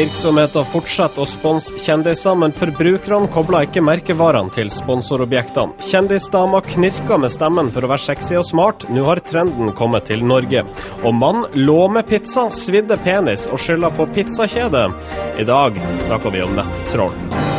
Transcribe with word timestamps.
Virksomheter 0.00 0.64
fortsetter 0.64 1.20
å 1.20 1.28
sponse 1.28 1.76
kjendiser, 1.76 2.32
men 2.38 2.54
forbrukerne 2.56 3.28
kobler 3.34 3.66
ikke 3.66 3.82
merkevarene 3.84 4.48
til 4.54 4.70
sponsorobjektene. 4.72 5.76
Kjendisdama 5.90 6.62
knirker 6.64 7.20
med 7.20 7.34
stemmen 7.34 7.68
for 7.74 7.84
å 7.84 7.92
være 7.92 8.06
sexy 8.06 8.38
og 8.40 8.46
smart. 8.48 8.88
Nå 8.88 9.04
har 9.10 9.20
trenden 9.28 9.74
kommet 9.76 10.08
til 10.08 10.24
Norge. 10.24 10.64
Og 11.02 11.12
mann 11.20 11.44
lå 11.52 11.82
med 11.92 12.08
pizza, 12.08 12.48
svidde 12.48 12.96
penis 13.04 13.44
og 13.50 13.60
skylder 13.60 13.92
på 13.98 14.08
pizzakjede. 14.16 14.88
I 15.36 15.48
dag 15.52 15.76
snakker 16.08 16.32
vi 16.32 16.46
om 16.48 16.56
nettroll. 16.56 17.49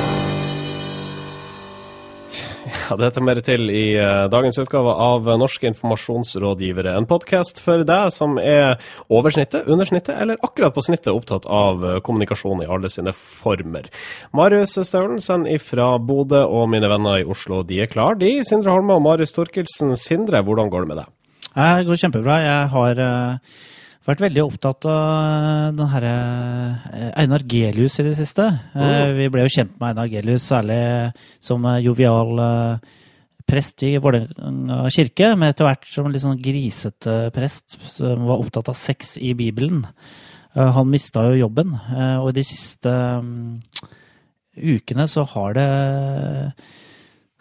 Dette 3.00 3.22
mer 3.24 3.40
til 3.46 3.70
i 3.72 3.94
uh, 3.96 4.28
dagens 4.32 4.58
utgave 4.62 4.92
av 4.92 5.30
Norske 5.40 5.70
informasjonsrådgivere. 5.70 6.96
En 6.98 7.08
podkast 7.10 7.62
for 7.64 7.86
deg 7.88 8.12
som 8.12 8.36
er 8.42 8.82
over 9.08 9.32
snittet, 9.32 9.70
under 9.72 9.88
snittet 9.88 10.18
eller 10.18 10.42
akkurat 10.44 10.76
på 10.76 10.84
snittet 10.84 11.14
opptatt 11.14 11.48
av 11.48 11.86
uh, 11.86 11.98
kommunikasjon 12.04 12.66
i 12.66 12.70
alle 12.70 12.92
sine 12.92 13.14
former. 13.16 13.88
Marius 14.36 14.76
Staulensen 14.76 15.48
fra 15.64 15.94
Bodø 16.00 16.44
og 16.44 16.68
mine 16.74 16.92
venner 16.92 17.22
i 17.22 17.28
Oslo, 17.28 17.64
de 17.64 17.80
er 17.86 17.92
klar, 17.92 18.20
de. 18.20 18.40
Sindre 18.48 18.76
Holme 18.76 19.00
og 19.00 19.06
Marius 19.08 19.36
Torkelsen. 19.36 19.96
Sindre, 20.00 20.44
hvordan 20.44 20.72
går 20.74 20.86
det 20.86 20.94
med 20.94 21.04
deg? 21.04 21.12
Det 21.52 21.88
går 21.88 22.04
kjempebra. 22.06 22.42
Jeg 22.44 22.72
har 22.76 23.06
vært 24.08 24.24
veldig 24.24 24.44
opptatt 24.44 24.86
av 24.90 25.76
den 25.78 25.92
herre 25.92 26.14
Einar 27.20 27.44
Gelius 27.46 28.00
i 28.02 28.06
det 28.08 28.16
siste. 28.18 28.48
Oh. 28.74 29.12
Vi 29.18 29.28
ble 29.34 29.46
jo 29.46 29.54
kjent 29.54 29.76
med 29.78 29.94
Einar 29.94 30.10
Gelius, 30.10 30.48
særlig 30.50 30.82
som 31.44 31.68
jovial 31.84 32.34
prest 33.52 33.84
i 33.84 33.98
Vålerenga 34.02 34.90
kirke, 34.94 35.34
men 35.36 35.52
etter 35.52 35.68
hvert 35.68 35.88
som 35.90 36.10
litt 36.10 36.24
sånn 36.24 36.42
grisete 36.42 37.16
prest 37.36 37.78
som 37.84 38.26
var 38.30 38.42
opptatt 38.42 38.72
av 38.72 38.78
sex 38.80 39.18
i 39.22 39.34
Bibelen. 39.38 39.86
Han 40.56 40.90
mista 40.92 41.24
jo 41.30 41.42
jobben, 41.46 41.76
og 42.22 42.34
de 42.36 42.44
siste 42.48 42.92
ukene 44.58 45.06
så 45.08 45.24
har 45.36 45.56
det 45.56 45.68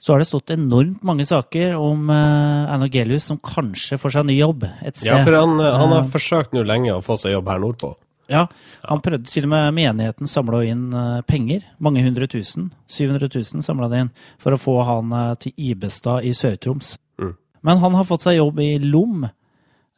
så 0.01 0.13
har 0.13 0.23
det 0.23 0.31
stått 0.31 0.51
enormt 0.55 1.03
mange 1.05 1.27
saker 1.29 1.75
om 1.77 2.09
uh, 2.09 2.73
Anagelius 2.73 3.27
som 3.29 3.39
kanskje 3.45 3.99
får 4.01 4.15
seg 4.15 4.31
ny 4.31 4.39
jobb 4.39 4.65
et 4.65 4.97
sted. 4.97 5.11
Ja, 5.11 5.19
for 5.27 5.37
han, 5.37 5.59
eh, 5.61 5.75
han 5.77 5.93
har 5.93 6.07
uh, 6.07 6.13
forsøkt 6.15 6.57
nå 6.57 6.63
lenge 6.65 6.95
å 6.95 7.03
få 7.05 7.19
seg 7.21 7.35
jobb 7.35 7.51
her 7.53 7.61
nordpå. 7.61 7.91
Ja, 8.31 8.47
han 8.87 9.03
prøvde 9.05 9.29
til 9.29 9.45
og 9.45 9.53
med 9.53 9.77
menigheten 9.77 10.31
samla 10.31 10.63
inn 10.71 10.95
penger. 11.27 11.67
Mange 11.83 12.05
hundre 12.05 12.29
tusen. 12.31 12.69
700 12.87 13.27
000 13.27 13.67
samla 13.67 13.89
de 13.91 14.05
inn 14.05 14.13
for 14.41 14.55
å 14.55 14.61
få 14.61 14.77
han 14.87 15.11
til 15.43 15.51
Ibestad 15.59 16.23
i 16.29 16.31
Sør-Troms. 16.39 16.93
Mm. 17.19 17.33
Men 17.67 17.83
han 17.83 17.99
har 17.99 18.07
fått 18.07 18.23
seg 18.23 18.39
jobb 18.39 18.63
i 18.63 18.77
Lom, 18.85 19.27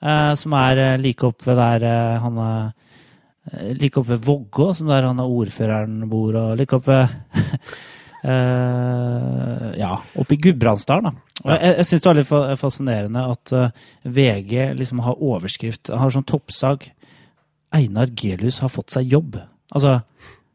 som 0.01 0.57
er 0.57 0.81
like 0.97 1.29
opp 1.29 1.45
ved 1.45 1.61
der 1.61 1.85
han 2.25 2.41
er 2.41 2.73
Like 3.77 4.01
opp 4.01 4.09
ved 4.09 4.25
Vågå, 4.25 4.71
som 4.73 4.89
der 4.89 5.05
han 5.05 5.21
er 5.21 5.37
ordføreren 5.37 6.07
bor, 6.09 6.33
og 6.39 6.57
like 6.57 6.79
opp 6.79 6.89
ved 6.89 7.13
Uh, 8.25 9.73
ja, 9.79 9.97
oppe 10.15 10.37
i 10.37 10.39
Gudbrandsdalen. 10.39 11.17
Og 11.43 11.49
jeg, 11.51 11.73
jeg 11.81 11.87
syns 11.89 12.05
det 12.05 12.09
var 12.09 12.19
litt 12.21 12.61
fascinerende 12.61 13.25
at 13.33 13.55
uh, 13.55 13.65
eh, 13.67 14.13
VG 14.15 14.53
liksom 14.79 15.03
har 15.03 15.19
overskrift, 15.19 15.91
har 15.91 16.15
sånn 16.15 16.29
toppsag 16.29 16.87
Einar 17.75 18.13
Gelius 18.15 18.61
har 18.63 18.71
fått 18.71 18.95
seg 18.95 19.11
jobb. 19.11 19.41
Altså, 19.75 19.99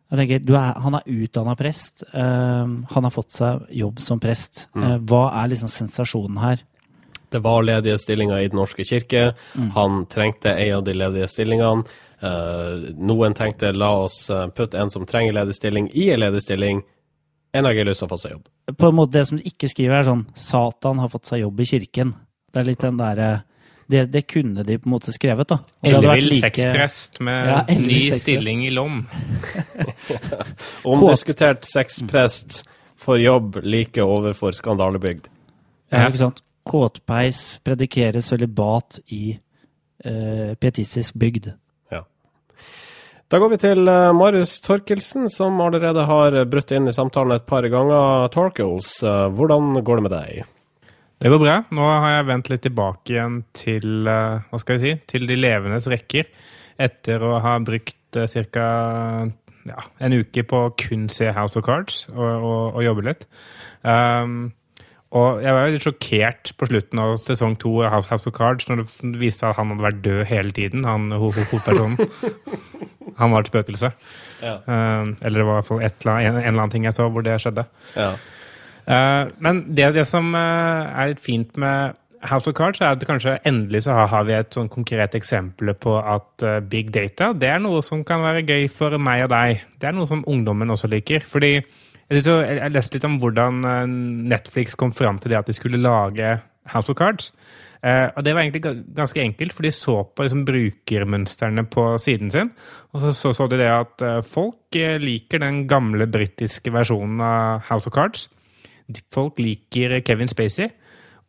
jeg 0.08 0.22
tenker, 0.22 0.56
er, 0.56 0.80
Han 0.80 0.96
er 0.96 1.12
utdanna 1.12 1.58
prest. 1.60 2.06
Uh, 2.14 2.80
han 2.94 3.10
har 3.10 3.12
fått 3.12 3.36
seg 3.36 3.68
jobb 3.76 4.00
som 4.06 4.22
prest. 4.24 4.68
Mm. 4.78 5.04
hva 5.10 5.26
er 5.42 5.52
liksom 5.52 5.72
sensasjonen 5.74 6.40
her? 6.40 6.64
Det 7.28 7.42
var 7.44 7.66
ledige 7.68 7.98
stillinger 8.00 8.40
i 8.40 8.48
Den 8.48 8.62
norske 8.62 8.86
kirke. 8.88 9.34
Mm. 9.60 9.72
Han 9.76 10.06
trengte 10.08 10.56
en 10.56 10.78
av 10.78 10.86
de 10.88 10.94
ledige 10.96 11.28
stillingene. 11.28 11.84
noen 12.98 13.34
tenkte 13.38 13.74
la 13.76 13.92
oss 14.08 14.32
putte 14.56 14.80
en 14.80 14.90
som 14.90 15.04
trenger 15.06 15.36
ledig 15.36 15.54
stilling, 15.54 15.90
i 15.94 16.08
en 16.14 16.24
ledig 16.24 16.42
stilling 16.42 16.80
en 17.54 17.66
har 17.66 17.76
jeg 17.76 17.88
lyst 17.88 18.04
til 18.04 18.08
å 18.08 18.12
få 18.12 18.20
seg 18.22 18.34
jobb. 18.36 18.48
På 18.78 18.90
en 18.90 18.98
måte 18.98 19.18
Det 19.18 19.28
som 19.28 19.38
du 19.40 19.46
ikke 19.48 19.70
skriver, 19.72 20.00
er 20.00 20.08
sånn 20.08 20.26
'Satan 20.36 21.00
har 21.00 21.10
fått 21.10 21.30
seg 21.30 21.42
jobb 21.42 21.60
i 21.60 21.70
kirken'. 21.72 22.16
Det 22.54 22.60
er 22.60 22.68
litt 22.68 22.82
den 22.82 22.98
derre 22.98 23.44
det, 23.88 24.06
det, 24.12 24.22
kunne 24.28 24.64
de 24.68 24.78
på 24.78 24.90
en 24.90 24.92
måte 24.92 25.14
skrevet, 25.16 25.48
da. 25.48 25.62
Ellevill 25.82 26.28
like... 26.28 26.42
sexprest 26.42 27.22
med 27.24 27.48
ja, 27.48 27.62
ny 27.80 28.00
stilling 28.12 28.66
i 28.68 28.72
Lom. 28.76 29.06
Omdiskutert 30.92 31.64
sexprest 31.64 32.66
for 33.00 33.16
jobb 33.16 33.62
like 33.64 34.04
overfor 34.04 34.52
skandalebygd. 34.52 35.30
Ja, 35.88 36.10
ikke 36.10 36.20
sant. 36.20 36.44
Kåtpeis 36.68 37.62
predikerer 37.64 38.20
sølibat 38.20 39.00
i 39.08 39.38
uh, 40.04 40.52
pietistisk 40.60 41.16
bygd. 41.16 41.54
Da 43.28 43.42
går 43.44 43.50
vi 43.52 43.58
til 43.60 43.90
uh, 43.92 44.14
Marius 44.16 44.54
Torkelsen, 44.64 45.26
som 45.28 45.58
allerede 45.60 46.06
har 46.08 46.36
brutt 46.48 46.70
inn 46.72 46.88
i 46.88 46.94
samtalen 46.96 47.36
et 47.36 47.48
par 47.50 47.66
ganger. 47.68 48.30
Torkels, 48.32 48.94
uh, 49.04 49.26
hvordan 49.36 49.74
går 49.84 50.00
det 50.00 50.06
med 50.06 50.14
deg? 50.16 50.46
Det 51.20 51.32
går 51.34 51.42
bra. 51.42 51.58
Nå 51.76 51.90
har 51.90 52.14
jeg 52.14 52.28
vendt 52.30 52.52
litt 52.54 52.64
tilbake 52.64 53.12
igjen 53.12 53.42
til, 53.58 54.08
uh, 54.08 54.46
hva 54.48 54.62
skal 54.64 54.78
jeg 54.78 54.84
si, 54.84 54.94
til 55.12 55.28
de 55.28 55.36
levendes 55.36 55.90
rekker. 55.92 56.32
Etter 56.88 57.26
å 57.28 57.34
ha 57.44 57.58
brukt 57.60 58.16
ca. 58.16 58.70
Ja, 59.68 59.84
en 60.00 60.16
uke 60.16 60.46
på 60.48 60.62
kun 60.80 61.10
se 61.12 61.28
House 61.36 61.60
of 61.60 61.66
Cards 61.68 62.06
og, 62.14 62.24
og, 62.24 62.78
og 62.78 62.86
jobbe 62.86 63.10
litt. 63.10 63.28
Um, 63.84 64.54
og 65.16 65.40
jeg 65.40 65.56
var 65.56 65.66
jo 65.66 65.74
litt 65.74 65.86
sjokkert 65.86 66.52
på 66.60 66.68
slutten 66.68 67.00
av 67.00 67.14
sesong 67.22 67.56
to 67.62 67.78
av 67.88 68.10
House, 68.10 68.28
of 68.28 68.36
Cards 68.36 68.68
når 68.68 68.82
det 68.84 69.22
viste 69.22 69.48
at 69.48 69.56
han 69.56 69.72
hadde 69.72 69.86
vært 69.86 70.02
død 70.04 70.24
hele 70.28 70.52
tiden, 70.56 70.88
han 70.88 71.12
hovedpersonen. 71.16 72.00
Han 73.18 73.32
var 73.34 73.42
et 73.42 73.48
spøkelse. 73.50 73.90
Ja. 74.44 74.58
Uh, 74.68 75.16
eller 75.26 75.40
det 75.40 75.46
var 75.48 75.56
i 75.56 75.58
hvert 75.58 75.66
fall 75.66 75.80
en, 75.82 75.94
en, 76.28 76.36
eller 76.38 76.60
annen 76.60 76.74
ting 76.74 76.84
jeg 76.86 76.94
så 76.94 77.08
hvor 77.10 77.24
det 77.26 77.40
skjedde. 77.42 77.64
Ja. 77.96 78.12
Uh, 78.86 79.32
men 79.42 79.64
det, 79.74 79.88
det 79.96 80.04
som 80.06 80.28
uh, 80.36 80.92
er 80.92 81.14
litt 81.14 81.24
fint 81.24 81.58
med 81.58 81.98
House 82.28 82.52
of 82.52 82.54
Cards, 82.54 82.84
er 82.84 82.94
at 82.94 83.08
kanskje 83.08 83.40
endelig 83.48 83.88
så 83.88 83.96
har, 83.98 84.12
har 84.12 84.28
vi 84.28 84.36
et 84.38 84.54
sånn 84.54 84.70
konkret 84.70 85.16
eksempel 85.18 85.72
på 85.82 85.96
at 85.98 86.46
big 86.70 86.92
data 86.94 87.32
det 87.34 87.50
er 87.56 87.64
noe 87.64 87.82
som 87.86 88.04
kan 88.06 88.22
være 88.26 88.46
gøy 88.46 88.70
for 88.74 88.94
meg 89.02 89.26
og 89.26 89.34
deg. 89.34 89.66
Det 89.80 89.90
er 89.90 89.98
noe 89.98 90.10
som 90.10 90.26
ungdommen 90.30 90.74
også 90.74 90.92
liker. 90.92 91.26
fordi 91.26 91.56
jeg, 92.16 92.58
jeg 92.60 92.74
leste 92.74 92.98
litt 92.98 93.08
om 93.08 93.18
hvordan 93.20 93.64
Netflix 94.32 94.78
kom 94.80 94.94
fram 94.96 95.20
til 95.20 95.34
det 95.34 95.42
at 95.42 95.50
de 95.50 95.56
skulle 95.56 95.82
lage 95.82 96.38
House 96.72 96.92
of 96.92 96.98
Cards. 97.00 97.32
Uh, 97.78 98.10
og 98.18 98.24
det 98.26 98.34
var 98.34 98.42
egentlig 98.42 98.64
ganske 98.98 99.22
enkelt, 99.22 99.54
for 99.54 99.66
de 99.66 99.72
så 99.72 100.00
på 100.16 100.26
liksom, 100.26 100.44
brukermønstrene 100.48 101.64
på 101.70 101.86
siden 102.02 102.32
sin. 102.34 102.50
Og 102.94 103.04
så 103.04 103.14
så, 103.14 103.34
så 103.38 103.48
de 103.48 103.60
det 103.62 103.70
at 103.70 104.04
uh, 104.04 104.24
folk 104.26 104.80
uh, 104.80 104.98
liker 105.02 105.44
den 105.44 105.68
gamle 105.70 106.08
britiske 106.10 106.74
versjonen 106.74 107.22
av 107.22 107.68
House 107.70 107.88
of 107.88 107.94
Cards. 107.94 108.28
Folk 109.14 109.40
liker 109.44 110.00
Kevin 110.08 110.32
Spacey, 110.32 110.72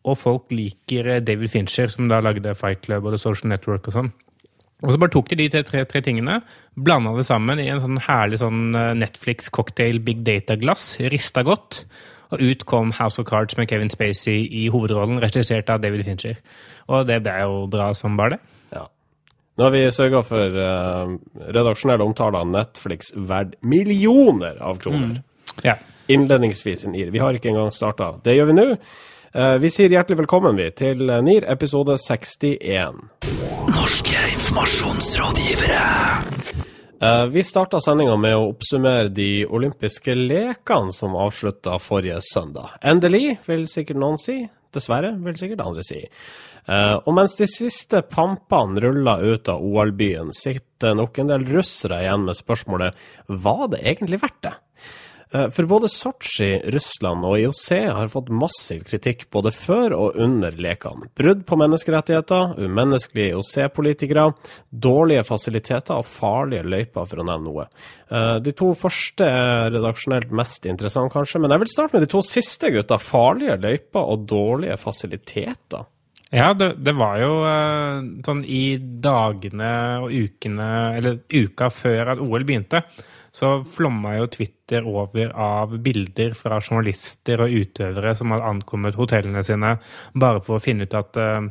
og 0.07 0.17
folk 0.19 0.53
liker 0.55 1.19
David 1.21 1.53
Fincher, 1.53 1.91
som 1.93 2.09
da 2.09 2.21
lagde 2.23 2.55
Fight 2.55 2.87
Club 2.87 3.05
og 3.05 3.13
The 3.13 3.21
Social 3.21 3.53
Network 3.53 3.91
og 3.91 3.99
sånn. 3.99 4.13
Og 4.85 4.95
så 4.95 5.01
bare 5.01 5.11
tok 5.11 5.33
de 5.33 5.41
de 5.41 5.63
tre, 5.67 5.83
tre 5.91 6.03
tingene, 6.07 6.39
blanda 6.79 7.11
det 7.17 7.27
sammen 7.27 7.59
i 7.59 7.67
en 7.73 7.81
sånn 7.83 7.99
herlig 8.05 8.39
sånn 8.39 8.69
Netflix-cocktail 9.01 9.99
big 10.07 10.23
data-glass, 10.27 10.93
rista 11.11 11.43
godt. 11.47 11.83
Og 12.35 12.43
ut 12.45 12.65
kom 12.69 12.93
House 12.99 13.21
of 13.21 13.27
Cards 13.29 13.57
med 13.57 13.71
Kevin 13.71 13.91
Spacey 13.91 14.45
i 14.53 14.69
hovedrollen, 14.73 15.21
regissert 15.23 15.71
av 15.73 15.81
David 15.83 16.05
Fincher. 16.07 16.39
Og 16.93 17.09
det 17.09 17.23
ble 17.25 17.35
jo 17.41 17.65
bra 17.73 17.91
som 17.97 18.19
bare 18.21 18.37
det. 18.37 18.41
Ja. 18.77 18.85
Nå 19.59 19.67
har 19.67 19.75
vi 19.75 19.85
sørga 19.95 20.23
for 20.27 20.59
uh, 20.61 21.15
redaksjonelle 21.49 22.05
omtaler 22.05 22.43
av 22.45 22.51
Netflix 22.53 23.15
verdt 23.17 23.57
millioner 23.65 24.61
av 24.61 24.81
kroner. 24.83 25.19
Mm. 25.19 25.63
Ja. 25.65 25.79
Innledningsvis 26.13 26.87
i 26.87 26.93
NIR. 26.93 27.13
Vi 27.17 27.23
har 27.25 27.37
ikke 27.37 27.51
engang 27.53 27.73
starta. 27.75 28.15
Det 28.25 28.37
gjør 28.37 28.53
vi 28.53 28.59
nå. 28.61 28.69
Uh, 29.35 29.57
vi 29.61 29.73
sier 29.73 29.93
hjertelig 29.93 30.23
velkommen 30.23 30.57
vi 30.61 30.69
til 30.77 31.09
NIR 31.09 31.49
episode 31.49 31.97
61. 32.01 33.03
Norske 33.73 34.08
informasjonsrådgivere. 34.59 35.81
Uh, 37.03 37.27
vi 37.27 37.43
starta 37.47 37.79
sendinga 37.81 38.17
med 38.19 38.35
å 38.35 38.49
oppsummere 38.51 39.09
de 39.15 39.47
olympiske 39.47 40.17
lekene 40.19 40.91
som 40.93 41.15
avslutta 41.15 41.77
forrige 41.79 42.19
søndag. 42.27 42.73
Endelig, 42.83 43.39
vil 43.47 43.69
sikkert 43.71 44.01
noen 44.03 44.19
si. 44.19 44.41
Dessverre, 44.75 45.13
vil 45.23 45.39
sikkert 45.39 45.63
andre 45.63 45.85
si. 45.87 46.01
Uh, 46.67 46.99
og 47.07 47.15
mens 47.15 47.39
de 47.39 47.47
siste 47.47 48.03
pampene 48.03 48.83
ruller 48.83 49.23
ut 49.31 49.49
av 49.49 49.63
OL-byen, 49.63 50.35
sitter 50.35 50.99
nok 50.99 51.23
en 51.23 51.31
del 51.31 51.47
russere 51.55 52.03
igjen 52.03 52.27
med 52.27 52.37
spørsmålet 52.37 52.99
var 53.47 53.69
det 53.71 53.85
egentlig 53.87 54.19
verdt 54.25 54.43
det? 54.49 54.57
Eh, 55.31 55.51
for 55.51 55.69
både 55.69 55.89
Sotsji, 55.93 56.49
Russland 56.73 57.25
og 57.27 57.37
IOC 57.39 57.67
har 57.93 58.09
fått 58.13 58.31
massiv 58.33 58.85
kritikk 58.89 59.27
både 59.35 59.53
før 59.53 59.95
og 59.97 60.17
under 60.17 60.57
lekene. 60.57 61.11
Brudd 61.19 61.45
på 61.49 61.59
menneskerettigheter, 61.61 62.55
umenneskelige 62.65 63.35
IOC-politikere, 63.35 64.31
dårlige 64.71 65.27
fasiliteter 65.29 66.01
og 66.01 66.09
farlige 66.09 66.65
løyper, 66.65 67.05
for 67.11 67.21
å 67.21 67.29
nevne 67.29 67.45
noe. 67.51 67.69
Eh, 68.09 68.39
de 68.45 68.57
to 68.57 68.73
første 68.79 69.29
er 69.29 69.69
redaksjonelt 69.75 70.33
mest 70.33 70.65
interessante, 70.71 71.13
kanskje, 71.13 71.43
men 71.45 71.53
jeg 71.53 71.65
vil 71.65 71.73
starte 71.75 71.99
med 71.99 72.09
de 72.09 72.13
to 72.17 72.25
siste, 72.25 72.73
gutta. 72.73 73.01
Farlige 73.03 73.61
løyper 73.61 74.09
og 74.15 74.25
dårlige 74.29 74.81
fasiliteter. 74.81 75.85
Ja, 76.29 76.53
det, 76.53 76.75
det, 76.85 76.93
var 76.93 77.17
jo 77.23 77.31
uh, 77.41 78.01
sånn 78.25 78.43
i 78.45 78.77
dagene 78.77 79.71
og 80.05 80.13
ukene, 80.13 80.67
eller 80.99 81.23
uka 81.33 81.71
før 81.73 82.13
at 82.13 82.21
OL 82.21 82.45
begynte, 82.45 82.83
så 83.35 83.59
flomma 83.67 84.17
jo 84.19 84.29
Twitter 84.33 84.87
over 84.89 85.33
av 85.33 85.77
bilder 85.85 86.35
fra 86.39 86.61
journalister 86.63 87.45
og 87.45 87.55
utøvere 87.55 88.15
som 88.19 88.35
hadde 88.35 88.51
ankommet 88.51 88.99
hotellene 88.99 89.45
sine 89.47 89.77
bare 90.15 90.43
for 90.45 90.59
å 90.59 90.63
finne 90.65 90.89
ut 90.89 90.97
at 90.99 91.19
uh, 91.21 91.49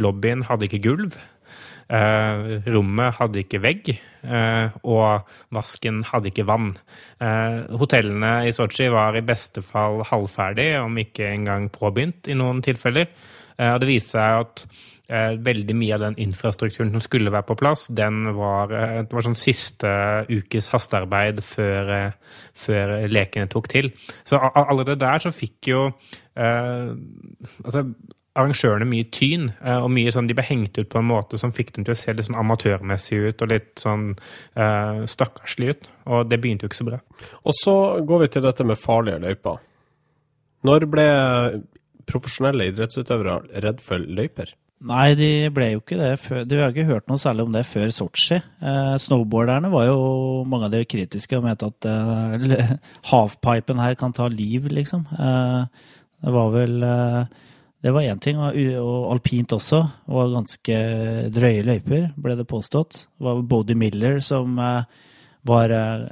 lobbyen 0.00 0.44
hadde 0.48 0.68
ikke 0.68 0.82
gulv. 0.88 1.18
Uh, 1.90 2.60
rommet 2.70 3.16
hadde 3.16 3.40
ikke 3.42 3.58
vegg, 3.64 3.88
uh, 4.22 4.70
og 4.86 5.26
vasken 5.50 6.04
hadde 6.06 6.30
ikke 6.30 6.46
vann. 6.46 6.68
Uh, 7.18 7.66
hotellene 7.80 8.44
i 8.46 8.52
Sotsji 8.54 8.86
var 8.94 9.18
i 9.18 9.24
beste 9.26 9.64
fall 9.66 10.04
halvferdig, 10.06 10.68
om 10.84 11.00
ikke 11.02 11.32
engang 11.32 11.66
påbegynt 11.74 12.30
i 12.30 12.38
noen 12.38 12.62
tilfeller. 12.62 13.10
og 13.60 13.80
det 13.82 13.88
viser 13.90 14.14
seg 14.14 14.44
at 14.44 14.62
veldig 15.10 15.74
mye 15.74 15.96
av 15.96 16.04
den 16.04 16.18
infrastrukturen 16.22 16.92
som 16.94 17.02
skulle 17.02 17.32
være 17.34 17.48
på 17.48 17.56
plass, 17.58 17.88
den 17.90 18.28
var, 18.36 18.70
det 18.70 19.10
var 19.10 19.26
sånn 19.26 19.38
siste 19.38 19.90
ukes 20.30 20.70
hastearbeid 20.70 21.42
før, 21.42 21.90
før 22.54 22.94
lekene 23.10 23.50
tok 23.50 23.66
til. 23.72 23.90
Så 24.22 24.38
allerede 24.38 25.00
der 25.02 25.24
så 25.24 25.34
fikk 25.34 25.72
jo 25.72 25.88
altså 26.38 27.84
arrangørene 28.38 28.86
mye 28.86 29.08
tyn, 29.12 29.48
eh, 29.58 29.78
og 29.80 29.90
mye 29.94 30.12
sånn 30.14 30.28
de 30.30 30.36
ble 30.38 30.44
hengt 30.46 30.78
ut 30.78 30.90
på 30.90 31.00
en 31.00 31.08
måte 31.08 31.38
som 31.40 31.52
fikk 31.54 31.72
dem 31.76 31.86
til 31.86 31.96
å 31.96 31.98
se 31.98 32.14
litt 32.14 32.28
sånn 32.28 32.38
amatørmessig 32.38 33.18
ut 33.26 33.42
og 33.42 33.50
litt 33.50 33.72
sånn 33.82 34.12
eh, 34.14 35.02
stakkarslig 35.10 35.74
ut. 35.74 35.90
Og 36.14 36.30
det 36.30 36.40
begynte 36.42 36.66
jo 36.66 36.70
ikke 36.70 36.80
så 36.80 36.88
bra. 36.92 37.00
Og 37.42 37.56
så 37.58 37.76
går 38.06 38.24
vi 38.24 38.30
til 38.34 38.46
dette 38.46 38.66
med 38.66 38.80
farlige 38.80 39.22
løyper. 39.24 39.60
Når 40.68 40.86
ble 40.92 41.08
profesjonelle 42.10 42.70
idrettsutøvere 42.70 43.62
redd 43.64 43.82
for 43.84 44.02
løyper? 44.02 44.54
Nei, 44.80 45.12
de 45.12 45.50
ble 45.52 45.74
jo 45.74 45.82
ikke 45.82 45.98
det 45.98 46.14
før 46.22 46.46
Du 46.48 46.54
har 46.56 46.70
ikke 46.72 46.88
hørt 46.88 47.10
noe 47.10 47.20
særlig 47.20 47.44
om 47.44 47.52
det 47.52 47.66
før 47.68 47.90
Sotsji. 47.92 48.38
Eh, 48.64 48.94
snowboarderne 49.02 49.68
var 49.72 49.90
jo 49.90 49.98
mange 50.48 50.70
av 50.70 50.72
de 50.72 50.80
kritiske 50.88 51.36
og 51.36 51.44
mente 51.44 51.68
at 51.68 51.88
eh, 51.90 52.72
halfpipen 53.10 53.82
her 53.82 53.98
kan 54.00 54.16
ta 54.16 54.30
liv, 54.32 54.70
liksom. 54.72 55.04
Eh, 55.12 55.84
det 56.24 56.32
var 56.32 56.50
vel 56.54 56.80
eh, 56.86 57.44
det 57.84 57.92
var 57.96 58.08
én 58.08 58.20
ting, 58.20 58.40
og 58.40 59.12
alpint 59.12 59.52
også. 59.56 59.82
Det 60.04 60.16
var 60.16 60.34
ganske 60.34 60.80
drøye 61.32 61.62
løyper, 61.64 62.10
ble 62.16 62.36
det 62.36 62.48
påstått. 62.48 63.04
Det 63.16 63.24
var 63.24 63.44
Bodie 63.52 63.76
Miller 63.76 64.18
som 64.24 64.56
eh, 64.60 65.06
var 65.48 65.72
eh, 65.76 66.08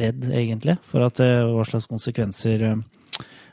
redd, 0.00 0.30
egentlig, 0.32 0.80
for 0.84 1.04
at, 1.04 1.20
hva 1.20 1.68
slags 1.68 1.88
konsekvenser 1.92 2.70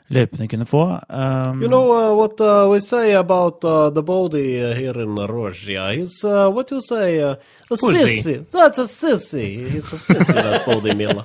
løypene 0.08 0.48
kunne 0.48 0.66
få. 0.66 1.00
Um, 1.08 1.62
you 1.62 1.68
know 1.68 1.90
uh, 1.92 2.14
what 2.14 2.40
uh, 2.40 2.70
we 2.70 2.80
say 2.80 3.14
about 3.14 3.64
uh, 3.64 3.90
the 3.90 4.02
body 4.02 4.58
here 4.74 5.02
in 5.02 5.16
Russia? 5.16 5.92
He's 5.92 6.24
uh, 6.24 6.50
what 6.50 6.70
you 6.70 6.80
say 6.80 7.20
uh, 7.22 7.36
a 7.70 7.74
sissy. 7.74 8.50
That's 8.50 8.78
a 8.78 8.86
sissy. 8.86 9.70
He's 9.70 9.92
a 9.92 9.96
sissy, 9.96 10.34
that 10.34 10.66
Bodie 10.66 10.94
Miller. 10.94 11.24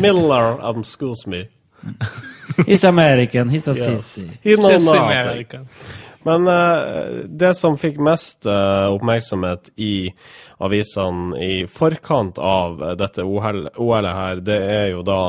Miller, 0.00 0.60
um, 0.60 0.80
excuse 0.80 1.26
me. 1.26 1.48
He's 2.66 2.84
American, 2.84 3.48
he's 3.48 3.68
a 3.68 3.74
yes. 3.74 3.88
sissy. 3.88 4.30
He 4.42 4.54
sissy 4.54 4.96
American. 4.96 5.68
Men 6.26 6.48
uh, 6.50 7.22
det 7.28 7.54
som 7.54 7.78
fikk 7.78 8.00
mest 8.02 8.48
uh, 8.50 8.90
oppmerksomhet 8.94 9.70
i 9.76 10.10
avisene 10.58 11.36
i 11.42 11.54
forkant 11.68 12.38
av 12.40 12.80
dette 12.98 13.22
OL-et 13.22 14.16
her, 14.16 14.42
det 14.42 14.56
er 14.56 14.86
jo 14.94 15.02
da 15.06 15.20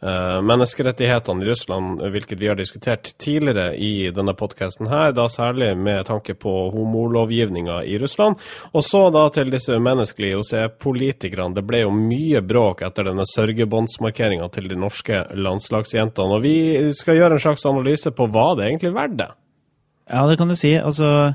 menneskerettighetene 0.00 1.44
i 1.44 1.48
Russland, 1.50 2.00
hvilket 2.00 2.38
vi 2.40 2.48
har 2.48 2.56
diskutert 2.56 3.10
tidligere 3.20 3.74
i 3.76 4.08
denne 4.16 4.32
podkasten 4.32 4.88
her, 4.88 5.12
da 5.12 5.26
særlig 5.28 5.74
med 5.76 6.06
tanke 6.08 6.32
på 6.40 6.54
homolovgivninga 6.72 7.82
i 7.84 7.98
Russland. 8.00 8.40
Og 8.72 8.84
så 8.84 9.02
da 9.12 9.26
til 9.28 9.52
disse 9.52 9.76
umenneskelige 9.76 10.40
OC-politikerne. 10.40 11.52
Det 11.58 11.66
ble 11.68 11.82
jo 11.82 11.92
mye 11.92 12.40
bråk 12.40 12.80
etter 12.88 13.10
denne 13.10 13.28
sørgebåndsmarkeringa 13.28 14.48
til 14.56 14.72
de 14.72 14.80
norske 14.80 15.20
landslagsjentene. 15.36 16.40
Og 16.40 16.48
vi 16.48 16.56
skal 16.96 17.20
gjøre 17.20 17.36
en 17.36 17.44
slags 17.44 17.68
analyse 17.68 18.16
på 18.16 18.30
hva 18.32 18.54
det 18.56 18.70
egentlig 18.70 18.94
er 18.94 18.98
verdt. 19.02 19.28
Ja, 20.10 20.26
det 20.26 20.36
kan 20.40 20.50
du 20.50 20.56
si. 20.58 20.74
Altså 20.74 21.32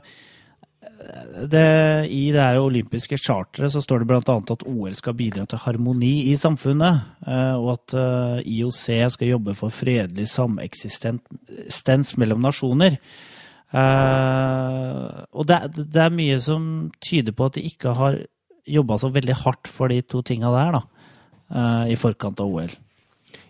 det, 1.52 2.08
I 2.12 2.32
det 2.34 2.42
her 2.42 2.60
olympiske 2.62 3.18
charteret 3.20 3.72
så 3.74 3.82
står 3.84 4.02
det 4.02 4.08
bl.a. 4.10 4.36
at 4.36 4.66
OL 4.68 4.96
skal 4.98 5.18
bidra 5.18 5.46
til 5.50 5.62
harmoni 5.66 6.30
i 6.32 6.36
samfunnet, 6.40 7.02
eh, 7.28 7.56
og 7.56 7.76
at 7.76 7.96
eh, 8.00 8.38
IOC 8.58 8.84
skal 9.16 9.34
jobbe 9.34 9.56
for 9.58 9.74
fredelig 9.74 10.28
sameksistens 10.32 12.16
mellom 12.22 12.46
nasjoner. 12.46 12.98
Eh, 13.76 15.04
og 15.36 15.50
det, 15.50 15.60
det, 15.82 16.02
er 16.06 16.16
mye 16.16 16.40
som 16.44 16.90
tyder 17.04 17.36
på 17.36 17.50
at 17.50 17.60
de 17.60 17.68
ikke 17.68 17.96
har 17.98 18.22
jobba 18.66 18.98
så 18.98 19.12
veldig 19.14 19.38
hardt 19.44 19.70
for 19.70 19.92
de 19.92 20.02
to 20.02 20.24
tinga 20.26 20.50
der, 20.56 20.80
da, 20.80 20.82
i 21.92 21.98
forkant 22.00 22.40
av 22.42 22.50
OL. 22.50 22.72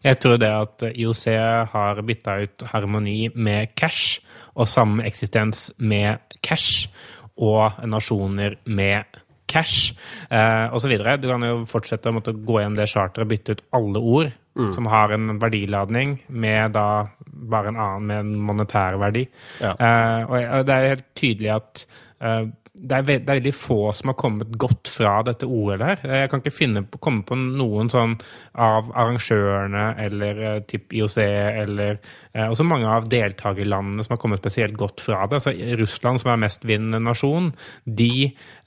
Jeg 0.06 0.22
tror 0.22 0.40
det 0.42 0.52
at 0.54 0.86
IOC 0.94 1.26
har 1.74 2.02
bytta 2.06 2.40
ut 2.46 2.66
harmoni 2.72 3.30
med 3.34 3.74
cash, 3.80 4.22
og 4.56 4.70
sameksistens 4.70 5.72
med 5.82 6.22
cash, 6.46 6.88
og 7.36 7.82
nasjoner 7.90 8.60
med 8.66 9.22
cash, 9.52 9.94
eh, 10.30 10.74
osv. 10.74 10.96
Du 11.22 11.30
kan 11.30 11.46
jo 11.46 11.64
fortsette 11.70 12.10
å 12.10 12.16
måtte 12.16 12.36
gå 12.36 12.60
gjennom 12.62 12.78
det 12.80 12.90
charteret 12.92 13.26
og 13.26 13.32
bytte 13.32 13.56
ut 13.56 13.64
alle 13.78 14.02
ord 14.02 14.30
mm. 14.58 14.72
som 14.76 14.90
har 14.92 15.14
en 15.16 15.40
verdiladning, 15.42 16.20
med 16.28 16.76
da 16.78 17.06
bare 17.26 17.72
en 17.74 17.80
annen 17.80 18.10
med 18.10 18.22
en 18.24 18.36
monetær 18.50 19.00
verdi. 19.02 19.26
Ja. 19.62 19.74
Eh, 19.74 20.22
og 20.30 20.68
det 20.68 20.76
er 20.76 20.94
helt 20.96 21.10
tydelig 21.18 21.52
at 21.58 21.86
eh, 22.22 22.46
det 22.76 22.98
er, 22.98 23.06
det 23.08 23.16
er, 23.16 23.28
veldig 23.30 23.54
få 23.56 23.80
som 23.96 24.12
har 24.12 24.18
kommet 24.20 24.56
godt 24.60 24.90
fra 24.92 25.14
dette 25.26 25.48
OL 25.48 25.82
her. 25.82 26.02
Jeg 26.04 26.30
kan 26.32 26.42
ikke 26.42 26.54
finne, 26.54 26.84
komme 27.00 27.24
på 27.28 27.38
noen 27.40 27.90
sånn 27.92 28.18
av 28.62 28.90
arrangørene 28.92 29.86
eller 30.04 30.42
uh, 30.44 30.58
typ 30.68 30.94
IOC 30.96 31.18
eller 31.24 32.00
uh, 32.36 32.48
også 32.50 32.66
mange 32.68 32.90
av 32.92 33.08
deltakerlandene 33.12 34.06
som 34.06 34.16
har 34.16 34.22
kommet 34.22 34.44
spesielt 34.44 34.76
godt 34.80 35.04
fra 35.04 35.24
det. 35.30 35.40
Altså 35.40 35.78
Russland, 35.80 36.22
som 36.22 36.34
er 36.34 36.42
mestvinnende 36.44 37.02
nasjon, 37.04 37.52
de 37.86 38.12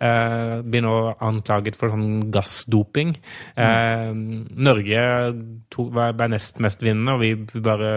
uh, 0.00 0.64
blir 0.64 0.84
nå 0.86 0.96
anklaget 1.24 1.78
for 1.78 1.92
sånn 1.92 2.30
gassdoping. 2.32 3.14
Mm. 3.58 4.20
Norge 4.62 5.02
to, 5.72 5.88
ble 5.92 6.28
nest 6.32 6.58
mestvinnende, 6.62 7.14
og 7.16 7.22
vi 7.22 7.60
bare 7.64 7.90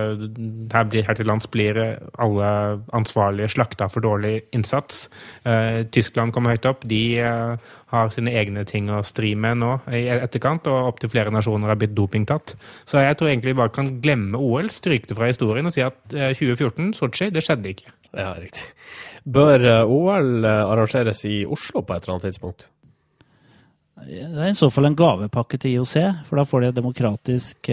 her, 0.74 0.88
blir, 0.90 1.06
her 1.08 1.18
til 1.18 1.30
lands 1.30 1.48
blir 1.52 1.78
alle 2.22 2.52
ansvarlige 2.98 3.52
slakta 3.56 3.88
for 3.92 4.04
dårlig 4.04 4.42
innsats. 4.56 5.06
Uh, 5.46 5.84
Tyskland 6.02 6.34
kommer 6.34 6.56
høyt 6.56 6.66
opp. 6.70 6.84
De 6.90 7.02
uh, 7.22 7.72
har 7.94 8.12
sine 8.14 8.34
egne 8.40 8.66
ting 8.68 8.90
å 8.92 9.04
stri 9.06 9.34
med 9.38 9.62
nå 9.62 9.76
i 9.94 10.04
etterkant, 10.14 10.68
og 10.72 10.90
opptil 10.94 11.12
flere 11.14 11.34
nasjoner 11.34 11.72
har 11.72 11.80
blitt 11.80 11.96
dopingtatt. 11.98 12.56
Så 12.90 13.04
jeg 13.04 13.18
tror 13.20 13.32
egentlig 13.32 13.54
vi 13.54 13.60
bare 13.62 13.76
kan 13.76 13.94
glemme 14.02 14.42
OL, 14.42 14.72
stryke 14.74 15.12
det 15.12 15.18
fra 15.20 15.30
historien 15.30 15.70
og 15.70 15.76
si 15.76 15.86
at 15.86 16.00
uh, 16.16 16.32
2014, 16.34 16.94
Sotsji, 16.98 17.30
det 17.34 17.46
skjedde 17.46 17.74
ikke. 17.76 17.94
Ja, 18.18 18.34
riktig. 18.40 18.66
Bør 19.24 19.68
uh, 19.68 19.94
OL 19.94 20.48
arrangeres 20.50 21.24
i 21.30 21.44
Oslo 21.46 21.86
på 21.86 21.96
et 21.96 22.08
eller 22.08 22.18
annet 22.18 22.30
tidspunkt? 22.32 22.68
Det 24.02 24.26
er 24.26 24.50
i 24.50 24.58
så 24.58 24.72
fall 24.74 24.90
en 24.90 24.98
gavepakke 24.98 25.60
til 25.62 25.78
IOC, 25.78 25.96
for 26.26 26.42
da 26.42 26.46
får 26.48 26.64
de 26.64 26.70
et 26.72 26.78
demokratisk 26.80 27.70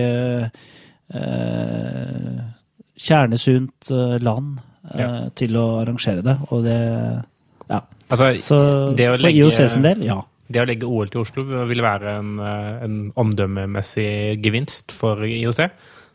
kjernesunt 3.08 3.88
land 4.20 4.58
ja. 4.92 5.08
til 5.32 5.56
å 5.56 5.66
arrangere 5.80 6.24
det. 6.26 6.36
Og 6.52 6.66
det 6.66 6.78
ja. 7.68 7.84
Altså, 8.08 8.32
så 8.40 8.58
det 8.96 9.10
for 9.12 9.24
legge, 9.26 9.44
IOC 9.44 9.60
sin 9.74 9.84
del, 9.84 10.02
ja. 10.08 10.18
Det 10.48 10.62
å 10.62 10.66
legge 10.68 10.88
OL 10.88 11.10
til 11.12 11.22
Oslo 11.26 11.44
vil 11.68 11.84
være 11.84 12.18
en, 12.22 12.36
eh, 12.40 12.84
en 12.86 12.98
omdømmemessig 13.20 14.38
gevinst 14.44 14.94
for 14.96 15.20
IOC. 15.26 15.66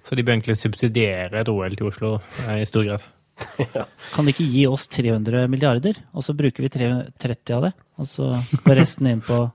Så 0.03 0.17
de 0.17 0.23
bør 0.25 0.35
egentlig 0.35 0.57
subsidiere 0.59 1.43
et 1.43 1.51
OL 1.51 1.75
til 1.77 1.91
Oslo 1.91 2.15
eh, 2.47 2.63
i 2.63 2.67
stor 2.67 2.87
grad. 2.87 3.05
ja. 3.77 3.85
Kan 4.13 4.25
de 4.25 4.33
ikke 4.33 4.49
gi 4.49 4.65
oss 4.69 4.87
300 4.91 5.45
milliarder, 5.51 5.99
og 6.13 6.25
så 6.25 6.35
bruker 6.37 6.65
vi 6.65 6.71
30 6.73 7.53
av 7.55 7.67
det? 7.69 7.73
Og 8.01 8.09
så 8.09 8.31
går 8.65 8.81
resten 8.81 9.09
inn 9.13 9.21
på 9.25 9.45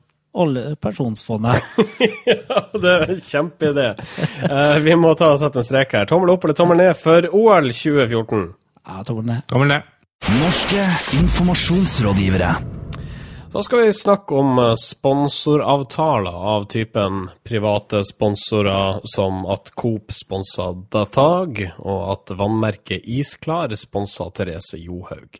pensjonsfondet. 0.79 1.59
ja, 2.29 2.63
det 2.79 2.95
er 2.95 3.13
en 3.17 3.23
kjempeidé. 3.27 3.89
Uh, 4.47 4.79
vi 4.85 4.95
må 4.95 5.15
ta 5.19 5.33
og 5.35 5.41
sette 5.43 5.63
en 5.63 5.67
strek 5.67 5.97
her. 5.99 6.07
Tommel 6.07 6.37
opp 6.37 6.47
eller 6.47 6.59
tommel 6.59 6.79
ned 6.79 6.95
for 6.99 7.27
OL 7.35 7.73
2014? 7.75 8.45
Ja, 8.87 9.03
tommel 9.09 9.27
ned. 9.33 9.47
Tommel 9.51 9.73
ned. 9.75 9.95
Norske 10.27 10.89
informasjonsrådgivere. 11.15 12.55
Da 13.53 13.63
skal 13.63 13.79
vi 13.79 13.93
snakke 13.93 14.35
om 14.35 14.59
eh, 14.59 14.75
sponsoravtaler 14.75 16.57
av 16.57 16.65
typen 16.65 17.29
private 17.45 18.05
sponsorer, 18.05 19.01
som 19.05 19.47
at 19.47 19.71
Coop 19.75 20.13
sponsa 20.13 20.67
The 20.93 21.05
Thug, 21.15 21.63
og 21.79 22.03
at 22.13 22.33
vannmerket 22.37 23.07
Isklar 23.09 23.73
sponsa 23.77 24.27
Therese 24.37 24.77
Johaug. 24.79 25.39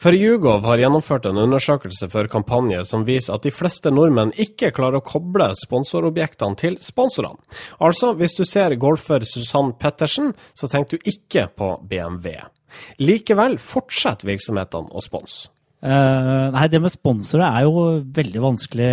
For 0.00 0.16
Hugov 0.16 0.64
har 0.64 0.80
gjennomført 0.80 1.28
en 1.28 1.42
undersøkelse 1.44 2.08
for 2.12 2.28
kampanje 2.32 2.80
som 2.88 3.04
viser 3.08 3.36
at 3.36 3.44
de 3.44 3.52
fleste 3.52 3.92
nordmenn 3.92 4.32
ikke 4.40 4.72
klarer 4.76 5.02
å 5.02 5.04
koble 5.04 5.50
sponsorobjektene 5.60 6.56
til 6.56 6.80
sponsorene. 6.80 7.36
Altså, 7.76 8.14
hvis 8.16 8.38
du 8.40 8.46
ser 8.48 8.78
golfer 8.80 9.20
Susann 9.28 9.76
Pettersen, 9.76 10.32
så 10.56 10.68
tenker 10.68 10.96
du 10.96 11.12
ikke 11.12 11.50
på 11.52 11.74
BMW. 11.84 12.40
Likevel 13.02 13.58
fortsetter 13.62 14.30
virksomhetene 14.30 14.92
å 14.92 15.02
sponse. 15.04 15.50
Uh, 15.80 16.50
nei, 16.52 16.66
det 16.68 16.76
med 16.84 16.92
sponsorer 16.92 17.46
er 17.46 17.64
jo 17.64 17.84
veldig 18.12 18.40
vanskelig 18.44 18.88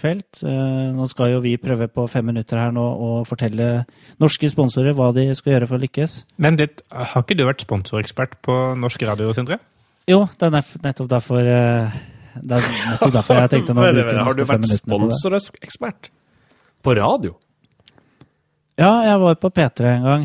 felt. 0.00 0.38
Uh, 0.40 0.88
nå 0.96 1.04
skal 1.10 1.34
jo 1.34 1.42
vi 1.44 1.58
prøve 1.60 1.90
på 1.92 2.06
fem 2.08 2.24
minutter 2.30 2.56
her 2.56 2.72
nå 2.72 2.80
å 2.80 3.10
fortelle 3.28 3.82
norske 4.22 4.48
sponsorer 4.48 4.96
hva 4.96 5.10
de 5.16 5.26
skal 5.36 5.58
gjøre 5.58 5.68
for 5.68 5.76
å 5.76 5.82
lykkes. 5.82 6.14
Men 6.40 6.56
det, 6.56 6.70
har 6.88 7.26
ikke 7.26 7.36
du 7.36 7.44
vært 7.44 7.66
sponsorekspert 7.66 8.38
på 8.46 8.56
norsk 8.80 9.04
radio, 9.10 9.34
Sindre? 9.36 9.60
Jo, 10.08 10.22
det 10.40 10.48
er 10.48 10.56
nettopp 10.86 11.12
derfor 11.12 11.44
uh, 11.44 12.00
det 12.40 12.56
er 12.56 12.72
nettopp 12.94 13.14
derfor 13.18 13.42
jeg 13.42 13.52
tenkte 13.58 13.76
nå 13.76 13.84
å 13.84 13.92
bruke 13.92 14.16
Har 14.30 14.40
du 14.40 14.44
vært 14.48 14.72
sponsorekspert? 14.80 16.10
På 16.80 16.96
radio? 16.96 17.36
Ja, 18.78 18.92
jeg 19.04 19.16
var 19.20 19.34
på 19.40 19.50
P3 19.50 19.88
en 19.90 20.04
gang 20.06 20.22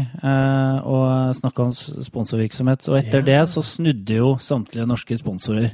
og 0.85 1.33
snakka 1.35 1.65
om 1.65 1.71
sponsorvirksomhet. 1.73 2.85
Og 2.91 2.99
etter 2.99 3.25
det 3.25 3.39
så 3.51 3.63
snudde 3.65 4.19
jo 4.19 4.35
samtlige 4.39 4.85
norske 4.87 5.17
sponsorer. 5.19 5.73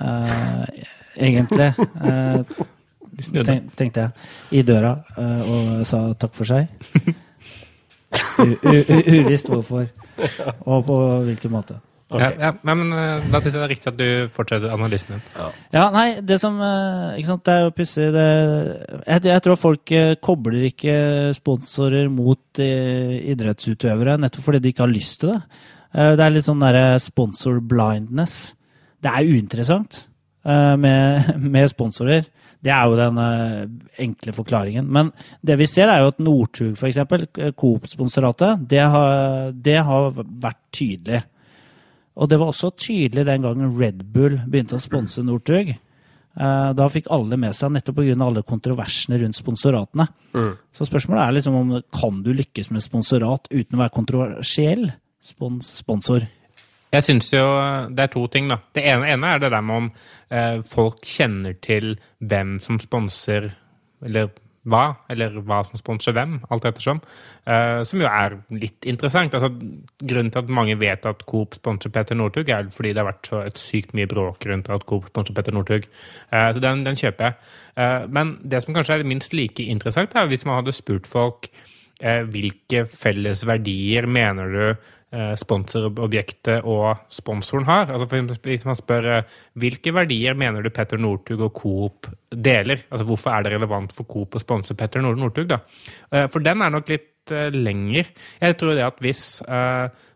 Eh, 0.00 0.64
egentlig. 1.16 1.74
Eh, 2.04 2.40
tenk, 3.44 3.74
tenkte 3.76 4.00
jeg. 4.00 4.10
I 4.50 4.62
døra 4.66 4.94
uh, 5.16 5.42
og 5.52 5.86
sa 5.86 6.04
takk 6.18 6.34
for 6.36 6.48
seg. 6.48 6.68
Uvisst 8.40 9.50
hvorfor 9.52 9.86
og 10.70 10.86
på 10.88 10.98
hvilken 11.28 11.52
måte. 11.52 11.78
Okay. 12.12 12.36
Ja, 12.36 12.52
ja, 12.52 12.74
men 12.76 12.92
Da 13.32 13.40
syns 13.40 13.54
jeg 13.54 13.58
det 13.58 13.64
er 13.64 13.72
riktig 13.72 13.90
at 13.92 13.98
du 13.98 14.32
fortsetter 14.34 14.74
analysen 14.74 15.14
din. 15.14 15.26
Ja, 15.36 15.48
ja 15.72 15.84
nei, 15.94 16.06
det 16.20 16.36
som 16.42 16.58
ikke 16.60 17.30
sant, 17.30 17.44
Det 17.46 17.54
er 17.54 17.62
jo 17.64 17.74
pussig 17.76 18.08
jeg, 18.12 19.24
jeg, 19.24 19.42
tror 19.46 19.60
folk 19.60 19.94
kobler 20.20 20.66
ikke 20.68 20.96
sponsorer 21.36 22.10
mot 22.12 22.60
idrettsutøvere 22.62 24.18
nettopp 24.20 24.50
fordi 24.50 24.60
de 24.60 24.74
ikke 24.74 24.84
har 24.84 24.92
lyst 24.92 25.22
til 25.22 25.32
det. 25.32 25.38
Det 25.92 26.24
er 26.24 26.34
litt 26.34 26.46
sånn 26.48 26.62
derre 26.62 26.98
sponsor 27.00 27.62
blindness 27.64 28.52
det 29.02 29.10
er 29.10 29.34
uinteressant 29.34 30.06
med, 30.44 31.34
med, 31.54 31.68
sponsorer. 31.70 32.26
Det 32.62 32.70
er 32.70 32.86
jo 32.86 32.98
den 32.98 33.18
enkle 34.04 34.34
forklaringen. 34.36 34.86
Men 34.86 35.10
det 35.42 35.58
vi 35.58 35.66
ser, 35.66 35.90
er 35.90 36.04
jo 36.04 36.12
at 36.12 36.22
Northug, 36.22 36.76
f.eks., 36.78 37.00
Coop-sponsoratet, 37.58 38.62
det, 38.70 38.82
det, 39.66 39.78
har 39.82 40.12
vært 40.14 40.60
tydelig. 40.74 41.24
Og 42.16 42.28
det 42.28 42.38
var 42.40 42.52
også 42.52 42.72
tydelig 42.76 43.24
den 43.28 43.46
gangen 43.46 43.72
Red 43.78 44.04
Bull 44.12 44.36
begynte 44.44 44.76
å 44.76 44.82
sponse 44.82 45.24
Northug. 45.24 45.72
Uh, 46.32 46.72
da 46.76 46.86
fikk 46.88 47.10
alle 47.12 47.36
med 47.40 47.52
seg, 47.56 47.74
nettopp 47.74 47.98
pga. 48.00 48.16
alle 48.24 48.42
kontroversene 48.48 49.18
rundt 49.20 49.36
sponsoratene. 49.36 50.06
Mm. 50.32 50.52
Så 50.72 50.88
spørsmålet 50.88 51.24
er 51.24 51.36
liksom 51.36 51.56
om 51.56 51.74
kan 51.92 52.22
du 52.24 52.32
lykkes 52.36 52.70
med 52.72 52.84
sponsorat 52.84 53.48
uten 53.52 53.76
å 53.76 53.82
være 53.82 53.96
kontroversiell 53.96 54.86
spons 55.22 55.68
sponsor? 55.82 56.24
Jeg 56.92 57.04
syns 57.06 57.30
jo 57.32 57.44
det 57.88 58.04
er 58.04 58.12
to 58.12 58.26
ting, 58.32 58.50
da. 58.52 58.58
Det 58.74 58.84
ene, 58.84 59.08
ene 59.14 59.34
er 59.34 59.40
det 59.40 59.52
der 59.54 59.64
med 59.64 59.84
om 59.84 59.90
eh, 60.28 60.58
folk 60.68 61.04
kjenner 61.08 61.56
til 61.64 61.94
hvem 62.20 62.58
som 62.60 62.80
sponser 62.82 63.48
eller 64.04 64.28
hva, 64.70 64.82
eller 65.10 65.40
hva 65.42 65.62
som 65.66 65.78
sponser 65.80 66.14
hvem, 66.14 66.36
alt 66.54 66.66
ettersom. 66.68 67.00
uh, 67.50 67.82
som 67.82 68.02
jo 68.02 68.06
er 68.06 68.36
litt 68.54 68.86
interessant. 68.86 69.34
Altså, 69.34 69.50
grunnen 69.98 70.30
til 70.30 70.42
at 70.44 70.52
mange 70.52 70.76
vet 70.78 71.06
at 71.08 71.24
Coop 71.26 71.56
sponser 71.58 71.90
Petter 71.90 72.18
Northug, 72.18 72.48
er 72.48 72.70
fordi 72.70 72.92
det 72.92 73.02
har 73.02 73.10
vært 73.10 73.30
så 73.30 73.42
et 73.42 73.58
sykt 73.58 73.94
mye 73.98 74.06
bråk 74.10 74.46
rundt 74.46 74.70
at 74.70 74.86
Coop 74.86 75.10
sponser 75.10 75.34
Petter 75.34 75.56
Northug. 75.56 75.88
Uh, 76.30 76.52
så 76.54 76.62
den, 76.62 76.86
den, 76.86 76.98
kjøper 76.98 77.30
jeg. 77.32 77.52
Uh, 77.74 78.06
men 78.08 78.36
det 78.44 78.62
som 78.62 78.74
kanskje 78.76 79.00
er 79.00 79.08
minst 79.08 79.34
like 79.34 79.66
interessant, 79.66 80.14
er 80.14 80.30
hvis 80.30 80.46
man 80.46 80.62
hadde 80.62 80.76
spurt 80.76 81.10
folk 81.10 81.52
hvilke 82.02 82.80
felles 82.90 83.44
verdier 83.46 84.08
mener 84.10 84.48
du 84.50 84.88
sponsorobjektet 85.36 86.64
og 86.64 86.96
sponsoren 87.12 87.66
har. 87.68 87.90
Altså 87.92 88.22
Hvis 88.46 88.64
man 88.64 88.78
spør 88.78 89.08
eh, 89.18 89.34
hvilke 89.60 89.92
verdier 89.92 90.36
mener 90.38 90.64
du 90.64 90.70
Petter 90.72 91.00
Northug 91.00 91.44
og 91.48 91.52
Coop 91.58 92.08
deler? 92.32 92.86
Altså 92.90 93.04
Hvorfor 93.04 93.34
er 93.34 93.44
det 93.44 93.52
relevant 93.52 93.92
for 93.92 94.08
Coop 94.08 94.36
å 94.36 94.42
sponse 94.42 94.74
Petter 94.74 95.04
Northug? 95.04 95.50
da? 95.50 95.60
Eh, 96.12 96.28
for 96.32 96.40
den 96.40 96.62
er 96.64 96.72
nok 96.72 96.88
litt 96.88 97.08
lenger. 97.30 98.08
Jeg 98.42 98.56
tror 98.58 98.74
det 98.74 98.82
at 98.82 98.96
hvis 98.98 99.38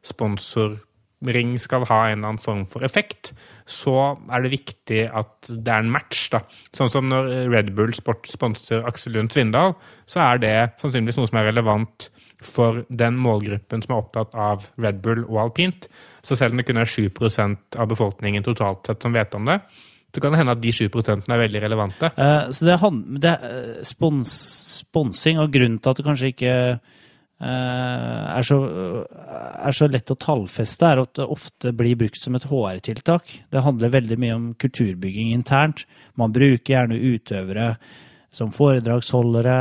sponsorring 0.02 1.52
skal 1.62 1.84
ha 1.86 2.00
en 2.08 2.16
eller 2.16 2.32
annen 2.32 2.42
form 2.42 2.64
for 2.66 2.82
effekt, 2.82 3.30
så 3.62 4.16
er 4.26 4.42
det 4.42 4.50
viktig 4.56 5.04
at 5.14 5.46
det 5.46 5.70
er 5.70 5.84
en 5.84 5.92
match. 5.94 6.24
da. 6.32 6.40
Sånn 6.74 6.90
som 6.90 7.06
når 7.06 7.30
Red 7.52 7.70
Bull 7.78 7.94
Sport 7.94 8.26
sponser 8.26 8.82
Aksel 8.90 9.14
Lund 9.14 9.30
Svindal, 9.30 9.76
så 10.10 10.24
er 10.32 10.42
det 10.42 10.56
sannsynligvis 10.82 11.20
noe 11.20 11.30
som 11.30 11.38
er 11.38 11.46
relevant 11.52 12.08
for 12.44 12.84
den 12.88 13.16
målgruppen 13.20 13.82
som 13.82 13.94
er 13.94 14.00
opptatt 14.02 14.34
av 14.36 14.66
Red 14.82 15.00
Bull 15.04 15.24
og 15.24 15.40
alpint. 15.46 15.88
Så 16.24 16.36
selv 16.36 16.52
om 16.52 16.60
det 16.60 16.66
kun 16.68 16.80
er 16.80 16.90
7% 16.90 17.78
av 17.80 17.88
befolkningen 17.92 18.44
totalt 18.44 18.88
sett 18.88 19.04
som 19.04 19.16
vet 19.16 19.34
om 19.38 19.48
det, 19.48 19.60
så 20.14 20.22
kan 20.22 20.32
det 20.32 20.40
hende 20.40 20.54
at 20.56 20.62
de 20.62 20.72
7% 20.72 21.32
er 21.32 21.42
veldig 21.42 21.62
relevante. 21.64 22.12
Uh, 22.16 22.48
så 22.54 22.68
det, 22.68 22.76
det 23.24 23.32
er 23.32 23.82
spons, 23.84 24.30
sponsing, 24.86 25.40
og 25.42 25.52
grunnen 25.52 25.80
til 25.80 25.92
at 25.92 26.00
det 26.00 26.06
kanskje 26.06 26.30
ikke 26.32 26.54
uh, 26.76 28.22
er, 28.36 28.46
så, 28.46 28.60
er, 29.04 29.76
så, 29.76 29.90
lett 29.92 30.12
å 30.12 30.18
tallfeste, 30.20 30.88
er 30.88 31.02
at 31.04 31.12
det 31.20 31.28
ofte 31.36 31.72
blir 31.76 31.98
brukt 32.00 32.20
som 32.20 32.38
et 32.38 32.48
HR-tiltak. 32.48 33.34
Det 33.52 33.64
handler 33.64 33.92
veldig 33.96 34.20
mye 34.22 34.38
om 34.38 34.48
kulturbygging 34.60 35.34
internt. 35.36 35.84
Man 36.16 36.32
bruker 36.36 36.78
gjerne 36.78 37.00
utøvere 37.00 37.74
som 38.32 38.52
foredragsholdere 38.56 39.58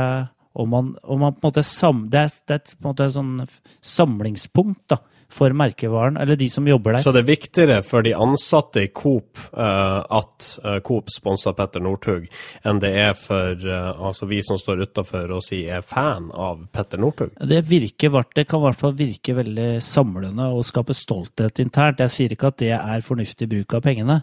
og 0.56 0.70
man, 0.72 0.94
og 1.04 1.20
man 1.20 1.36
på 1.36 1.44
en 1.44 1.50
måte 1.50 1.66
sam, 1.66 2.06
det, 2.12 2.24
er, 2.26 2.40
det 2.48 2.56
er 2.56 2.72
på 2.72 2.80
en 2.80 2.88
måte 2.90 3.10
et 3.10 3.16
sånn 3.16 3.36
samlingspunkt 3.84 4.86
da, 4.94 5.02
for 5.28 5.50
merkevaren, 5.50 6.16
eller 6.22 6.38
de 6.38 6.46
som 6.50 6.68
jobber 6.68 6.96
der. 6.96 7.02
Så 7.02 7.12
det 7.12 7.24
er 7.24 7.28
viktigere 7.28 7.78
for 7.84 8.04
de 8.06 8.12
ansatte 8.14 8.84
i 8.86 8.90
Coop 8.94 9.40
uh, 9.58 10.00
at 10.00 10.48
uh, 10.62 10.78
Coop 10.86 11.10
sponser 11.12 11.56
Petter 11.58 11.82
Northug, 11.82 12.28
enn 12.64 12.80
det 12.82 12.92
er 13.02 13.16
for 13.18 13.66
uh, 13.66 13.90
altså 14.08 14.28
vi 14.30 14.38
som 14.46 14.60
står 14.60 14.84
utafor 14.86 15.34
og 15.34 15.42
sier 15.44 15.80
er 15.80 15.86
fan 15.86 16.30
av 16.30 16.62
Petter 16.72 17.02
Northug? 17.02 17.34
Det, 17.42 17.62
virker, 17.68 18.14
det 18.38 18.46
kan 18.46 18.62
i 18.62 18.68
hvert 18.68 18.80
fall 18.80 18.94
virke 18.96 19.36
veldig 19.40 19.70
samlende 19.84 20.52
og 20.54 20.64
skape 20.66 20.96
stolthet 20.96 21.60
internt. 21.64 22.04
Jeg 22.06 22.14
sier 22.14 22.36
ikke 22.36 22.54
at 22.54 22.62
det 22.62 22.72
er 22.78 23.04
fornuftig 23.04 23.50
bruk 23.50 23.76
av 23.76 23.84
pengene. 23.84 24.22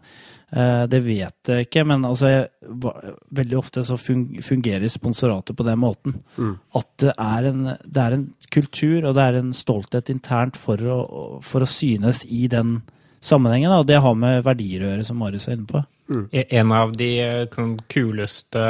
Eh, 0.53 0.83
det 0.86 1.00
vet 1.01 1.50
jeg 1.50 1.65
ikke, 1.65 1.81
men 1.89 2.03
altså, 2.05 2.29
veldig 3.33 3.57
ofte 3.57 3.81
så 3.86 3.98
fungerer 3.98 4.86
sponsoratet 4.91 5.57
på 5.57 5.65
den 5.65 5.79
måten. 5.81 6.19
Mm. 6.38 6.55
At 6.77 6.91
det 7.01 7.13
er, 7.15 7.48
en, 7.50 7.63
det 7.81 8.03
er, 8.03 8.17
en, 8.19 8.27
kultur 8.53 9.07
og 9.07 9.15
det 9.17 9.24
er 9.24 9.39
en 9.39 9.53
stolthet 9.57 10.12
internt 10.13 10.60
for 10.60 10.77
å, 10.77 11.00
for 11.41 11.65
å 11.65 11.69
synes 11.69 12.22
i 12.29 12.45
den 12.51 12.81
sammenhengen. 13.24 13.74
Og 13.74 13.88
det 13.89 14.01
har 14.03 14.19
med 14.19 14.43
verdier 14.45 14.83
å 14.83 14.91
gjøre, 14.91 15.07
som 15.07 15.19
Marius 15.24 15.50
er 15.50 15.57
inne 15.57 15.69
på. 15.72 15.81
Mm. 16.10 16.25
En 16.31 16.72
av 16.75 16.91
de 17.00 17.10
eh, 17.24 17.67
kuleste 17.88 18.63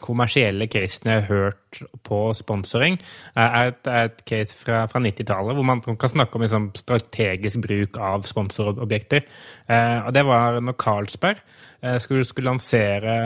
kommersielle 0.00 0.66
casene 0.72 1.18
jeg 1.18 1.24
har 1.26 1.28
hørt 1.28 1.80
på 2.06 2.20
sponsoring, 2.36 2.96
er 3.36 3.72
et, 3.72 3.90
er 3.90 4.08
et 4.08 4.22
case 4.28 4.56
fra, 4.56 4.86
fra 4.88 5.02
90-tallet, 5.04 5.56
hvor 5.56 5.68
man 5.68 5.82
kan 5.84 6.12
snakke 6.14 6.38
om 6.38 6.46
liksom, 6.46 6.70
strategisk 6.78 7.60
bruk 7.66 8.00
av 8.00 8.24
sponsorobjekter. 8.28 9.26
Eh, 9.68 9.98
og 10.06 10.14
Det 10.16 10.24
var 10.28 10.60
når 10.64 10.78
Carlsberg 10.80 11.44
eh, 11.82 11.98
skulle, 12.00 12.24
skulle 12.28 12.54
lansere 12.54 13.18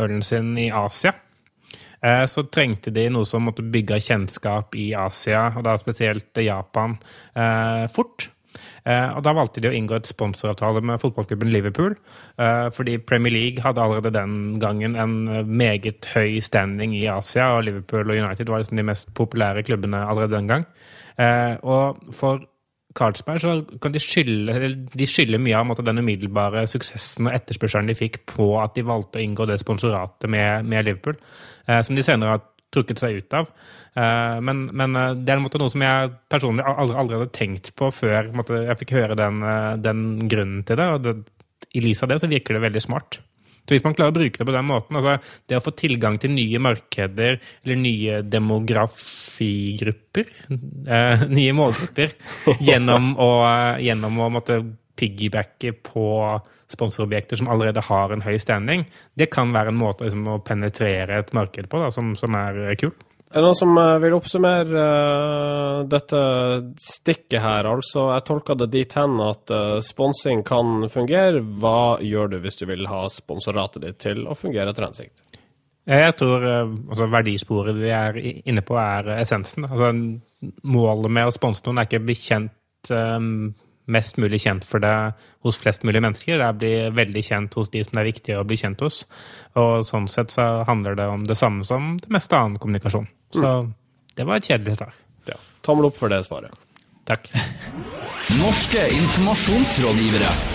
ølen 0.00 0.24
sin 0.24 0.56
i 0.58 0.70
Asia. 0.72 1.12
Eh, 2.04 2.24
så 2.28 2.44
trengte 2.52 2.92
de 2.92 3.06
noe 3.12 3.24
som 3.28 3.46
måtte 3.46 3.64
bygge 3.64 4.00
kjennskap 4.04 4.76
i 4.76 4.90
Asia, 4.98 5.46
og 5.56 5.64
da 5.64 5.76
spesielt 5.80 6.36
Japan, 6.44 6.98
eh, 7.34 7.84
fort. 7.92 8.28
Eh, 8.84 9.16
og 9.16 9.22
Da 9.24 9.32
valgte 9.32 9.62
de 9.64 9.70
å 9.70 9.74
inngå 9.74 9.96
et 9.96 10.08
sponsoravtale 10.08 10.82
med 10.84 11.00
fotballklubben 11.00 11.52
Liverpool. 11.52 11.96
Eh, 12.38 12.68
fordi 12.76 12.98
Premier 12.98 13.32
League 13.32 13.64
hadde 13.64 13.80
allerede 13.80 14.12
den 14.12 14.58
gangen 14.60 14.96
en 14.96 15.46
meget 15.48 16.04
høy 16.14 16.40
standing 16.44 16.94
i 16.96 17.06
Asia, 17.08 17.54
og 17.56 17.64
Liverpool 17.64 18.10
og 18.10 18.16
United 18.16 18.48
var 18.48 18.60
liksom 18.60 18.80
de 18.80 18.88
mest 18.90 19.14
populære 19.14 19.64
klubbene 19.64 20.04
allerede 20.04 20.36
den 20.36 20.50
gang. 20.50 20.66
Eh, 21.18 21.56
og 21.62 22.12
for 22.12 22.44
Carlsberg 22.94 23.40
så 23.40 23.54
kan 23.82 23.92
de 23.92 23.98
skylde, 23.98 24.86
de 24.94 25.06
skylde 25.06 25.40
mye 25.42 25.56
av 25.56 25.80
den 25.82 25.98
umiddelbare 25.98 26.66
suksessen 26.70 27.26
og 27.26 27.34
etterspørselen 27.34 27.88
de 27.90 27.96
fikk 27.98 28.20
på 28.30 28.52
at 28.62 28.76
de 28.76 28.84
valgte 28.86 29.18
å 29.18 29.24
inngå 29.24 29.48
det 29.50 29.58
sponsoratet 29.58 30.30
med, 30.30 30.68
med 30.70 30.86
Liverpool, 30.86 31.16
som 31.66 31.96
de 31.96 32.04
senere 32.06 32.36
har 32.36 32.44
trukket 32.74 33.02
seg 33.02 33.20
ut 33.20 33.36
av. 33.38 33.50
Eh, 33.94 34.40
men, 34.44 34.64
men 34.74 34.96
eh, 34.98 35.12
det 35.20 35.34
er 35.34 35.42
måte, 35.42 35.60
noe 35.62 35.72
som 35.72 35.84
jeg 35.84 36.10
personlig 36.32 36.66
aldri, 36.66 36.96
aldri 37.00 37.18
hadde 37.20 37.36
tenkt 37.36 37.72
på 37.78 37.90
før 37.94 38.32
måte, 38.34 38.64
jeg 38.66 38.80
fikk 38.82 38.96
høre 38.98 39.18
den, 39.18 39.36
eh, 39.46 39.74
den, 39.82 40.00
grunnen 40.30 40.64
til 40.66 40.80
det. 40.80 40.88
Og 40.96 40.98
det, 41.04 41.14
i 41.74 41.84
lys 41.84 42.02
av 42.04 42.10
det 42.12 42.20
så 42.22 42.30
virker 42.30 42.58
det 42.58 42.66
veldig 42.66 42.82
smart. 42.84 43.10
Så 43.64 43.72
hvis 43.72 43.84
man 43.86 43.94
klarer 43.96 44.12
å 44.12 44.18
bruke 44.18 44.36
det 44.36 44.44
på 44.44 44.52
den 44.52 44.66
måten, 44.68 44.96
altså 44.98 45.16
det 45.48 45.56
å 45.56 45.64
få 45.64 45.72
tilgang 45.78 46.18
til 46.20 46.34
nye 46.34 46.58
markeder 46.60 47.38
eller 47.64 47.78
nye 47.80 48.18
demografigrupper, 48.28 50.26
nye 51.38 51.54
målgrupper, 51.56 52.12
gjennom 52.60 53.14
å, 53.16 53.30
gjennom 53.80 54.20
å 54.20 54.28
måtte 54.36 54.60
piggybacke 54.98 55.72
på 55.86 56.06
sponsorobjekter 56.70 57.40
som 57.40 57.50
allerede 57.52 57.82
har 57.84 58.12
en 58.12 58.24
høy 58.24 58.36
standing, 58.40 58.86
det 59.18 59.30
kan 59.34 59.52
være 59.54 59.74
en 59.74 59.80
måte 59.80 60.06
liksom, 60.06 60.26
å 60.30 60.40
penetrere 60.44 61.20
et 61.20 61.34
marked 61.36 61.68
på 61.70 61.82
da, 61.82 61.90
som, 61.94 62.14
som 62.18 62.36
er 62.38 62.78
kul. 62.80 62.94
Er 63.34 63.42
det 63.42 63.48
noen 63.48 63.58
som 63.58 63.78
eh, 63.82 63.96
vil 63.98 64.14
oppsummere 64.14 64.82
uh, 64.86 65.78
dette 65.90 66.18
stikket 66.78 67.40
her? 67.42 67.66
Altså, 67.66 68.04
jeg 68.12 68.22
tolka 68.28 68.54
det 68.60 68.68
dit 68.70 68.92
hen 68.94 69.16
at 69.24 69.50
uh, 69.50 69.80
sponsing 69.82 70.44
kan 70.46 70.86
fungere. 70.92 71.40
Hva 71.42 71.98
gjør 71.98 72.30
du 72.30 72.36
hvis 72.44 72.60
du 72.60 72.68
vil 72.70 72.86
ha 72.86 73.00
sponsoratet 73.10 73.82
ditt 73.82 73.98
til 74.06 74.22
å 74.30 74.36
fungere 74.38 74.70
etter 74.70 74.86
hensikt? 74.86 75.40
Jeg 75.90 76.14
tror 76.20 76.46
uh, 76.46 76.76
altså, 76.92 77.10
verdisporet 77.10 77.80
vi 77.80 77.90
er 77.90 78.20
inne 78.22 78.62
på, 78.62 78.78
er 78.78 79.16
essensen. 79.18 79.66
Altså, 79.66 79.90
målet 80.62 81.18
med 81.18 81.26
å 81.26 81.34
sponse 81.34 81.66
noen 81.66 81.82
er 81.82 81.90
ikke 81.90 82.04
bekjent 82.06 82.94
um, 82.94 83.50
mest 83.84 84.16
mulig 84.16 84.40
kjent 84.44 84.64
for 84.64 84.82
det 84.82 84.94
hos 85.44 85.58
flest 85.60 85.84
mulig 85.84 86.02
mennesker. 86.02 86.40
Det 86.40 86.50
blir 86.60 86.94
veldig 86.96 87.24
kjent 87.24 87.54
hos 87.58 87.70
de 87.72 87.84
som 87.84 87.98
det 87.98 88.04
er 88.04 88.10
viktig 88.10 88.36
å 88.38 88.44
bli 88.48 88.58
kjent 88.60 88.84
hos. 88.84 89.04
Og 89.60 89.84
sånn 89.88 90.08
sett 90.10 90.34
så 90.34 90.64
handler 90.68 90.98
det 90.98 91.08
om 91.10 91.26
det 91.28 91.38
samme 91.38 91.66
som 91.68 91.94
det 92.00 92.12
meste 92.14 92.38
annen 92.38 92.60
kommunikasjon. 92.62 93.08
Så 93.34 93.44
mm. 93.44 93.72
det 94.16 94.28
var 94.28 94.40
et 94.40 94.50
kjedelig 94.50 94.78
svar. 94.80 94.96
Ja. 95.30 95.38
Tommel 95.66 95.90
opp 95.90 96.00
for 96.00 96.12
det 96.12 96.24
svaret. 96.26 96.60
Takk. 97.04 97.28
Norske 98.40 98.88
informasjonsrådgivere. 98.96 100.53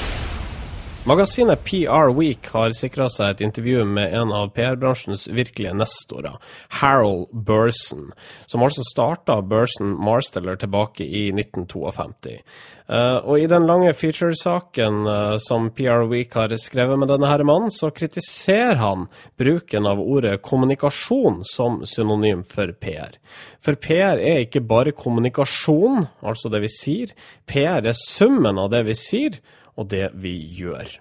Magasinet 1.09 1.63
PR 1.63 2.11
Week 2.13 2.51
har 2.53 2.69
sikra 2.77 3.07
seg 3.09 3.31
et 3.31 3.39
intervju 3.41 3.81
med 3.95 4.11
en 4.13 4.29
av 4.29 4.51
PR-bransjens 4.53 5.23
virkelige 5.33 5.71
nestorer, 5.73 6.35
Harold 6.83 7.31
Burson, 7.33 8.11
som 8.45 8.61
altså 8.61 8.85
starta 8.85 9.39
Burson 9.41 9.95
Marsteller 9.97 10.59
tilbake 10.61 11.07
i 11.07 11.23
1952. 11.33 12.35
Uh, 12.35 12.93
eh, 12.93 13.17
og 13.23 13.41
i 13.41 13.49
den 13.49 13.65
lange 13.65 13.95
feature-saken 13.97 15.09
som 15.41 15.71
PR 15.73 16.05
Week 16.13 16.37
har 16.37 16.53
skrevet 16.61 17.01
med 17.01 17.09
denne 17.09 17.33
her 17.33 17.41
mannen, 17.41 17.73
så 17.73 17.89
kritiserer 17.89 18.77
han 18.77 19.09
bruken 19.41 19.89
av 19.89 20.05
ordet 20.05 20.43
kommunikasjon 20.45 21.41
som 21.41 21.81
synonym 21.89 22.45
for 22.45 22.69
PR. 22.77 23.17
For 23.65 23.81
PR 23.81 24.21
er 24.21 24.43
ikke 24.45 24.61
bare 24.61 24.93
kommunikasjon, 24.93 26.05
altså 26.21 26.53
det 26.53 26.67
vi 26.67 26.75
sier. 26.77 27.21
PR 27.49 27.81
er 27.81 27.97
summen 27.97 28.61
av 28.61 28.69
det 28.77 28.85
vi 28.85 29.01
sier 29.09 29.41
og 29.79 29.87
det 29.91 30.09
vi 30.19 30.35
gjør. 30.59 30.99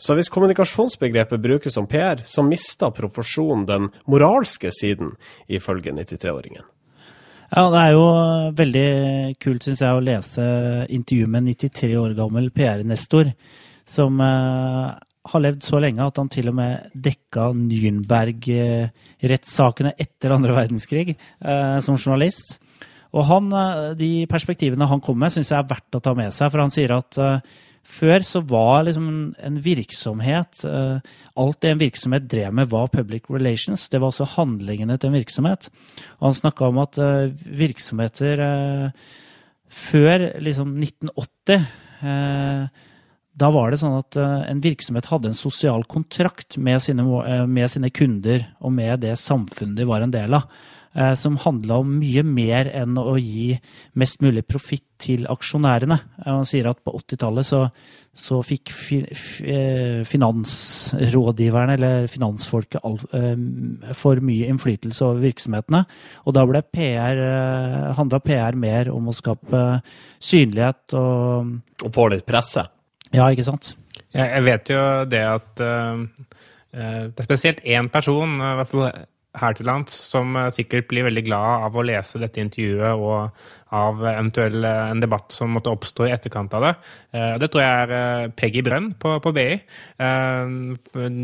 Så 0.00 0.14
hvis 0.16 0.30
kommunikasjonsbegrepet 0.32 1.42
brukes 1.42 1.74
som 1.74 1.86
PR, 1.88 2.16
så 2.24 2.42
mister 2.44 2.90
profesjonen 2.94 3.66
den 3.68 3.90
moralske 4.10 4.70
siden, 4.74 5.10
ifølge 5.48 5.92
93-åringen. 5.96 6.62
Ja, 7.52 7.66
det 7.68 7.80
er 7.82 7.90
jo 7.92 8.06
veldig 8.56 8.88
kult, 9.42 9.62
syns 9.66 9.82
jeg, 9.84 9.92
å 9.92 10.04
lese 10.04 10.42
intervju 10.88 11.26
med 11.28 11.38
en 11.42 11.48
93 11.52 11.96
år 12.00 12.12
gammel 12.16 12.50
PR-nestor, 12.54 13.26
som 13.88 14.20
eh, 14.24 14.86
har 15.32 15.40
levd 15.44 15.62
så 15.64 15.80
lenge 15.82 16.06
at 16.06 16.18
han 16.18 16.28
til 16.32 16.46
og 16.50 16.56
med 16.58 16.74
dekka 17.06 17.42
Nürnberg-rettssakene 17.58 19.92
etter 20.00 20.34
andre 20.34 20.52
verdenskrig 20.56 21.08
eh, 21.12 21.78
som 21.84 21.98
journalist. 21.98 22.46
Og 23.12 23.22
han, 23.28 23.44
eh, 23.52 23.92
de 24.00 24.26
perspektivene 24.30 24.88
han 24.88 25.04
kom 25.04 25.18
med, 25.20 25.32
syns 25.34 25.50
jeg 25.52 25.60
er 25.60 25.70
verdt 25.70 25.98
å 25.98 26.04
ta 26.04 26.12
med 26.18 26.30
seg, 26.34 26.46
for 26.48 26.58
han 26.64 26.72
sier 26.72 26.90
at 26.96 27.12
eh, 27.20 27.42
før 27.82 28.22
så 28.26 28.40
var 28.46 28.84
liksom 28.86 29.06
en 29.42 29.56
virksomhet 29.62 30.62
uh, 30.68 31.00
Alt 31.38 31.60
det 31.64 31.72
en 31.72 31.80
virksomhet 31.80 32.28
drev 32.30 32.54
med, 32.54 32.70
var 32.70 32.92
public 32.92 33.26
relations. 33.30 33.88
Det 33.90 33.98
var 34.00 34.12
også 34.12 34.28
handlingene 34.36 34.98
til 34.98 35.10
en 35.10 35.18
virksomhet. 35.18 35.68
Og 36.20 36.28
han 36.28 36.38
snakka 36.38 36.68
om 36.68 36.78
at 36.82 37.00
uh, 37.02 37.32
virksomheter 37.58 38.42
uh, 38.46 39.18
før 39.72 40.30
liksom 40.44 40.76
1980 40.78 41.68
da 43.32 43.48
var 43.48 43.70
det 43.72 43.78
sånn 43.80 43.94
at 43.96 44.16
en 44.20 44.58
virksomhet 44.60 45.06
hadde 45.08 45.30
en 45.30 45.38
sosial 45.38 45.86
kontrakt 45.88 46.58
med 46.60 46.82
sine, 46.84 47.06
med 47.48 47.70
sine 47.72 47.88
kunder 47.94 48.42
og 48.60 48.74
med 48.74 49.00
det 49.06 49.14
samfunnet 49.16 49.78
de 49.78 49.86
var 49.88 50.04
en 50.04 50.12
del 50.12 50.36
av. 50.36 50.50
Eh, 50.94 51.14
som 51.14 51.38
handla 51.40 51.78
om 51.80 51.92
mye 52.02 52.20
mer 52.20 52.68
enn 52.76 52.98
å 53.00 53.14
gi 53.16 53.54
mest 53.96 54.20
mulig 54.20 54.42
profitt 54.44 54.84
til 55.00 55.24
aksjonærene. 55.30 55.96
Han 56.26 56.44
sier 56.46 56.66
at 56.68 56.82
på 56.84 56.92
80-tallet 56.98 57.46
så, 57.48 57.62
så, 58.12 58.42
fikk 58.44 58.70
fi, 58.76 58.98
eh, 59.00 60.02
finansrådgiverne, 60.04 61.78
eller 61.78 62.10
finansfolket, 62.12 62.84
eh, 63.16 63.94
for 63.96 64.20
mye 64.20 64.50
innflytelse 64.52 65.06
over 65.06 65.24
virksomhetene. 65.24 65.80
Og 66.26 66.36
da 66.36 66.44
ble 66.50 66.60
PR, 66.68 67.22
handla 67.96 68.20
PR 68.20 68.58
mer 68.60 68.92
om 68.92 69.08
å 69.08 69.16
skape 69.16 69.62
synlighet 70.20 70.92
og 70.98 71.58
Og 71.82 71.90
få 71.90 72.04
litt 72.12 72.22
presse? 72.28 72.62
Ja, 73.10 73.24
ikke 73.32 73.42
sant? 73.42 73.72
Jeg 74.14 74.44
vet 74.44 74.70
jo 74.70 74.82
det 75.08 75.22
at 75.24 75.60
uh, 75.64 76.04
det 76.70 77.18
er 77.18 77.26
spesielt 77.26 77.64
én 77.64 77.88
person, 77.90 78.36
i 78.38 78.52
hvert 78.60 78.70
fall 78.70 78.92
her 79.40 79.56
til 79.56 79.68
lands 79.68 79.96
som 80.12 80.36
eh, 80.36 80.50
sikkert 80.52 80.88
blir 80.90 81.06
veldig 81.06 81.24
glad 81.24 81.66
av 81.68 81.76
å 81.76 81.84
lese 81.86 82.20
dette 82.20 82.42
intervjuet 82.42 83.00
og 83.00 83.44
av 83.72 84.02
eventuell 84.04 84.64
eh, 84.68 84.90
en 84.92 85.00
debatt 85.00 85.32
som 85.32 85.54
måtte 85.56 85.72
oppstå 85.72 86.08
i 86.08 86.12
etterkant 86.12 86.52
av 86.58 86.66
det. 86.66 86.72
Eh, 87.16 87.34
det 87.40 87.48
tror 87.52 87.64
jeg 87.64 87.96
er 87.96 88.34
Peggy 88.36 88.64
Brønn 88.66 88.92
på, 89.00 89.16
på 89.24 89.34
BI. 89.36 89.50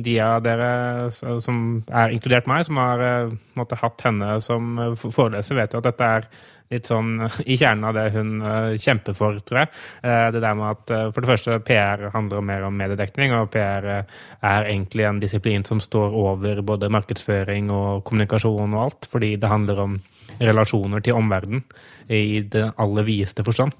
De 0.08 0.14
av 0.24 0.44
dere 0.44 0.70
som 1.12 1.64
er 1.88 2.14
inkludert 2.14 2.48
meg, 2.50 2.64
som 2.68 2.80
har 2.80 3.32
måtte, 3.58 3.78
hatt 3.80 4.06
henne 4.06 4.38
som 4.44 4.78
foreleser, 4.96 5.58
vet 5.58 5.74
jo 5.74 5.82
at 5.82 5.90
dette 5.90 6.12
er 6.18 6.30
litt 6.72 6.88
sånn 6.88 7.22
i 7.52 7.56
kjernen 7.58 7.88
av 7.88 7.96
det 7.96 8.06
hun 8.16 8.36
uh, 8.44 8.76
kjemper 8.80 9.16
for, 9.16 9.38
tror 9.44 9.62
jeg. 9.64 9.72
Uh, 10.02 10.28
det 10.34 10.42
der 10.44 10.58
med 10.58 10.68
at 10.74 10.94
uh, 10.94 11.06
For 11.14 11.24
det 11.24 11.32
første, 11.32 11.58
PR 11.66 12.08
handler 12.14 12.44
mer 12.44 12.68
om 12.68 12.78
mediedekning, 12.78 13.34
og 13.36 13.50
PR 13.54 13.88
er 13.88 14.68
egentlig 14.68 15.08
en 15.08 15.22
disiplin 15.22 15.66
som 15.68 15.82
står 15.82 16.14
over 16.16 16.62
både 16.66 16.92
markedsføring 16.92 17.72
og 17.74 18.04
kommunikasjon 18.08 18.76
og 18.76 18.84
alt, 18.84 19.10
fordi 19.10 19.36
det 19.40 19.52
handler 19.52 19.84
om 19.84 19.98
relasjoner 20.38 21.02
til 21.02 21.18
omverdenen 21.18 21.64
i 22.08 22.40
det 22.46 22.68
aller 22.78 23.06
videste 23.06 23.44
forstand. 23.46 23.74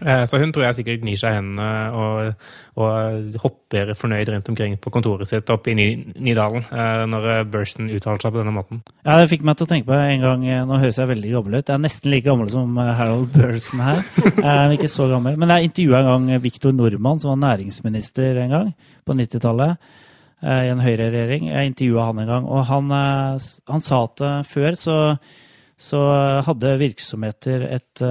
Eh, 0.00 0.22
så 0.24 0.38
hun 0.40 0.52
tror 0.52 0.64
jeg 0.64 0.78
sikkert 0.78 1.02
gnir 1.02 1.18
seg 1.20 1.34
i 1.34 1.38
hendene 1.38 1.68
og, 1.92 2.46
og, 2.80 3.36
hopper 3.42 3.92
fornøyd 3.98 4.30
rundt 4.32 4.48
omkring 4.52 4.76
på 4.80 4.92
kontoret 4.94 5.28
sitt 5.28 5.50
oppe 5.52 5.72
i 5.72 5.76
Nydalen 5.76 6.64
eh, 6.64 7.02
når 7.10 7.28
Burson 7.52 7.90
uttaler 7.92 8.22
seg 8.22 8.32
på 8.32 8.40
denne 8.40 8.54
måten. 8.56 8.80
Ja, 9.04 9.18
Det 9.20 9.28
fikk 9.32 9.44
meg 9.46 9.58
til 9.58 9.68
å 9.68 9.70
tenke 9.72 9.90
på 9.90 9.98
en 9.98 10.24
gang 10.24 10.46
eh, 10.48 10.62
Nå 10.68 10.78
høres 10.80 11.00
jeg 11.00 11.10
veldig 11.10 11.34
gammel 11.34 11.58
ut. 11.58 11.64
Jeg 11.66 11.76
er 11.76 11.82
nesten 11.84 12.14
like 12.14 12.28
gammel 12.28 12.48
som 12.52 12.78
Harold 12.80 13.32
Burson 13.34 13.82
her. 13.84 14.00
Jeg 14.40 14.52
er 14.52 14.74
ikke 14.74 14.90
så 14.92 15.06
gammel. 15.10 15.36
Men 15.40 15.52
jeg 15.52 15.68
intervjua 15.68 16.00
en 16.00 16.08
gang 16.08 16.42
Viktor 16.44 16.72
Nordmann, 16.74 17.20
som 17.20 17.32
var 17.32 17.40
næringsminister 17.42 18.38
en 18.44 18.54
gang 18.54 18.70
på 19.06 19.16
90-tallet. 19.16 19.90
I 20.40 20.70
en 20.72 20.80
høyreregjering. 20.80 21.50
Jeg 21.50 21.70
intervjua 21.72 22.06
han 22.08 22.22
en 22.22 22.30
gang, 22.30 22.46
og 22.48 22.64
han, 22.70 22.92
han 22.94 23.84
sa 23.84 23.98
at 24.06 24.22
før 24.48 24.78
så, 24.78 24.96
så 25.76 26.00
hadde 26.46 26.78
virksomheter 26.80 27.66
et 27.68 28.04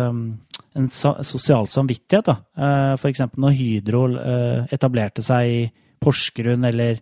en 0.77 0.87
sosial 0.87 1.67
samvittighet. 1.67 2.25
da. 2.29 2.37
Eh, 2.57 2.93
F.eks. 2.93 3.21
når 3.37 3.55
Hydro 3.57 4.03
eh, 4.19 4.65
etablerte 4.73 5.23
seg 5.25 5.49
i 5.49 5.61
Porsgrunn 5.99 6.67
eller 6.69 6.99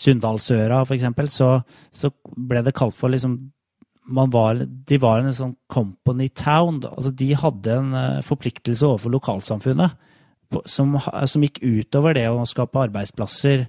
Sunndalsøra 0.00 0.82
f.eks., 0.86 1.32
så, 1.34 1.50
så 1.92 2.10
ble 2.36 2.62
det 2.64 2.76
kalt 2.78 2.96
for 2.96 3.12
liksom 3.12 3.38
var, 4.10 4.64
De 4.64 4.96
var 4.98 5.20
en 5.20 5.34
sånn 5.34 5.52
company 5.70 6.30
town. 6.34 6.80
Altså, 6.88 7.12
de 7.14 7.30
hadde 7.38 7.76
en 7.76 7.92
eh, 7.94 8.24
forpliktelse 8.26 8.86
overfor 8.88 9.14
lokalsamfunnet 9.18 9.98
som, 10.66 10.96
som 10.98 11.44
gikk 11.44 11.60
utover 11.62 12.16
det 12.16 12.26
å 12.26 12.42
skape 12.48 12.88
arbeidsplasser. 12.88 13.68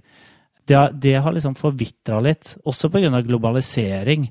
Det, 0.65 0.79
det 1.03 1.13
har 1.21 1.35
liksom 1.35 1.53
forvitra 1.59 2.17
litt, 2.23 2.55
også 2.65 2.89
pga. 2.93 3.21
globalisering, 3.25 4.29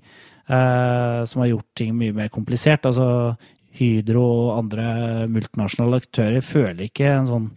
Uh, 0.51 1.23
som 1.31 1.45
har 1.45 1.53
gjort 1.53 1.69
ting 1.79 1.93
mye 1.95 2.11
mer 2.11 2.31
komplisert. 2.33 2.83
Altså, 2.89 3.37
Hydro 3.79 4.23
og 4.25 4.55
andre 4.59 4.87
multinasjonale 5.31 6.01
aktører 6.03 6.43
føler 6.45 6.89
ikke 6.89 7.13
en 7.13 7.29
sånn 7.29 7.51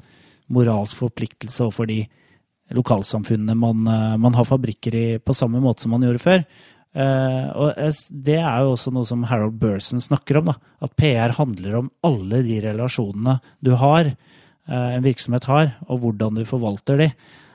moralsk 0.53 0.99
forpliktelse 0.99 1.63
overfor 1.65 1.89
de 1.89 2.03
lokalsamfunnene 2.73 3.55
man, 3.57 3.87
eh, 3.87 4.13
man 4.21 4.37
har 4.37 4.47
fabrikker 4.47 4.95
i, 4.95 5.07
på 5.19 5.35
samme 5.35 5.61
måte 5.63 5.85
som 5.85 5.93
man 5.95 6.05
gjorde 6.05 6.23
før. 6.23 6.45
Uh, 6.93 7.49
og 7.57 7.73
Det 8.13 8.37
er 8.37 8.59
jo 8.61 8.75
også 8.75 8.91
noe 8.93 9.07
som 9.09 9.23
Harold 9.25 9.55
Burson 9.57 9.97
snakker 9.97 10.37
om. 10.37 10.51
da, 10.51 10.53
At 10.79 10.95
PR 10.95 11.33
handler 11.33 11.79
om 11.79 11.91
alle 12.05 12.43
de 12.45 12.59
relasjonene 12.61 13.39
du 13.65 13.71
har, 13.73 14.11
uh, 14.69 14.89
en 14.93 15.01
virksomhet 15.01 15.43
har, 15.49 15.73
og 15.89 16.03
hvordan 16.03 16.37
du 16.37 16.45
forvalter 16.45 17.01
de. 17.01 17.07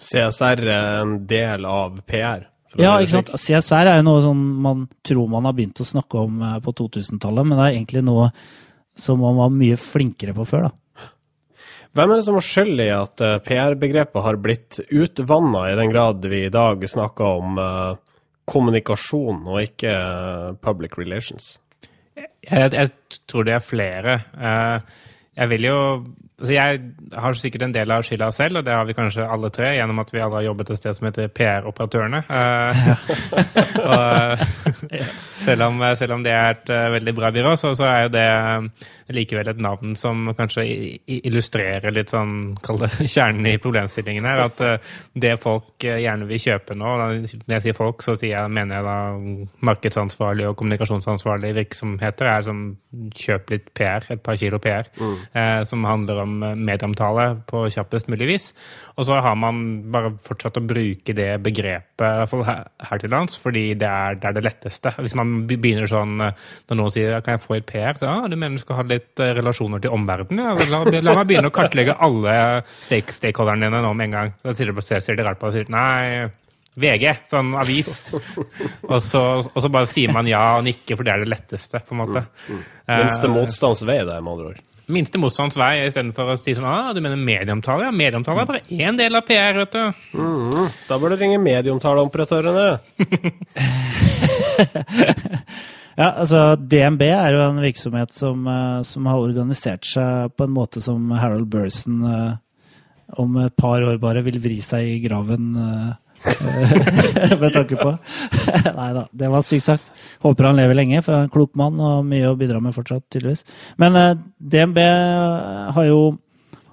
CSR 0.03 0.65
er 0.67 1.03
en 1.05 1.27
del 1.31 1.65
av 1.71 2.03
PR? 2.03 2.49
Ja, 2.77 2.99
ikke 3.01 3.15
sant. 3.17 3.31
CSR 3.41 3.89
er 3.89 4.01
jo 4.01 4.07
noe 4.11 4.25
som 4.25 4.41
man 4.65 4.83
tror 5.07 5.31
man 5.33 5.47
har 5.49 5.55
begynt 5.57 5.81
å 5.81 5.87
snakke 5.89 6.21
om 6.21 6.43
eh, 6.45 6.59
på 6.65 6.75
2000-tallet, 6.77 7.47
men 7.49 7.57
det 7.57 7.65
er 7.65 7.77
egentlig 7.79 8.03
noe 8.05 8.29
som 8.99 9.23
man 9.23 9.39
var 9.39 9.55
mye 9.55 9.79
flinkere 9.81 10.35
på 10.37 10.45
før, 10.49 10.69
da. 10.69 10.75
Hvem 11.97 12.13
er 12.13 12.21
det 12.21 12.27
som 12.27 12.37
har 12.37 12.45
skyld 12.45 12.83
i 12.85 12.91
at 12.93 13.25
eh, 13.25 13.39
PR-begrepet 13.47 14.25
har 14.27 14.41
blitt 14.43 14.81
utvanna 14.91 15.65
i 15.71 15.79
den 15.79 15.95
grad 15.95 16.27
vi 16.29 16.45
i 16.47 16.53
dag 16.53 16.85
snakker 16.85 17.41
om 17.41 17.57
uh, 17.57 17.97
kommunikasjon 18.49 19.41
og 19.49 19.63
ikke 19.65 19.95
public 20.65 20.99
relations? 21.01 21.57
Jeg, 22.19 22.69
jeg, 22.75 22.93
tror 23.31 23.49
det 23.49 23.57
er 23.57 23.65
flere. 23.65 24.19
Uh, 24.37 25.08
jeg 25.39 25.51
vil 25.53 25.69
jo 25.69 25.79
altså 26.39 26.53
Jeg 26.55 26.81
har 27.19 27.35
sikkert 27.35 27.65
en 27.67 27.75
del 27.75 27.91
av 27.91 28.05
skylda 28.07 28.31
selv, 28.35 28.61
og 28.61 28.67
det 28.67 28.75
har 28.75 28.85
vi 28.87 28.95
kanskje 28.95 29.27
alle 29.27 29.51
tre, 29.55 29.73
gjennom 29.75 29.99
at 30.03 30.13
vi 30.15 30.21
alle 30.23 30.39
har 30.39 30.47
jobbet 30.47 30.71
et 30.71 30.79
sted 30.79 30.95
som 30.95 31.09
heter 31.09 31.33
PR-operatørene. 31.35 32.21
Uh, 32.31 32.93
og, 33.91 34.45
selv, 35.45 35.65
om, 35.67 35.83
selv, 35.99 36.15
om, 36.17 36.23
det 36.25 36.33
er 36.35 36.55
et 36.55 36.73
uh, 36.73 36.89
veldig 36.95 37.15
bra 37.17 37.31
byrå, 37.35 37.55
så, 37.61 37.75
så, 37.79 37.87
er 37.89 38.07
jo 38.07 38.13
det 38.15 38.25
uh, 38.27 38.87
likevel 39.17 39.51
et 39.53 39.61
navn 39.63 39.95
som 39.99 40.31
kanskje 40.39 40.65
illustrerer 41.19 41.95
litt 41.95 42.13
sånn, 42.13 42.57
kall 42.65 42.81
det 42.83 42.91
kjernen 43.15 43.49
i 43.51 43.57
problemstillingen 43.63 44.29
her. 44.29 44.45
At 44.49 44.89
det 45.15 45.35
folk 45.43 45.85
gjerne 45.85 46.27
vil 46.29 46.41
kjøpe 46.43 46.77
nå 46.79 46.91
Når 46.99 47.55
jeg 47.55 47.65
sier 47.65 47.77
folk, 47.77 48.03
så 48.05 48.15
sier 48.19 48.35
jeg, 48.35 48.53
mener 48.53 48.79
jeg 48.79 48.87
da 48.87 48.99
markedsansvarlig 49.69 50.49
og 50.51 50.59
kommunikasjonsansvarlig 50.61 51.55
virksomheter 51.63 52.29
er 52.29 52.47
som 52.47 52.63
kjøp 53.17 53.55
litt 53.55 53.73
PR, 53.77 54.05
et 54.13 54.23
par 54.25 54.39
kilo 54.41 54.61
PR, 54.63 54.89
mm. 54.99 55.65
som 55.69 55.85
handler 55.89 56.23
om 56.25 56.37
medieomtale 56.41 57.31
på 57.49 57.67
kjappest 57.73 58.09
mulig 58.13 58.29
vis. 58.35 58.51
Og 58.99 59.07
så 59.09 59.21
har 59.23 59.37
man 59.39 59.61
bare 59.93 60.13
fortsatt 60.23 60.59
å 60.59 60.65
bruke 60.65 61.15
det 61.15 61.31
begrepet 61.45 62.33
her, 62.49 62.65
her 62.91 63.03
til 63.03 63.13
lands, 63.13 63.39
fordi 63.39 63.73
det 63.79 63.89
er, 63.89 64.19
det 64.19 64.31
er, 64.31 64.37
det 64.37 64.45
letteste. 64.47 64.78
Hvis 64.99 65.17
man 65.19 65.43
begynner 65.49 65.89
sånn 65.91 66.17
når 66.19 66.79
noen 66.79 66.95
sier 66.95 67.21
kan 67.25 67.37
jeg 67.37 67.45
få 67.45 67.59
et 67.59 67.69
PR, 67.69 67.99
så 67.99 68.09
ja, 68.09 68.31
du 68.31 68.37
mener 68.37 68.59
du 68.59 68.63
skal 68.63 68.81
ha 68.81 68.87
litt 68.89 69.23
eh, 69.23 69.35
relasjoner 69.39 69.83
til 69.85 69.95
omverdenen? 69.95 70.45
Ja, 70.45 70.69
la, 70.73 70.83
la, 70.87 71.17
meg 71.21 71.31
begynne 71.31 71.53
å 71.53 71.55
kartlegge 71.55 71.97
alle 72.05 72.35
stake, 72.81 73.15
stakeholderne 73.17 73.69
dine 73.69 73.83
nå 73.85 73.95
med 73.97 74.11
en 74.11 74.17
gang. 74.19 74.37
Da 74.45 74.55
sier 74.57 74.71
de, 74.71 75.27
rart 75.27 75.41
på 75.41 75.49
deg 75.49 75.51
og 75.51 75.57
sier 75.57 75.73
nei. 75.75 76.29
VG, 76.79 77.09
sånn 77.27 77.51
avis. 77.59 77.93
Og 78.87 79.01
så, 79.03 79.21
og 79.43 79.59
så, 79.59 79.71
bare 79.73 79.89
sier 79.91 80.13
man 80.15 80.29
ja 80.31 80.61
og 80.61 80.67
nikker, 80.69 80.95
for 80.95 81.07
det 81.07 81.17
er 81.17 81.25
det 81.25 81.33
letteste. 81.33 81.83
på 81.83 81.97
en 81.97 82.05
måte. 82.05 82.23
Mm, 82.47 82.61
mm. 82.63 82.93
Minste 82.93 83.31
motstands 83.33 83.83
vei, 83.89 83.99
det, 84.07 84.21
med 84.23 84.37
andre 84.37 84.53
ord 84.53 84.67
minste 84.89 85.21
motstands 85.21 85.59
vei, 85.61 85.85
istedenfor 85.87 86.33
å 86.33 86.37
si 86.41 86.55
sånn 86.57 86.67
ah, 86.69 86.91
du 86.97 87.03
mener 87.05 87.21
medieomtale? 87.21 87.89
Ja, 87.89 87.93
medieomtale 87.95 88.45
er 88.45 88.49
bare 88.49 88.65
én 88.73 88.97
del 88.99 89.19
av 89.19 89.27
PR, 89.29 89.61
vet 89.61 89.75
du. 89.75 89.83
Mm, 90.17 90.69
da 90.89 90.99
bør 91.01 91.13
du 91.13 91.21
ringe 91.21 91.41
medieomtaleoperatørene. 91.45 92.79
ja, 96.01 96.09
altså 96.09 96.43
DNB 96.59 97.05
er 97.11 97.37
jo 97.37 97.45
en 97.45 97.63
virksomhet 97.63 98.13
som, 98.15 98.45
eh, 98.51 98.83
som, 98.87 99.07
har 99.11 99.23
organisert 99.23 99.87
seg 99.89 100.35
på 100.37 100.47
en 100.47 100.55
måte 100.55 100.83
som 100.85 101.11
Harold 101.15 101.49
Burson 101.53 102.03
eh, 102.09 102.37
om 103.19 103.39
et 103.41 103.57
par 103.57 103.83
år 103.87 103.99
bare 104.03 104.23
vil 104.27 104.41
vri 104.43 104.61
seg 104.65 104.93
i 104.97 105.01
graven 105.05 105.51
eh, 105.63 105.91
med 107.43 107.53
tanke 107.55 107.79
på. 107.79 107.93
Nei 108.81 108.89
da, 108.97 109.05
det 109.15 109.33
var 109.33 109.45
sykt 109.47 109.69
sagt. 109.69 109.93
Håper 110.25 110.51
han 110.51 110.59
lever 110.59 110.77
lenge, 110.77 111.03
for 111.05 111.15
han 111.15 111.27
er 111.27 111.29
en 111.29 111.35
klok 111.35 111.55
mann 111.59 111.79
og 111.79 112.07
mye 112.09 112.33
å 112.33 112.39
bidra 112.39 112.59
med 112.63 112.75
fortsatt, 112.75 113.07
tydeligvis. 113.07 113.45
Men 113.79 113.95
DNB 114.43 114.81
har 114.83 115.87
jo, 115.87 116.01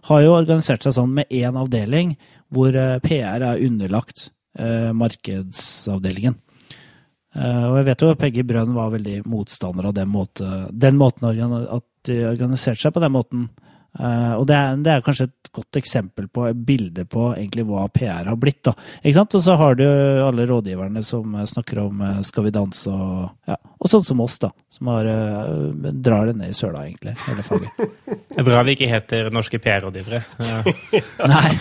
har 0.10 0.24
jo, 0.26 0.34
organisert 0.34 0.88
seg 0.88 0.98
sånn 0.98 1.14
med 1.20 1.30
én 1.30 1.62
avdeling 1.62 2.16
hvor 2.50 2.74
PR 3.06 3.46
er 3.46 3.62
underlagt 3.62 4.32
markedsavdelingen. 4.98 6.40
Og 7.36 7.74
jeg 7.76 7.86
vet 7.90 8.04
jo 8.04 8.10
at 8.14 8.20
Peggy 8.22 8.46
Brønn 8.48 8.72
var 8.76 8.94
veldig 8.94 9.18
motstander 9.28 9.90
av 9.90 9.96
den, 9.98 10.08
måte, 10.08 10.46
den 10.72 10.96
måten 10.96 11.28
at 11.28 11.84
de 12.08 12.22
organiserte 12.30 12.86
seg 12.86 12.94
på 12.96 13.04
den 13.04 13.12
måten. 13.16 13.48
Uh, 13.96 14.36
og 14.36 14.44
det 14.50 14.56
er, 14.58 14.80
det 14.84 14.92
er, 14.92 15.04
kanskje 15.06 15.30
et 15.30 15.50
godt 15.56 15.78
eksempel 15.80 16.26
på 16.28 16.50
et 16.50 16.58
bilde 16.68 17.06
på 17.08 17.30
egentlig 17.32 17.64
hva 17.70 17.86
PR 17.96 18.28
har 18.28 18.36
blitt. 18.40 18.60
da. 18.68 18.74
Ikke 19.00 19.16
sant? 19.16 19.38
Og 19.38 19.44
så 19.46 19.56
har 19.56 19.78
du 19.80 19.86
alle 19.86 20.48
rådgiverne 20.50 21.04
som 21.06 21.38
snakker 21.48 21.80
om 21.86 22.04
uh, 22.04 22.20
Skal 22.28 22.48
vi 22.50 22.52
danse 22.56 22.92
og 22.92 23.30
ja, 23.48 23.56
og 23.56 23.92
sånn 23.92 24.04
som 24.04 24.24
oss, 24.26 24.36
da. 24.44 24.52
Som 24.72 24.92
har, 24.92 25.08
uh, 25.08 25.92
drar 25.94 26.28
det 26.28 26.36
ned 26.42 26.52
i 26.52 26.58
søla, 26.58 26.84
egentlig, 26.90 27.16
hele 27.24 27.48
faget. 27.48 27.88
Det 28.36 28.44
er 28.44 28.50
bra 28.50 28.66
vi 28.68 28.76
ikke 28.76 28.92
heter 28.92 29.32
norske 29.32 29.62
PR-rådgivere. 29.64 30.22
Nei. 31.36 31.56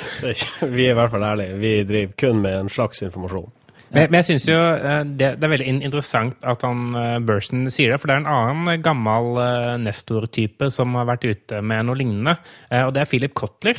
vi 0.78 0.88
er 0.88 0.94
i 0.94 0.96
hvert 0.96 1.12
fall 1.12 1.28
ærlige. 1.28 1.60
Vi 1.60 1.76
driver 1.92 2.18
kun 2.24 2.40
med 2.46 2.60
en 2.62 2.72
slags 2.72 3.04
informasjon. 3.04 3.52
Men, 3.96 4.10
men 4.12 4.20
jeg 4.20 4.28
syns 4.28 4.46
jo 4.50 4.56
eh, 4.56 5.02
det, 5.08 5.30
det, 5.40 5.46
er 5.46 5.52
veldig 5.54 5.68
interessant 5.86 6.42
at 6.46 6.64
han 6.66 6.92
uh, 6.92 7.16
Burson 7.24 7.64
sier 7.72 7.92
det, 7.92 7.98
for 8.02 8.10
det 8.10 8.16
er 8.16 8.24
en 8.24 8.28
annen 8.28 8.82
gammel 8.84 9.38
uh, 9.40 9.76
Nestor-type 9.80 10.68
som 10.74 10.92
har 10.98 11.08
vært 11.08 11.24
ute 11.24 11.62
med 11.64 11.86
noe 11.88 11.96
lignende. 11.96 12.36
Og 12.76 12.92
det 12.94 13.02
er 13.02 13.08
Philip 13.08 13.32
Kotler, 13.36 13.78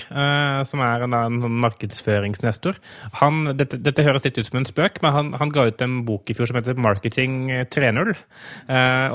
som 0.67 0.81
er 0.83 1.03
en, 1.03 1.13
en, 1.13 1.37
sånn 1.43 1.57
markedsføringsnestor. 1.61 2.77
Han, 3.19 3.51
dette, 3.59 3.79
dette, 3.83 4.05
høres 4.05 4.25
litt 4.25 4.37
ut 4.39 4.47
som 4.47 4.59
en 4.59 4.67
spøk, 4.67 4.99
men 5.03 5.13
han, 5.13 5.31
han, 5.37 5.51
ga 5.53 5.67
ut 5.69 5.83
en 5.83 5.97
bok 6.07 6.29
i 6.31 6.35
fjor 6.37 6.49
som 6.49 6.57
heter 6.59 6.79
Marketing 6.81 7.49
3.0. 7.73 8.13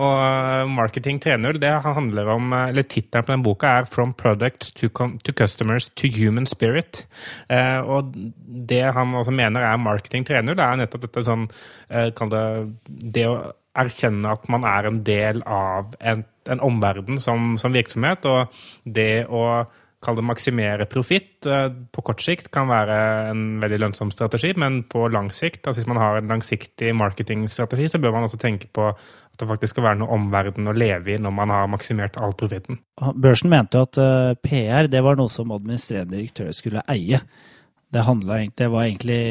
og 0.02 0.72
Marketing 0.72 1.20
3.0 1.22 1.60
det 1.62 1.72
handler 1.86 2.30
om, 2.34 2.52
eller 2.58 2.86
tittelen 2.86 3.26
på 3.26 3.34
den 3.34 3.46
boka 3.46 3.74
er 3.80 3.88
From 3.90 4.14
Product 4.18 4.70
to, 4.78 4.90
to 5.24 5.34
Customers 5.36 5.88
to 5.98 6.10
Human 6.12 6.48
Spirit. 6.48 7.04
og 7.50 8.12
det 8.68 8.84
han 8.96 9.16
også 9.18 9.34
mener 9.34 9.66
er 9.66 9.80
Marketing 9.82 10.26
3.0, 10.28 10.54
er 10.56 10.82
nettopp 10.82 10.91
dette 11.00 11.24
sånn 11.24 11.48
eh, 11.88 12.10
Kall 12.16 12.32
det 12.32 12.44
det 13.16 13.26
å 13.30 13.36
erkjenne 13.78 14.34
at 14.34 14.48
man 14.52 14.66
er 14.68 14.88
en 14.88 14.98
del 15.06 15.40
av 15.48 15.94
en, 16.00 16.24
en 16.52 16.64
omverden 16.64 17.20
som, 17.20 17.54
som, 17.60 17.72
virksomhet, 17.72 18.28
og 18.28 18.52
det 18.84 19.24
å 19.28 19.64
Kall 20.02 20.16
det 20.18 20.24
maksimere 20.26 20.88
profitt 20.90 21.46
eh, 21.46 21.68
på 21.94 22.02
kort 22.02 22.22
sikt 22.24 22.48
kan 22.50 22.66
være 22.66 22.94
en 23.30 23.42
veldig 23.62 23.76
lønnsom 23.84 24.10
strategi, 24.10 24.50
men 24.58 24.80
på 24.90 25.04
lang 25.14 25.28
sikt, 25.30 25.60
altså 25.62 25.78
hvis 25.78 25.86
man 25.92 26.00
har 26.02 26.18
en 26.18 26.32
langsiktig 26.32 26.90
marketingstrategi, 26.98 27.86
så 27.92 28.00
bør 28.02 28.16
man 28.16 28.26
også 28.26 28.40
tenke 28.42 28.66
på 28.74 28.88
at 28.90 29.38
det 29.38 29.46
faktisk 29.46 29.76
skal 29.76 29.86
være 29.86 30.00
noe 30.00 30.16
omverden 30.16 30.66
å 30.66 30.74
leve 30.74 31.14
i 31.14 31.20
når 31.22 31.36
man 31.36 31.54
har 31.54 31.70
maksimert 31.70 32.18
all 32.18 32.34
profitten. 32.34 32.80
Børsen 32.98 33.52
mente 33.54 33.84
at 33.86 34.02
eh, 34.02 34.34
PR 34.42 34.90
det 34.90 35.04
var 35.06 35.22
noe 35.22 35.30
som 35.30 35.54
administrerende 35.54 36.18
direktør 36.18 36.50
skulle 36.56 36.82
eie. 36.90 37.22
Det, 37.92 38.02
handlet, 38.02 38.56
det 38.58 38.72
var 38.74 38.88
egentlig 38.88 39.22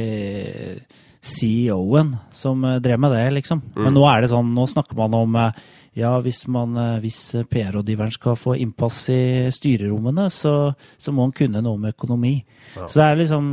CEO-en 1.22 2.16
som 2.34 2.64
eh, 2.64 2.76
drev 2.76 3.00
med 3.00 3.12
det, 3.12 3.30
liksom. 3.32 3.62
Mm. 3.76 3.84
Men 3.84 3.94
nå 3.94 4.08
er 4.10 4.24
det 4.24 4.32
sånn, 4.32 4.54
nå 4.58 4.66
snakker 4.68 4.98
man 4.98 5.14
om 5.14 5.38
eh, 5.38 5.60
ja, 6.02 6.16
hvis, 6.24 6.46
man, 6.50 6.74
eh, 6.80 6.98
hvis 7.04 7.20
PR-rådgiveren 7.52 8.14
skal 8.16 8.38
få 8.40 8.56
innpass 8.58 9.04
i 9.14 9.22
styrerommene, 9.54 10.30
så, 10.34 10.74
så, 10.98 11.14
må 11.14 11.28
han 11.28 11.36
kunne 11.38 11.62
noe 11.62 11.78
med 11.78 11.94
økonomi. 11.94 12.40
Ja. 12.76 12.88
Så 12.88 13.02
det 13.02 13.06
er 13.06 13.22
liksom 13.22 13.48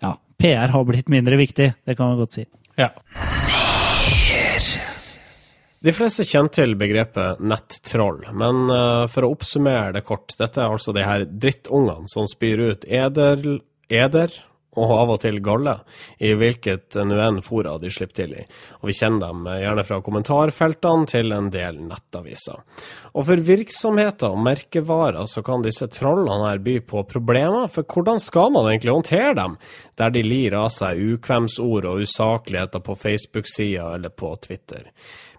Ja, 0.00 0.14
PR 0.40 0.72
har 0.72 0.88
blitt 0.88 1.10
mindre 1.12 1.36
viktig, 1.36 1.72
det 1.84 1.96
kan 1.98 2.12
man 2.12 2.20
godt 2.22 2.38
si. 2.38 2.46
Ja. 2.80 2.92
De 5.80 5.92
fleste 5.96 6.24
kjenner 6.28 6.52
til 6.54 6.76
begrepet 6.80 7.40
nettroll, 7.40 8.22
men 8.36 8.68
for 9.08 9.24
å 9.24 9.30
oppsummere 9.32 9.94
det 9.96 10.04
kort, 10.04 10.36
dette 10.38 10.60
er 10.60 10.68
altså 10.68 10.92
de 10.96 11.04
her 11.04 11.24
drittungene 11.24 12.08
som 12.12 12.28
spyr 12.28 12.62
ut 12.70 12.84
eder, 12.84 13.58
eder 13.88 14.36
og 14.78 14.92
av 14.94 15.12
og 15.16 15.20
til 15.24 15.40
galle, 15.42 15.74
i 16.22 16.30
hvilket 16.38 16.96
enn 17.00 17.40
fora 17.42 17.76
de 17.82 17.90
slipper 17.90 18.20
til 18.20 18.34
i. 18.38 18.44
Og 18.80 18.90
vi 18.90 18.94
kjenner 18.94 19.26
dem 19.26 19.48
gjerne 19.50 19.84
fra 19.86 19.98
kommentarfeltene 20.06 21.08
til 21.10 21.34
en 21.34 21.50
del 21.50 21.80
nettaviser. 21.88 22.60
Og 23.10 23.26
for 23.26 23.42
virksomheter 23.50 24.30
og 24.30 24.44
merkevarer 24.46 25.26
så 25.30 25.42
kan 25.46 25.64
disse 25.66 25.88
trollene 25.90 26.52
her 26.52 26.62
by 26.62 26.76
på 26.86 27.02
problemer, 27.10 27.66
for 27.72 27.82
hvordan 27.82 28.22
skal 28.22 28.54
man 28.54 28.70
egentlig 28.70 28.94
håndtere 28.94 29.34
dem, 29.40 29.56
der 29.98 30.14
de 30.14 30.22
lir 30.22 30.54
av 30.54 30.70
seg 30.74 31.02
ukvemsord 31.16 31.88
og 31.90 32.06
usakligheter 32.06 32.84
på 32.86 32.94
Facebook-sida 32.94 33.96
eller 33.96 34.14
på 34.14 34.36
Twitter? 34.46 34.86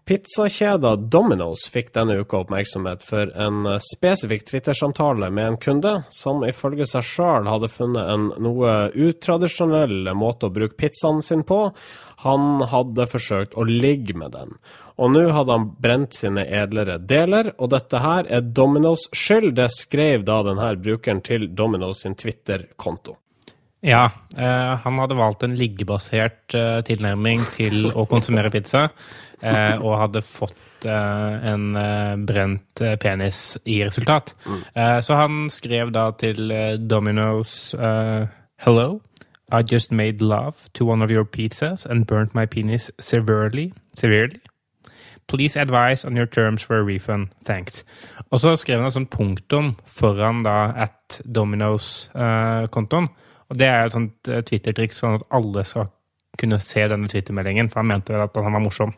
Pizzakjeda 0.05 0.95
Domino's 1.13 1.67
fikk 1.71 1.91
denne 1.93 2.17
uka 2.23 2.39
oppmerksomhet 2.41 3.03
for 3.05 3.29
en 3.37 3.67
spesifikk 3.85 4.47
Twitter-samtale 4.49 5.29
med 5.29 5.47
en 5.47 5.57
kunde 5.61 5.93
som 6.09 6.41
ifølge 6.47 6.87
seg 6.89 7.05
sjøl 7.05 7.49
hadde 7.51 7.69
funnet 7.69 8.09
en 8.09 8.29
noe 8.41 8.73
utradisjonell 8.97 10.09
måte 10.17 10.49
å 10.49 10.55
bruke 10.55 10.79
pizzaen 10.81 11.21
sin 11.25 11.45
på. 11.47 11.67
Han 12.25 12.65
hadde 12.73 13.07
forsøkt 13.13 13.53
å 13.53 13.67
ligge 13.69 14.17
med 14.17 14.33
den. 14.33 14.57
Og 15.01 15.13
nå 15.13 15.23
hadde 15.33 15.55
han 15.55 15.71
brent 15.81 16.17
sine 16.17 16.43
edlere 16.45 16.97
deler, 16.97 17.53
og 17.57 17.71
dette 17.73 18.01
her 18.01 18.27
er 18.29 18.45
Dominos 18.45 19.07
skyld. 19.15 19.55
Det 19.57 19.69
skrev 19.73 20.25
da 20.27 20.41
denne 20.45 20.75
brukeren 20.81 21.23
til 21.25 21.49
Dominos 21.57 22.03
sin 22.05 22.17
Twitter-konto. 22.17 23.17
Ja, 23.81 24.11
eh, 24.37 24.73
han 24.83 24.99
hadde 25.01 25.17
valgt 25.17 25.41
en 25.41 25.55
liggebasert 25.57 26.53
eh, 26.53 26.83
tilnærming 26.85 27.41
til 27.55 27.87
å 27.89 28.05
konsumere 28.05 28.51
pizza, 28.53 28.91
eh, 29.41 29.77
og 29.81 29.97
hadde 29.99 30.21
fått 30.25 30.85
eh, 30.85 31.51
en 31.51 31.75
eh, 31.77 32.15
brent 32.27 32.81
eh, 32.81 32.97
penis 33.01 33.57
i 33.65 33.81
resultat. 33.85 34.35
Mm. 34.45 34.61
så 35.01 35.15
han 35.15 35.49
skrev 35.49 35.91
da 35.93 36.11
til 36.17 36.51
Domino's 36.89 37.75
Hello. 38.61 39.01
I 39.51 39.63
just 39.71 39.91
made 39.91 40.21
love 40.21 40.69
to 40.73 40.85
one 40.85 41.01
of 41.01 41.11
your 41.11 41.25
pizzas 41.25 41.85
and 41.85 42.07
burnt 42.07 42.33
my 42.33 42.45
penis 42.45 42.91
severely. 42.99 43.73
severely. 43.97 44.39
Please 45.27 45.55
advise 45.55 46.05
on 46.05 46.15
your 46.15 46.25
terms 46.25 46.61
for 46.61 46.79
a 46.79 46.83
refund. 46.83 47.27
Thanks. 47.45 47.85
Og 48.29 48.39
så 48.39 48.55
skrev 48.55 48.79
han 48.79 48.87
et 48.87 48.93
sånt 48.93 49.09
punktum 49.09 49.75
foran 49.87 50.43
da 50.43 50.73
at 50.75 51.21
Domino's-kontoen. 51.23 53.07
Og 53.49 53.59
det 53.59 53.67
er 53.67 53.85
et 53.85 53.95
sånt 53.95 54.27
eh, 54.31 54.41
Twitter-triks 54.47 54.99
sånn 55.03 55.19
at 55.19 55.25
alle 55.35 55.63
skal 55.67 55.89
kunne 56.39 56.59
se 56.63 56.83
denne 56.87 57.07
Twitter-meldingen, 57.11 57.69
for 57.69 57.81
han 57.81 57.89
mente 57.91 58.15
at 58.15 58.35
han 58.39 58.55
var 58.55 58.63
morsom. 58.63 58.93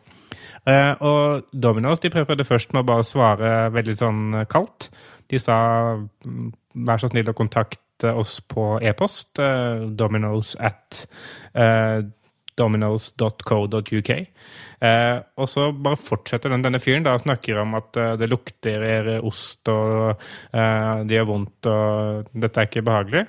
Uh, 0.64 0.92
og 1.04 1.48
Dominos 1.52 2.00
de 2.00 2.12
prøvde 2.12 2.46
først 2.48 2.72
med 2.72 2.84
å 2.84 2.88
bare 2.88 3.06
svare 3.06 3.54
veldig 3.74 3.96
sånn 4.00 4.22
eh, 4.40 4.46
kaldt. 4.48 4.88
De 5.28 5.40
sa 5.40 5.56
mm, 6.00 6.52
vær 6.88 7.02
så 7.02 7.10
snill 7.12 7.28
å 7.28 7.36
kontakte 7.36 8.12
oss 8.16 8.38
på 8.48 8.78
e-post. 8.80 9.36
Uh, 9.38 9.90
Dominos 9.92 10.54
at 10.56 11.04
uh, 11.52 12.00
dominos.co.uk. 12.58 14.10
Eh, 14.84 15.18
og 15.40 15.48
så 15.48 15.68
bare 15.72 15.98
fortsetter 15.98 16.52
den, 16.52 16.64
denne 16.64 16.80
fyren 16.82 17.06
da 17.06 17.14
snakker 17.18 17.62
om 17.62 17.76
at 17.78 17.98
eh, 18.00 18.14
det 18.20 18.28
lukter 18.30 18.84
ost, 19.24 19.62
og 19.72 20.20
eh, 20.52 21.04
det 21.08 21.18
gjør 21.18 21.30
vondt, 21.30 21.70
og 21.70 22.30
dette 22.44 22.60
er 22.60 22.70
ikke 22.70 22.84
behagelig. 22.86 23.24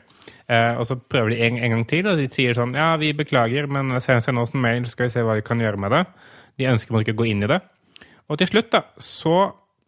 Eh, 0.51 0.73
og 0.77 0.85
så 0.89 0.97
prøver 0.99 1.33
de 1.33 1.41
en, 1.47 1.59
en, 1.59 1.75
gang 1.77 1.85
til, 1.89 2.09
og 2.09 2.19
de 2.21 2.27
sier 2.33 2.57
sånn 2.57 2.75
Ja, 2.77 2.91
vi 3.01 3.13
beklager, 3.17 3.69
men 3.71 3.95
send 4.03 4.41
oss 4.41 4.53
en 4.53 4.65
mail, 4.65 4.85
så 4.85 4.93
skal 4.93 5.09
vi 5.09 5.15
se 5.15 5.25
hva 5.25 5.39
vi 5.39 5.45
kan 5.45 5.61
gjøre 5.63 5.81
med 5.81 5.95
det. 5.95 6.03
De 6.59 6.69
ønsker 6.71 6.95
man 6.95 7.05
ikke 7.05 7.15
å 7.17 7.21
gå 7.23 7.29
inn 7.31 7.45
i 7.45 7.51
det. 7.51 7.61
Og 8.31 8.39
til 8.41 8.49
slutt, 8.49 8.71
da, 8.73 8.81
så 9.01 9.35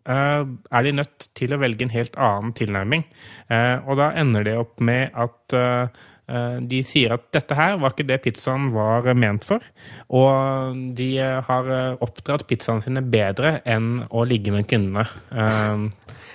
eh, 0.07 0.43
er 0.43 0.85
de 0.85 0.97
nødt 0.99 1.29
til 1.37 1.55
å 1.55 1.61
velge 1.61 1.87
en 1.87 1.95
helt 1.95 2.19
annen 2.19 2.53
tilnærming. 2.57 3.07
Eh, 3.49 3.75
og 3.87 3.97
da 4.01 4.11
ender 4.19 4.45
det 4.45 4.57
opp 4.59 4.77
med 4.83 5.15
at 5.17 5.57
eh, 5.57 6.05
Eh, 6.27 6.57
de 6.67 6.81
sier 6.83 7.13
at 7.15 7.29
dette 7.31 7.55
her 7.55 7.77
var 7.79 7.93
ikke 7.93 8.05
det 8.09 8.17
pizzaen 8.25 8.67
var 8.73 9.05
ment 9.15 9.45
for. 9.47 9.63
Og 10.11 10.79
de 10.97 11.13
eh, 11.23 11.37
har 11.47 11.69
eh, 11.71 12.01
oppdratt 12.03 12.43
pizzaene 12.49 12.83
sine 12.83 13.03
bedre 13.03 13.61
enn 13.67 14.03
å 14.11 14.25
ligge 14.27 14.51
med 14.51 14.67
kundene. 14.67 15.07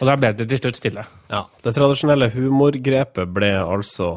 Og 0.00 0.08
da 0.08 0.16
ble 0.18 0.32
det 0.38 0.48
til 0.48 0.62
slutt 0.62 0.80
stille. 0.80 1.04
Ja, 1.28 1.44
Det 1.64 1.74
tradisjonelle 1.76 2.30
humorgrepet 2.32 3.28
ble 3.36 3.52
altså 3.60 4.14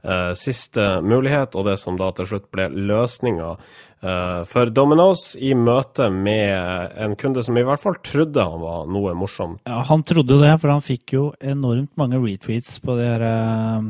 eh, 0.00 0.32
siste 0.38 0.88
mulighet, 1.04 1.58
og 1.58 1.68
det 1.68 1.76
som 1.82 2.00
da 2.00 2.08
til 2.16 2.32
slutt 2.32 2.48
ble 2.54 2.70
løsninga 2.72 3.52
for 3.98 4.70
Domino's 4.70 5.32
i 5.42 5.50
møte 5.58 6.06
med 6.14 6.92
en 7.02 7.16
kunde 7.18 7.42
som 7.42 7.56
i 7.58 7.64
hvert 7.66 7.82
fall 7.82 7.96
trodde 8.06 8.44
han 8.46 8.60
var 8.62 8.84
noe 8.86 9.14
morsomt. 9.18 9.58
Ja, 9.66 9.80
Han 9.88 10.04
trodde 10.06 10.38
det, 10.38 10.52
for 10.62 10.70
han 10.70 10.84
fikk 10.84 11.16
jo 11.16 11.24
enormt 11.40 11.90
mange 11.98 12.20
retweets 12.22 12.78
på 12.84 12.94
de 13.00 13.08
her 13.08 13.26
uh 13.26 13.88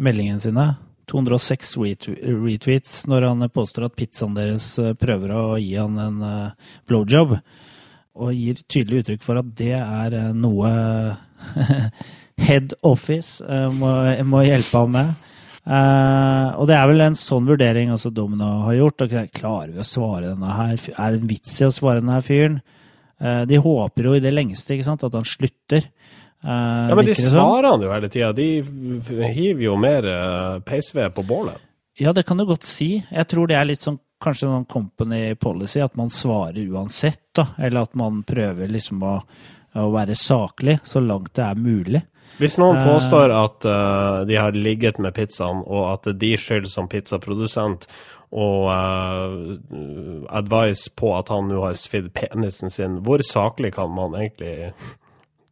meldingene 0.00 0.40
sine. 0.42 0.66
206 1.10 1.74
retweets 2.46 3.00
når 3.10 3.26
han 3.26 3.48
påstår 3.50 3.88
at 3.88 3.96
pizzaen 3.98 4.36
deres 4.36 4.72
eh, 4.78 4.94
prøver 4.98 5.34
å 5.34 5.42
gi 5.58 5.74
han 5.74 5.98
en 5.98 6.20
uh, 6.22 6.68
blowjob. 6.88 7.34
Og 8.20 8.36
gir 8.36 8.60
tydelig 8.70 9.02
uttrykk 9.02 9.24
for 9.24 9.40
at 9.40 9.50
det 9.58 9.74
er 9.80 10.14
eh, 10.16 10.30
noe 10.36 10.70
head 12.46 12.76
office 12.86 13.42
må, 13.74 13.90
må 14.24 14.44
hjelpe 14.46 14.84
ham 14.84 14.94
med. 14.94 15.10
Uh, 15.60 16.56
og 16.56 16.64
det 16.70 16.76
er 16.78 16.86
vel 16.88 17.04
en 17.04 17.16
sånn 17.18 17.44
vurdering 17.46 17.92
også 17.92 18.12
Domino 18.14 18.48
har 18.66 18.78
gjort. 18.78 19.04
Og 19.04 19.16
klarer 19.36 19.74
vi 19.74 19.82
å 19.82 19.86
svare 19.86 20.32
denne 20.32 20.56
her? 20.56 20.76
Er 20.96 21.14
det 21.14 21.20
en 21.20 21.30
vits 21.30 21.56
i 21.60 21.68
å 21.68 21.74
svare 21.74 22.02
denne 22.02 22.20
fyren? 22.24 22.60
Uh, 23.20 23.44
de 23.48 23.60
håper 23.60 24.08
jo 24.08 24.16
i 24.16 24.24
det 24.24 24.32
lengste 24.32 24.78
sant, 24.84 25.04
at 25.04 25.16
han 25.16 25.28
slutter. 25.28 25.90
Uh, 26.40 26.88
ja, 26.88 26.96
Men 26.96 27.10
de 27.10 27.16
svarer 27.18 27.68
han 27.68 27.82
jo 27.84 27.90
hele 27.92 28.08
tida. 28.12 28.32
De 28.36 28.48
hiver 29.28 29.66
jo 29.66 29.76
mer 29.80 30.08
uh, 30.08 30.60
peisved 30.64 31.12
på 31.16 31.26
bålet. 31.28 31.60
Ja, 32.00 32.14
det 32.16 32.24
kan 32.28 32.40
du 32.40 32.46
godt 32.48 32.64
si. 32.64 32.94
Jeg 33.10 33.28
tror 33.28 33.50
det 33.50 33.58
er 33.58 33.68
litt 33.68 33.84
sånn 33.84 34.00
kanskje 34.20 34.48
noen 34.48 34.66
company 34.68 35.34
policy, 35.40 35.80
at 35.84 35.96
man 35.96 36.12
svarer 36.12 36.60
uansett. 36.72 37.22
da, 37.36 37.50
Eller 37.58 37.84
at 37.84 37.94
man 37.98 38.22
prøver 38.24 38.72
liksom 38.72 39.02
å, 39.04 39.18
å 39.76 39.90
være 39.92 40.16
saklig 40.16 40.78
så 40.84 41.02
langt 41.04 41.34
det 41.36 41.44
er 41.44 41.60
mulig. 41.60 42.02
Hvis 42.40 42.56
noen 42.60 42.80
uh, 42.80 42.86
påstår 42.88 43.34
at 43.36 43.66
uh, 43.68 44.22
de 44.28 44.38
har 44.40 44.56
ligget 44.56 45.00
med 45.02 45.14
pizzaen, 45.16 45.60
og 45.66 45.92
at 45.92 46.06
det 46.06 46.14
er 46.14 46.22
de 46.22 46.32
skyld 46.40 46.70
som 46.72 46.88
pizzaprodusent, 46.88 47.86
og 48.30 48.70
uh, 48.70 50.30
advice 50.30 50.90
på 50.96 51.12
at 51.18 51.32
han 51.34 51.50
nå 51.50 51.64
har 51.66 51.76
svidd 51.78 52.12
penisen 52.16 52.72
sin, 52.72 53.00
hvor 53.04 53.22
saklig 53.26 53.74
kan 53.76 53.92
man 53.92 54.16
egentlig 54.16 54.72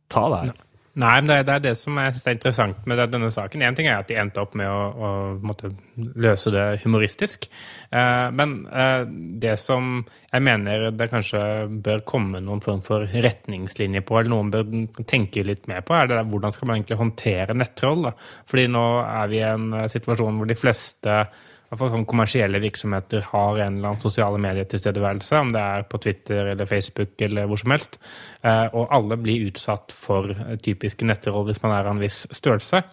ta 0.08 0.28
det 0.32 0.40
her? 0.46 0.56
Nei, 0.98 1.14
men 1.20 1.28
det, 1.30 1.42
det, 1.46 1.54
er 1.54 1.62
det 1.62 1.74
som 1.78 1.98
jeg 2.00 2.14
synes 2.14 2.24
er 2.26 2.34
interessant 2.34 2.86
med 2.90 3.00
denne 3.12 3.28
saken. 3.30 3.62
Én 3.62 3.76
ting 3.78 3.86
er 3.86 4.00
at 4.00 4.08
de 4.10 4.16
endte 4.18 4.42
opp 4.42 4.56
med 4.58 4.66
å, 4.66 4.78
å 4.90 5.10
måtte 5.46 5.70
løse 6.18 6.50
det 6.50 6.80
humoristisk. 6.82 7.46
uh, 7.94 8.34
men 8.34 8.64
eh, 8.66 9.04
det 9.38 9.54
som 9.62 10.00
jeg 10.28 10.44
mener 10.44 10.90
det 10.92 11.08
kanskje 11.08 11.40
bør 11.84 12.02
komme 12.08 12.40
noen 12.44 12.60
form 12.60 12.82
for 12.84 13.06
retningslinje 13.08 14.02
på, 14.04 14.18
eller 14.18 14.32
noen 14.34 14.50
bør 14.52 15.04
tenke 15.08 15.44
litt 15.46 15.64
mer 15.70 15.80
på, 15.86 15.96
er 15.96 16.08
det 16.08 16.18
der, 16.18 16.28
hvordan 16.28 16.52
skal 16.52 16.68
man 16.68 16.76
egentlig 16.76 16.98
håndtere 17.00 17.56
nettroll. 17.56 18.10
Da? 18.10 18.12
Fordi 18.50 18.66
nå 18.74 18.84
er 19.06 19.30
vi 19.32 19.40
i 19.40 19.46
en 19.48 19.70
eh, 19.72 19.86
situasjon 19.88 20.40
hvor 20.40 20.50
de 20.50 20.58
fleste 20.58 21.22
sånn 21.68 22.06
kommersielle 22.08 22.60
virksomheter 22.64 23.24
har 23.30 23.58
en 23.60 23.78
eller 23.78 23.90
annen 23.90 24.00
sosiale 24.04 24.40
medietilstedeværelse, 24.40 25.40
om 25.40 25.50
det 25.52 25.64
er 25.64 25.88
på 25.88 26.00
Twitter 26.04 26.52
eller 26.54 26.68
Facebook 26.68 27.16
eller 27.24 27.48
hvor 27.48 27.60
som 27.60 27.72
helst. 27.76 28.00
Eh, 28.44 28.66
og 28.68 28.92
alle 28.92 29.20
blir 29.20 29.48
utsatt 29.48 29.96
for 29.96 30.32
typiske 30.64 31.08
nettroll 31.08 31.48
hvis 31.48 31.64
man 31.64 31.76
er 31.76 31.88
av 31.88 31.96
en 31.96 32.04
viss 32.04 32.26
størrelse. 32.36 32.84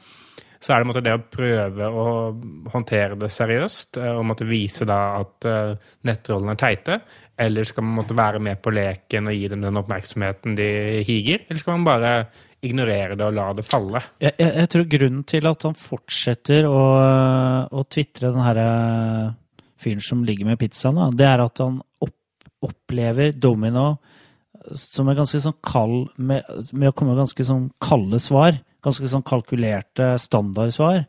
Så 0.60 0.74
er 0.74 0.86
det 0.86 1.04
det 1.06 1.13
å 1.15 1.24
prøve 1.32 1.89
å 1.89 2.08
håndtere 2.74 3.18
det 3.20 3.32
seriøst 3.34 4.00
eh, 4.02 4.12
og 4.15 4.26
måtte 4.30 4.48
vise 4.48 4.88
da 4.88 5.00
at 5.20 5.48
eh, 5.50 5.94
nettrollene 6.08 6.56
er 6.56 6.62
teite. 6.62 7.00
Eller 7.36 7.68
skal 7.68 7.86
man 7.86 8.00
måtte 8.00 8.18
være 8.18 8.41
med 8.44 8.62
på 8.63 8.74
leken 8.74 9.30
og 9.30 9.36
gi 9.36 9.48
dem 9.52 9.63
den 9.65 9.80
oppmerksomheten 9.82 10.56
de 10.58 10.70
higer? 11.08 11.46
Eller 11.50 11.62
skal 11.62 11.78
man 11.78 11.88
bare 11.88 12.13
ignorere 12.65 13.18
det 13.18 13.28
og 13.28 13.36
la 13.36 13.50
det 13.54 13.65
falle. 13.68 14.02
Jeg, 14.24 14.34
jeg, 14.39 14.52
jeg 14.62 14.72
tror 14.74 14.91
grunnen 14.96 15.26
til 15.30 15.50
at 15.52 15.65
han 15.68 15.78
fortsetter 15.78 16.70
å, 16.70 16.84
å 17.70 17.86
tvitre 17.91 18.32
den 18.32 18.46
herre 18.46 18.68
fyren 19.82 20.02
som 20.02 20.24
ligger 20.26 20.48
med 20.48 20.60
pizzaen, 20.60 20.98
da, 20.98 21.12
det 21.13 21.28
er 21.30 21.44
at 21.44 21.62
han 21.62 21.78
opp, 22.02 22.15
opplever 22.65 23.36
Domino 23.36 23.98
som 24.74 25.10
er 25.10 25.18
ganske 25.18 25.41
sånn 25.44 25.58
kald 25.65 26.08
med, 26.18 26.46
med, 26.72 26.89
å 26.89 26.96
komme 26.96 27.13
med 27.13 27.22
ganske 27.24 27.46
sånn 27.46 27.68
kalde 27.84 28.20
svar. 28.24 28.58
Ganske 28.86 29.10
sånn 29.10 29.26
kalkulerte 29.26 30.13
standardsvar. 30.21 31.06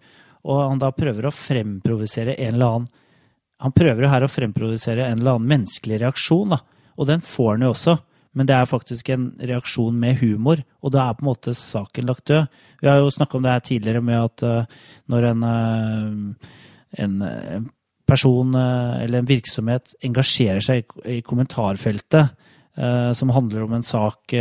Og 0.47 0.62
han 0.62 0.81
da 0.81 0.93
prøver 0.95 1.29
å 1.29 1.35
fremprovosere 1.35 2.37
en 2.39 2.55
eller 2.55 2.79
annen 2.79 2.95
Han 3.65 3.73
prøver 3.73 4.05
jo 4.05 4.09
her 4.12 4.25
å 4.27 4.29
fremprovisere 4.29 5.07
en 5.07 5.23
eller 5.23 5.39
annen 5.39 5.49
menneskelig 5.49 6.03
reaksjon, 6.03 6.51
da. 6.53 6.59
Og 7.01 7.07
den 7.09 7.23
får 7.25 7.55
han 7.55 7.62
jo 7.65 7.71
også. 7.73 7.95
Men 8.37 8.49
det 8.51 8.53
er 8.53 8.69
faktisk 8.69 9.09
en 9.15 9.31
reaksjon 9.41 9.97
med 9.97 10.19
humor, 10.21 10.61
og 10.85 10.93
da 10.93 11.07
er 11.07 11.17
på 11.17 11.25
en 11.25 11.31
måte 11.31 11.55
saken 11.57 12.05
lagt 12.11 12.27
død. 12.29 12.51
Vi 12.83 12.91
har 12.91 13.01
jo 13.01 13.15
snakka 13.17 13.39
om 13.39 13.47
det 13.47 13.55
her 13.55 13.65
tidligere 13.65 14.03
med 14.05 14.19
at 14.21 14.45
uh, 14.45 14.83
når 15.09 15.29
en, 15.31 15.47
uh, 15.49 16.53
en, 17.01 17.15
en, 17.25 17.71
person 18.07 18.53
eller 18.55 19.19
en 19.19 19.27
virksomhet 19.27 19.97
engasjerer 20.07 20.62
seg 20.62 20.93
i 21.11 21.17
kommentarfeltet, 21.27 22.37
som 23.17 23.31
handler 23.33 23.62
om 23.65 23.73
en 23.73 23.85
sak 23.87 24.35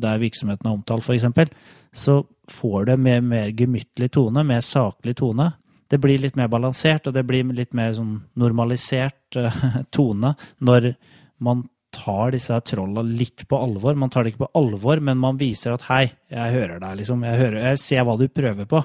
der 0.00 0.20
virksomheten 0.22 0.64
er 0.64 0.76
omtalt, 0.78 1.04
f.eks., 1.04 1.50
så 1.92 2.22
får 2.48 2.86
det 2.88 2.96
med 2.96 3.26
mer 3.28 3.50
gemyttlig 3.52 4.08
tone, 4.14 4.44
mer 4.48 4.62
saklig 4.64 5.16
tone. 5.20 5.50
Det 5.92 6.00
blir 6.00 6.22
litt 6.22 6.38
mer 6.40 6.48
balansert, 6.48 7.06
og 7.06 7.12
det 7.12 7.26
blir 7.28 7.44
litt 7.52 7.74
mer 7.76 7.92
sånn 7.96 8.14
normalisert 8.40 9.36
tone 9.96 10.32
når 10.64 10.94
man 11.42 11.66
tar 11.92 12.32
disse 12.32 12.56
trolla 12.64 13.04
litt 13.04 13.44
på 13.48 13.58
alvor. 13.60 13.98
Man 13.98 14.10
tar 14.12 14.24
det 14.24 14.32
ikke 14.32 14.46
på 14.46 14.54
alvor, 14.58 15.02
men 15.04 15.20
man 15.20 15.40
viser 15.40 15.74
at 15.74 15.84
'hei, 15.88 16.06
jeg 16.32 16.54
hører 16.56 16.80
deg', 16.80 17.02
liksom. 17.02 17.26
Jeg, 17.28 17.38
hører, 17.38 17.58
jeg 17.68 17.82
ser 17.82 18.06
hva 18.08 18.16
du 18.16 18.28
prøver 18.32 18.68
på. 18.68 18.80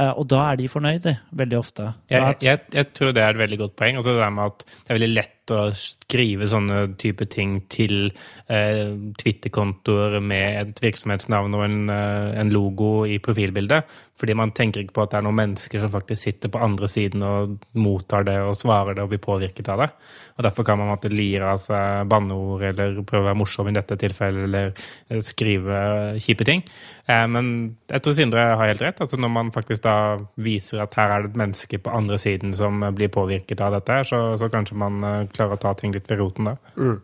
Og 0.00 0.24
da 0.30 0.44
er 0.52 0.56
de 0.56 0.68
fornøyde, 0.70 1.16
veldig 1.34 1.58
ofte. 1.58 1.88
Jeg, 2.08 2.36
jeg, 2.46 2.60
jeg, 2.72 2.86
tror 2.94 3.12
det 3.12 3.24
er 3.24 3.34
et 3.34 3.42
veldig 3.42 3.58
godt 3.58 3.76
poeng. 3.76 3.98
Altså 3.98 4.14
det 4.14 4.22
der 4.22 4.32
med 4.32 4.52
at 4.52 4.64
det 4.64 4.86
er 4.86 4.98
veldig 5.00 5.14
lett 5.18 5.39
å 5.54 5.70
skrive 5.76 6.48
sånne 6.50 6.82
type 7.00 7.26
ting 7.30 7.58
til 7.72 8.10
eh, 8.50 8.92
Twitter-kontoer 9.20 10.18
med 10.22 10.60
et 10.60 10.82
virksomhetsnavn 10.84 11.54
og 11.58 11.64
en, 11.66 11.80
eh, 11.94 12.30
en, 12.40 12.52
logo 12.54 13.04
i 13.06 13.18
profilbildet. 13.22 13.88
Fordi 14.20 14.36
man 14.36 14.52
tenker 14.56 14.84
ikke 14.84 14.96
på 14.98 15.04
at 15.06 15.14
det 15.14 15.20
er 15.20 15.26
noen 15.28 15.38
mennesker 15.38 15.80
som 15.80 15.92
faktisk 15.92 16.26
sitter 16.26 16.52
på 16.52 16.60
andre 16.60 16.88
siden 16.90 17.22
og 17.24 17.54
mottar 17.78 18.26
det 18.28 18.36
og 18.42 18.58
svarer 18.60 18.96
det 18.96 19.04
og 19.04 19.12
blir 19.14 19.22
påvirket 19.22 19.70
av 19.72 19.84
det. 19.84 19.90
Og 20.36 20.44
Derfor 20.44 20.64
kan 20.64 20.78
man 20.80 20.90
måtte 20.90 21.12
lire 21.12 21.54
av 21.54 21.60
seg 21.62 22.08
banneord 22.10 22.64
eller 22.70 23.00
prøve 23.04 23.26
å 23.26 23.30
være 23.30 23.40
morsom 23.40 23.70
i 23.70 23.76
dette 23.76 23.96
tilfellet 24.00 24.46
eller 24.48 24.72
eh, 24.72 25.22
skrive 25.24 25.80
kjipe 26.20 26.46
ting. 26.48 26.64
Eh, 27.06 27.26
men 27.30 27.50
jeg 27.90 28.04
tror 28.04 28.16
Sindre 28.16 28.46
har 28.54 28.70
helt 28.70 28.84
rett. 28.84 29.00
altså 29.00 29.16
Når 29.20 29.32
man 29.34 29.52
faktisk 29.54 29.84
da 29.84 29.96
viser 30.40 30.82
at 30.84 30.96
her 30.98 31.14
er 31.14 31.24
det 31.24 31.32
et 31.32 31.40
menneske 31.42 31.80
på 31.80 31.94
andre 31.94 32.18
siden 32.20 32.54
som 32.56 32.82
blir 32.96 33.12
påvirket 33.12 33.60
av 33.60 33.76
dette, 33.78 34.02
så, 34.08 34.20
så 34.40 34.50
kanskje 34.52 34.78
man 34.80 35.04
eh, 35.04 35.26
klarer 35.40 35.56
å 35.56 35.64
ta 35.64 35.72
ting 35.78 35.96
litt 35.96 36.10
ved 36.10 36.20
roten 36.20 36.52
der. 36.52 36.60
Mm. 36.76 36.98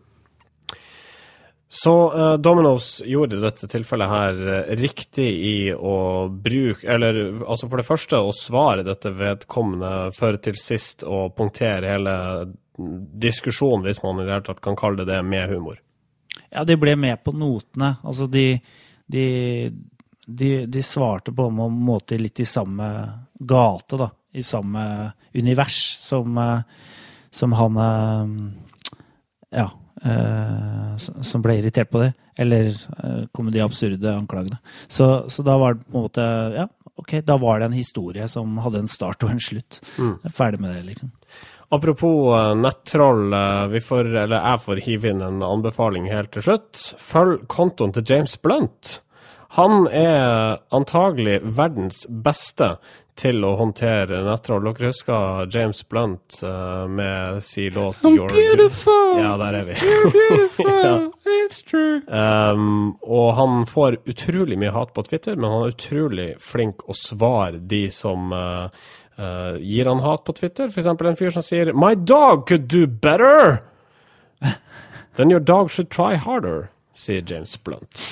Så 1.69 2.13
uh, 2.13 2.33
Domino's 2.39 3.01
gjorde 3.05 3.41
dette 3.41 3.67
tilfellet 3.67 4.07
her 4.09 4.37
uh, 4.47 4.75
riktig 4.79 5.27
i 5.27 5.57
å 5.75 6.29
bruke 6.31 6.87
Eller 6.87 7.17
altså 7.43 7.67
for 7.67 7.81
det 7.81 7.87
første 7.89 8.21
å 8.23 8.31
svare 8.31 8.85
dette 8.87 9.11
vedkommende 9.11 10.13
for 10.15 10.39
til 10.39 10.55
sist 10.59 11.03
å 11.03 11.25
punktere 11.35 11.91
hele 11.91 12.15
diskusjonen, 12.77 13.83
hvis 13.87 13.99
man 14.03 14.21
i 14.21 14.25
det 14.27 14.35
hele 14.35 14.47
tatt 14.47 14.63
kan 14.63 14.77
kalle 14.77 15.01
det 15.01 15.09
det, 15.09 15.21
med 15.25 15.49
humor. 15.49 15.79
Ja, 16.53 16.63
de 16.63 16.77
ble 16.79 16.93
med 16.95 17.23
på 17.25 17.33
notene. 17.33 17.95
Altså 18.05 18.27
de, 18.31 18.59
de, 19.09 19.25
de, 20.25 20.51
de 20.69 20.83
svarte 20.85 21.33
på 21.35 21.49
en 21.49 21.81
måte 21.81 22.19
litt 22.21 22.39
i 22.39 22.45
samme 22.47 22.87
gate, 23.33 23.97
da. 23.97 24.11
I 24.37 24.43
samme 24.45 24.83
univers 25.33 25.81
som 25.97 26.37
uh, 26.37 26.61
som 27.31 27.55
han 27.57 27.77
eh, 27.77 29.59
Ja. 29.61 29.69
Eh, 29.97 30.97
som 30.97 31.41
ble 31.41 31.57
irritert 31.57 31.89
på 31.89 32.03
det. 32.03 32.11
Eller 32.37 32.69
eh, 32.69 33.25
kom 33.33 33.47
med 33.47 33.55
de 33.55 33.63
absurde 33.65 34.13
anklagene. 34.13 34.59
Så, 34.87 35.29
så, 35.29 35.43
da 35.43 35.57
var 35.57 35.73
det 35.73 35.87
på 35.87 35.97
en 35.97 36.05
måte 36.05 36.25
Ja, 36.53 36.67
ok, 36.95 37.19
da 37.25 37.37
var 37.41 37.59
det 37.59 37.71
en 37.71 37.77
historie 37.77 38.27
som 38.29 38.59
hadde 38.61 38.83
en 38.83 38.91
start 38.91 39.25
og 39.25 39.33
en 39.33 39.41
slutt. 39.41 39.81
Mm. 39.97 40.17
Ferdig 40.29 40.61
med 40.61 40.75
det, 40.75 40.83
liksom. 40.91 41.11
Apropos 41.73 42.55
nettroll, 42.55 43.33
vi 43.73 43.81
får, 43.83 44.13
eller 44.23 44.37
jeg 44.37 44.61
får 44.63 44.83
hive 44.85 45.09
inn 45.11 45.25
en 45.25 45.41
anbefaling 45.43 46.05
helt 46.07 46.31
til 46.31 46.45
slutt. 46.45 46.83
Følg 47.01 47.43
kontoen 47.51 47.91
til 47.97 48.05
James 48.07 48.37
Blunt. 48.39 48.99
Han 49.55 49.87
er 49.87 50.59
antagelig 50.75 51.39
verdens 51.43 52.05
beste 52.09 52.75
til 53.17 53.41
å 53.45 53.53
håndtere 53.57 54.19
nettroll. 54.25 54.67
Dere 54.69 54.91
husker 54.91 55.47
James 55.53 55.81
Blunt 55.89 56.39
uh, 56.43 56.85
med 56.89 57.41
si 57.45 57.69
låt 57.73 58.03
I'm 58.05 58.19
beautiful! 58.29 59.17
Ja, 59.21 59.33
der 59.41 59.57
er 59.61 59.69
vi. 59.69 59.77
You're 59.81 60.11
beautiful! 60.17 60.71
ja. 60.83 60.93
It's 61.47 61.63
true. 61.63 62.01
Um, 62.07 62.97
og 63.01 63.33
han 63.37 63.65
får 63.69 64.01
utrolig 64.05 64.59
mye 64.59 64.73
hat 64.75 64.93
på 64.93 65.05
Twitter, 65.07 65.37
men 65.39 65.51
han 65.51 65.65
er 65.65 65.73
utrolig 65.75 66.29
flink 66.43 66.83
å 66.85 66.95
svare 66.97 67.61
de 67.71 67.85
som 67.93 68.33
uh, 68.35 68.67
uh, 69.17 69.55
gir 69.63 69.89
han 69.89 70.03
hat 70.05 70.25
på 70.27 70.35
Twitter. 70.37 70.69
For 70.69 70.83
eksempel 70.83 71.09
en 71.11 71.19
fyr 71.19 71.33
som 71.33 71.45
sier 71.45 71.73
My 71.73 71.95
dog 71.95 72.45
could 72.49 72.67
do 72.71 72.85
better! 72.85 73.63
Then 75.17 75.31
your 75.33 75.41
dog 75.41 75.71
should 75.73 75.89
try 75.89 76.13
harder, 76.15 76.69
sier 76.93 77.23
James 77.25 77.57
Blunt. 77.57 78.11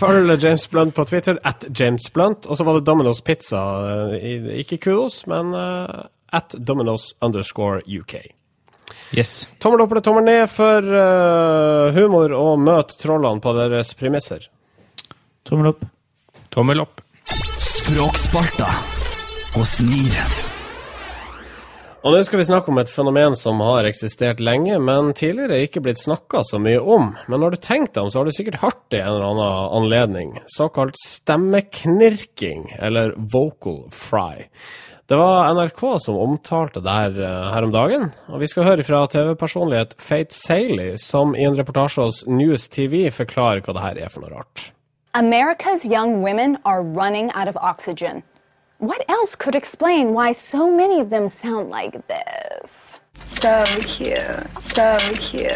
Følg 0.00 0.42
James 0.42 0.66
Blunt 0.70 0.94
på 0.96 1.04
Twitter, 1.04 1.38
at 1.44 1.64
James 1.76 2.08
Blunt. 2.12 2.46
Og 2.46 2.56
så 2.56 2.64
var 2.64 2.78
det 2.78 2.86
Domino's 2.88 3.22
Pizza. 3.24 3.60
Ikke 4.16 4.78
kudos, 4.80 5.26
men 5.26 5.54
at 6.32 6.54
Domino's 6.54 7.12
underscore 7.20 7.82
UK. 7.86 8.14
Yes. 9.10 9.48
Tommel 9.58 9.80
opp 9.80 9.92
eller 9.92 10.00
tommel 10.06 10.24
ned 10.24 10.44
for 10.50 10.86
uh, 10.86 11.90
humor, 11.94 12.34
og 12.36 12.62
møt 12.62 12.94
trollene 13.00 13.42
på 13.42 13.54
deres 13.58 13.94
premisser. 13.98 14.46
Tommel 15.46 15.72
opp. 15.72 15.84
Tommel 16.50 16.82
opp. 16.84 17.02
Språksparta 17.58 18.70
og 19.58 19.66
Sniren. 19.66 20.49
Og 22.00 22.14
nå 22.14 22.20
skal 22.24 22.40
vi 22.40 22.46
snakke 22.48 22.72
om 22.72 22.78
et 22.80 22.88
fenomen 22.88 23.34
som 23.36 23.58
har 23.60 23.84
eksistert 23.84 24.38
lenge, 24.40 24.78
men 24.80 25.10
tidligere 25.12 25.66
ikke 25.66 25.82
blitt 25.84 26.00
snakka 26.00 26.40
så 26.48 26.56
mye 26.56 26.80
om. 26.80 27.10
Men 27.28 27.42
når 27.44 27.52
du 27.52 27.58
tenker 27.60 27.92
deg 27.92 28.06
om, 28.06 28.12
så 28.12 28.22
har 28.22 28.30
du 28.30 28.32
sikkert 28.32 28.62
hørt 28.62 28.80
det 28.88 29.02
i 29.02 29.04
en 29.04 29.18
eller 29.18 29.26
annen 29.34 29.74
anledning. 29.82 30.30
Såkalt 30.48 30.96
stemmeknirking, 30.96 32.70
eller 32.80 33.12
vocal 33.18 33.82
fry. 33.92 34.46
Det 35.12 35.18
var 35.20 35.52
NRK 35.52 35.84
som 36.00 36.16
omtalte 36.16 36.80
det 36.80 36.96
her, 37.02 37.20
her 37.52 37.68
om 37.68 37.74
dagen, 37.74 38.08
og 38.32 38.40
vi 38.40 38.48
skal 38.48 38.64
høre 38.64 38.86
fra 38.86 39.02
TV-personlighet 39.10 39.92
Fate 40.00 40.32
Saley, 40.32 40.96
som 40.96 41.36
i 41.36 41.44
en 41.44 41.58
reportasje 41.58 42.08
hos 42.08 42.22
News 42.30 42.70
TV 42.72 43.10
forklarer 43.12 43.60
hva 43.66 43.76
det 43.76 43.84
her 43.84 44.04
er 44.06 44.14
for 44.14 44.24
noe 44.24 44.38
rart. 44.38 44.70
America's 45.12 45.84
young 45.84 46.22
women 46.24 46.56
are 46.64 46.80
running 46.80 47.28
out 47.34 47.48
of 47.50 47.60
oxygen. 47.60 48.22
What 48.80 49.04
else 49.10 49.36
could 49.36 49.54
explain 49.54 50.14
why 50.14 50.32
so 50.32 50.74
many 50.74 51.00
of 51.00 51.10
them 51.10 51.28
sound 51.28 51.68
like 51.68 52.08
this? 52.08 52.98
So 53.26 53.62
cute, 53.80 54.18
so 54.62 54.96
cute. 55.16 55.52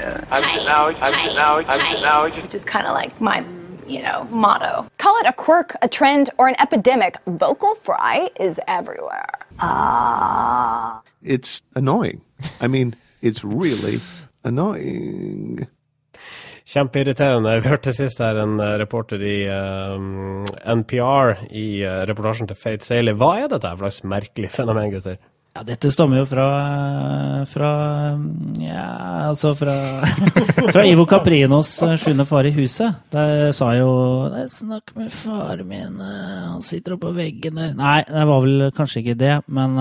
Which 2.37 2.55
is 2.55 2.65
kind 2.67 2.87
of 2.87 2.93
like 2.93 3.19
my, 3.23 3.43
you 3.87 4.03
know, 4.03 4.29
motto. 4.31 4.87
Call 4.99 5.17
it 5.21 5.27
a 5.27 5.33
quirk, 5.33 5.75
a 5.81 5.89
trend, 5.89 6.29
or 6.37 6.49
an 6.49 6.55
epidemic. 6.61 7.17
Vocal 7.27 7.75
fry 7.75 8.29
is 8.39 8.61
everywhere. 8.69 9.31
Ah. 9.59 11.01
It's 11.23 11.63
annoying. 11.75 12.21
I 12.61 12.67
mean, 12.67 12.95
it's 13.23 13.43
really 13.43 14.03
annoying. 14.45 15.67
Kjempeirriterende. 16.65 17.59
Vi 17.61 17.69
hørte 17.69 17.93
sist 17.93 18.23
her 18.25 18.39
en 18.41 18.57
eh, 18.63 18.79
reporter 18.81 19.21
i 19.21 19.37
um, 19.53 20.47
NPR 20.81 21.45
i 21.53 21.85
uh, 21.85 22.01
reportasjen 22.09 22.49
til 22.49 22.57
Fate 22.57 22.87
Saley. 22.87 23.13
Hva 23.21 23.35
er 23.43 23.51
dette 23.53 23.69
for 23.69 23.85
slags 23.85 24.01
merkelig 24.09 24.49
fenomen, 24.55 24.89
gutter? 24.95 25.19
Ja, 25.55 25.63
dette 25.69 25.93
stammer 25.93 26.23
jo 26.23 26.25
fra 26.27 26.47
fra 27.47 27.69
Ja, 28.59 28.89
altså 29.29 29.53
fra 29.55 29.77
Fra 30.75 30.83
Ivo 30.89 31.05
Caprinos 31.07 31.77
sjuende 32.01 32.25
far 32.27 32.49
i 32.49 32.55
huset. 32.57 32.97
Der 33.13 33.53
sa 33.53 33.71
jo 33.77 33.93
'Snakk 34.49 34.97
med 34.97 35.13
faren 35.13 35.69
min, 35.69 36.01
han 36.01 36.65
sitter 36.65 36.97
oppå 36.97 37.13
der'. 37.13 37.77
Nei, 37.77 38.03
det 38.09 38.27
var 38.33 38.41
vel 38.41 38.71
kanskje 38.75 39.05
ikke 39.05 39.21
det, 39.21 39.37
men 39.47 39.79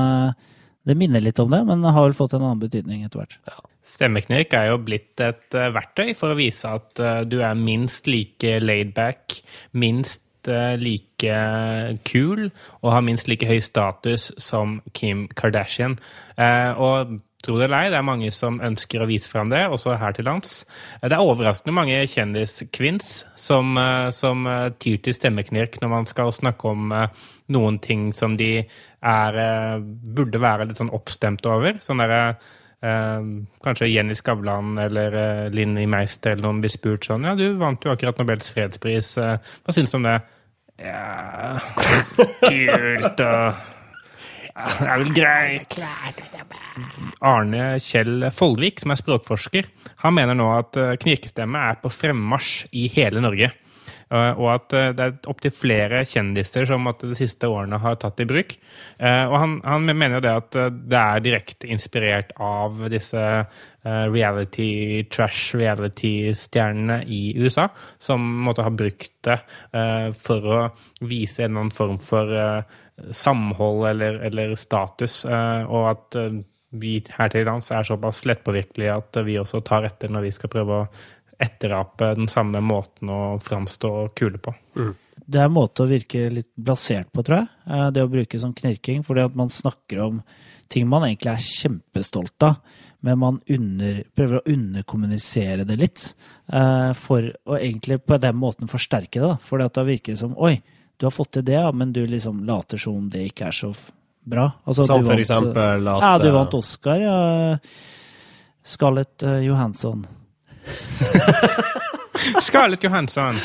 det 0.86 1.00
minner 1.00 1.24
litt 1.24 1.40
om 1.40 1.50
det. 1.50 1.64
Men 1.66 1.82
har 1.84 2.04
vel 2.04 2.14
fått 2.14 2.36
en 2.36 2.44
annen 2.44 2.60
betydning 2.60 3.08
etter 3.08 3.24
hvert. 3.24 3.40
Ja. 3.48 3.64
Stemmeknirk 3.84 4.54
er 4.56 4.70
jo 4.72 4.80
blitt 4.80 5.20
et 5.24 5.58
uh, 5.58 5.68
verktøy 5.76 6.14
for 6.16 6.32
å 6.32 6.40
vise 6.40 6.70
at 6.72 7.02
uh, 7.04 7.24
du 7.28 7.42
er 7.44 7.58
minst 7.60 8.08
like 8.08 8.56
laidback, 8.64 9.42
minst 9.76 10.24
uh, 10.48 10.80
like 10.80 11.34
kul 12.08 12.48
og 12.48 12.88
har 12.92 13.04
minst 13.04 13.30
like 13.32 13.48
høy 13.48 13.60
status 13.64 14.32
som 14.42 14.82
Kim 14.96 15.28
Kardashian. 15.40 15.96
og 16.36 17.14
tro 17.44 17.56
det 17.60 17.70
eller 17.70 17.86
ei, 17.86 17.92
det 17.92 17.98
er 18.00 18.08
mange 18.08 18.32
som 18.36 18.58
ønsker 18.64 19.04
å 19.04 19.08
vise 19.08 19.32
fram 19.32 19.48
det, 19.52 19.62
også 19.72 19.96
her 20.00 20.16
til 20.16 20.28
lands. 20.28 20.66
Det 21.00 21.16
er 21.16 21.24
overraskende 21.24 21.76
mange 21.76 22.02
kjendiskvinns 22.12 23.26
som, 23.40 23.80
som 24.12 24.44
tyr 24.84 25.00
til 25.04 25.16
stemmeknirk 25.16 25.80
når 25.80 25.92
man 25.92 26.08
skal 26.12 26.32
snakke 26.36 26.72
om 26.72 26.92
noen 27.56 27.80
ting 27.84 28.10
som 28.16 28.36
de 28.40 28.52
er, 28.64 29.40
burde 29.80 30.44
være 30.44 30.68
litt 30.68 30.80
sånn 30.80 30.92
oppstemte 30.96 31.52
over. 31.52 31.80
Sånn 31.84 32.04
derre 32.04 32.36
Uh, 32.84 33.46
kanskje 33.64 33.88
Jenny 33.88 34.16
Skavlan 34.18 34.74
eller 34.82 35.14
uh, 35.16 35.52
Linni 35.56 35.86
Meister 35.88 36.34
eller 36.34 36.44
noen 36.44 36.58
blir 36.60 36.72
spurt 36.74 37.08
sånn 37.08 37.24
Ja, 37.24 37.32
du 37.40 37.54
vant 37.56 37.80
jo 37.80 37.94
akkurat 37.94 38.18
Nobels 38.20 38.50
fredspris. 38.52 39.14
Uh, 39.16 39.38
hva 39.64 39.76
syns 39.76 39.94
du 39.94 40.02
om 40.02 40.08
det? 40.10 40.18
Ja 40.84 41.54
Kult 42.18 43.24
og 43.24 43.62
ja, 44.54 44.66
Det 44.82 44.90
er 44.90 45.00
vel 45.00 45.14
greit. 45.16 45.78
Arne 47.24 47.64
Kjell 47.82 48.28
Foldvik, 48.36 48.84
som 48.84 48.92
er 48.94 49.00
språkforsker, 49.00 49.72
han 50.04 50.14
mener 50.14 50.38
nå 50.38 50.52
at 50.54 50.78
knirkestemme 51.02 51.64
er 51.72 51.80
på 51.82 51.90
fremmarsj 51.90 52.68
i 52.78 52.84
hele 52.94 53.24
Norge. 53.24 53.50
Eh, 54.14 54.40
og 54.40 54.50
at 54.54 54.76
eh, 54.78 54.92
det 54.96 55.06
er 55.06 55.30
opptil 55.32 55.54
flere 55.56 56.04
kjendiser 56.10 56.68
som 56.70 56.86
de 57.00 57.18
siste 57.18 57.50
årene 57.50 57.80
har 57.82 57.98
tatt 58.02 58.22
i 58.22 58.28
bruk. 58.30 58.56
Eh, 59.00 59.26
og 59.26 59.36
han, 59.42 59.58
han 59.66 59.90
mener 59.90 60.20
jo 60.20 60.26
det 60.26 60.34
at 60.42 60.60
det 60.94 61.00
er 61.00 61.24
direkte 61.26 61.70
inspirert 61.74 62.34
av 62.42 62.86
disse 62.94 63.22
reality, 63.84 65.04
trash 65.12 65.58
reality-stjernene 65.60 67.02
i 67.12 67.34
USA, 67.36 67.66
som 68.00 68.24
måtte 68.46 68.64
ha 68.64 68.72
brukt 68.72 69.12
det 69.28 69.36
for 70.16 70.48
å 70.48 70.60
vise 71.04 71.44
en 71.44 71.50
eller 71.50 71.66
annen 71.66 71.76
form 71.76 71.98
for 72.00 72.32
samhold 73.12 73.84
eller, 73.90 74.22
eller 74.30 74.56
status, 74.56 75.26
og 75.28 75.90
at 75.90 76.20
vi 76.80 76.94
her 77.18 77.34
til 77.34 77.44
lands 77.50 77.74
er 77.76 77.84
såpass 77.86 78.24
lettpåvirkelige 78.30 78.96
at 78.96 79.20
vi 79.28 79.36
også 79.42 79.60
tar 79.68 79.90
etter 79.90 80.16
når 80.16 80.30
vi 80.30 80.34
skal 80.38 80.54
prøve 80.56 80.80
å 80.80 80.88
etterape 81.44 82.14
den 82.18 82.30
samme 82.32 82.62
måten 82.64 83.12
å 83.12 83.22
framstå 83.44 83.94
kule 84.18 84.40
på. 84.42 84.56
Mm. 84.80 84.94
Det 85.26 85.40
er 85.40 85.48
en 85.48 85.56
måte 85.56 85.86
å 85.86 85.90
virke 85.90 86.26
litt 86.34 86.50
blasert 86.60 87.12
på, 87.14 87.24
tror 87.24 87.44
jeg. 87.44 87.52
Eh, 87.70 87.90
det 87.96 88.04
å 88.04 88.12
bruke 88.12 88.40
som 88.42 88.54
knirking. 88.56 89.04
Fordi 89.08 89.24
at 89.24 89.38
man 89.40 89.52
snakker 89.52 90.02
om 90.04 90.22
ting 90.72 90.88
man 90.90 91.06
egentlig 91.08 91.32
er 91.34 91.46
kjempestolt 91.46 92.46
av, 92.48 92.58
men 93.04 93.20
man 93.20 93.40
under, 93.52 94.00
prøver 94.16 94.40
å 94.40 94.54
underkommunisere 94.54 95.68
det 95.70 95.78
litt. 95.80 96.06
Eh, 96.48 96.92
for 96.98 97.30
å 97.46 97.60
egentlig 97.60 98.02
på 98.04 98.20
den 98.22 98.40
måten 98.40 98.72
forsterke 98.72 99.24
det. 99.24 99.34
Fordi 99.44 99.68
at 99.68 99.76
da 99.80 99.86
virker 99.88 100.16
det 100.16 100.24
som 100.24 100.38
Oi, 100.40 100.58
du 100.98 101.08
har 101.08 101.16
fått 101.16 101.36
til 101.38 101.46
det, 101.48 101.62
men 101.76 101.94
du 101.96 102.04
liksom 102.08 102.44
later 102.48 102.82
som 102.82 103.04
om 103.04 103.12
det 103.12 103.28
ikke 103.32 103.50
er 103.50 103.60
så 103.60 103.74
bra. 104.24 104.50
Altså, 104.64 104.88
som 104.88 105.04
for 105.06 105.20
eksempel 105.20 105.88
at 105.92 106.04
Ja, 106.04 106.18
du 106.20 106.30
vant 106.32 106.56
Oscar, 106.56 107.00
ja. 107.02 107.16
Scarlett 108.64 109.26
Johansson. 109.44 110.06
Scarlett 112.42 112.84
Johansson. 112.84 113.36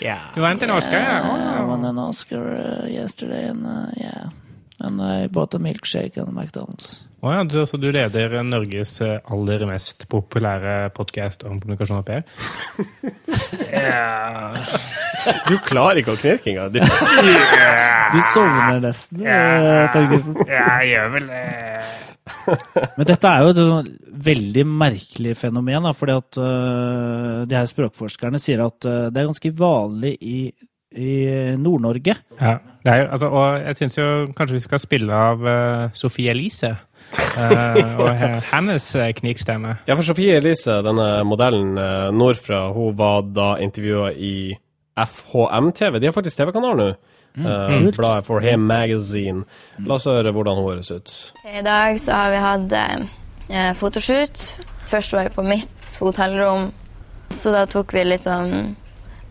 Yeah. 0.00 0.20
Du 0.34 0.40
vant 0.40 0.62
an 0.62 0.70
Oscar, 0.70 0.98
ja? 0.98 1.20
oh. 1.24 1.62
I 1.62 1.64
won 1.64 1.84
an 1.84 1.98
Oscar 1.98 2.54
uh, 2.54 2.86
yesterday, 2.86 3.48
and 3.48 3.66
uh, 3.66 3.90
yeah. 3.96 4.30
And 4.80 5.02
jeg 5.02 5.32
bought 5.34 5.56
a 5.56 5.58
milkshake 5.58 6.20
at 6.22 6.28
McDonald's. 6.30 7.08
Oh, 7.18 7.32
ja, 7.34 7.42
du, 7.42 7.56
så 7.66 7.80
du 7.82 7.88
leder 7.90 8.36
Norges 8.46 8.92
uh, 9.02 9.16
aller 9.26 9.64
mest 9.66 10.04
populære 10.10 10.92
podkast 10.94 11.42
om 11.48 11.58
kommunikasjon 11.58 11.98
og 11.98 12.06
PR? 12.06 12.22
yeah. 13.74 14.54
Du 15.48 15.56
klarer 15.66 15.98
ikke 15.98 16.14
å 16.14 16.20
knirke 16.20 16.52
engang. 16.52 16.70
Du, 16.76 16.78
yeah. 16.78 18.12
du 18.14 18.20
sovner 18.30 18.78
nesten, 18.86 19.24
yeah. 19.26 19.88
Torgesen. 19.90 20.38
Ja, 20.46 20.78
jeg 20.78 20.94
gjør 20.94 21.10
vel 21.16 21.26
det. 21.32 21.42
Men 22.98 23.08
dette 23.08 23.32
er 23.32 23.42
jo 23.42 23.50
et 23.50 23.60
sånn 23.60 23.90
veldig 24.28 24.64
merkelig 24.70 25.34
fenomen. 25.40 25.88
Da, 25.88 25.94
fordi 25.96 26.16
at 26.22 26.38
uh, 26.38 27.42
de 27.50 27.58
her 27.58 27.68
språkforskerne 27.70 28.38
sier 28.42 28.62
at 28.62 28.86
uh, 28.86 29.08
det 29.10 29.24
er 29.24 29.30
ganske 29.32 29.54
vanlig 29.58 30.14
i, 30.22 30.38
i 30.96 31.12
Nord-Norge. 31.60 32.14
Ja, 32.40 32.54
er, 32.88 33.08
altså, 33.12 33.28
og 33.28 33.58
jeg 33.60 33.76
syns 33.76 33.98
jo 33.98 34.06
kanskje 34.36 34.56
vi 34.56 34.62
skal 34.64 34.80
spille 34.80 35.12
av 35.14 35.42
uh, 35.44 35.90
Sofie 35.92 36.32
Elise. 36.32 36.74
og 37.98 38.08
hennes 38.52 38.86
knikstemme. 39.20 39.76
Ja, 39.88 39.94
for 39.94 40.06
Sofie 40.06 40.38
Elise, 40.40 40.80
denne 40.84 41.10
modellen 41.28 41.76
nordfra, 42.16 42.66
hun 42.72 42.96
var 42.98 43.28
da 43.36 43.52
intervjua 43.62 44.10
i 44.16 44.56
FHM-TV. 44.98 46.00
De 46.00 46.08
har 46.08 46.16
faktisk 46.16 46.40
TV-kanal 46.40 46.76
nå. 46.78 46.88
Mm, 47.38 47.92
bladet 47.96 48.26
For 48.26 48.40
Him 48.40 48.60
Magazine. 48.66 49.44
La 49.86 49.94
oss 49.98 50.08
høre 50.10 50.32
hvordan 50.34 50.58
hun 50.58 50.72
høres 50.72 50.90
ut. 50.90 51.14
I 51.46 51.62
dag 51.62 52.00
så 52.02 52.16
har 52.16 52.32
vi 52.34 52.42
hatt 52.42 52.74
eh, 52.74 53.70
fotoshoot. 53.78 54.42
Først 54.90 55.14
var 55.14 55.28
vi 55.28 55.34
på 55.36 55.44
mitt 55.46 55.98
hotellrom, 56.00 56.72
så 57.30 57.52
da 57.54 57.66
tok 57.70 57.92
vi 57.94 58.06
litt 58.08 58.26
sånn 58.26 58.74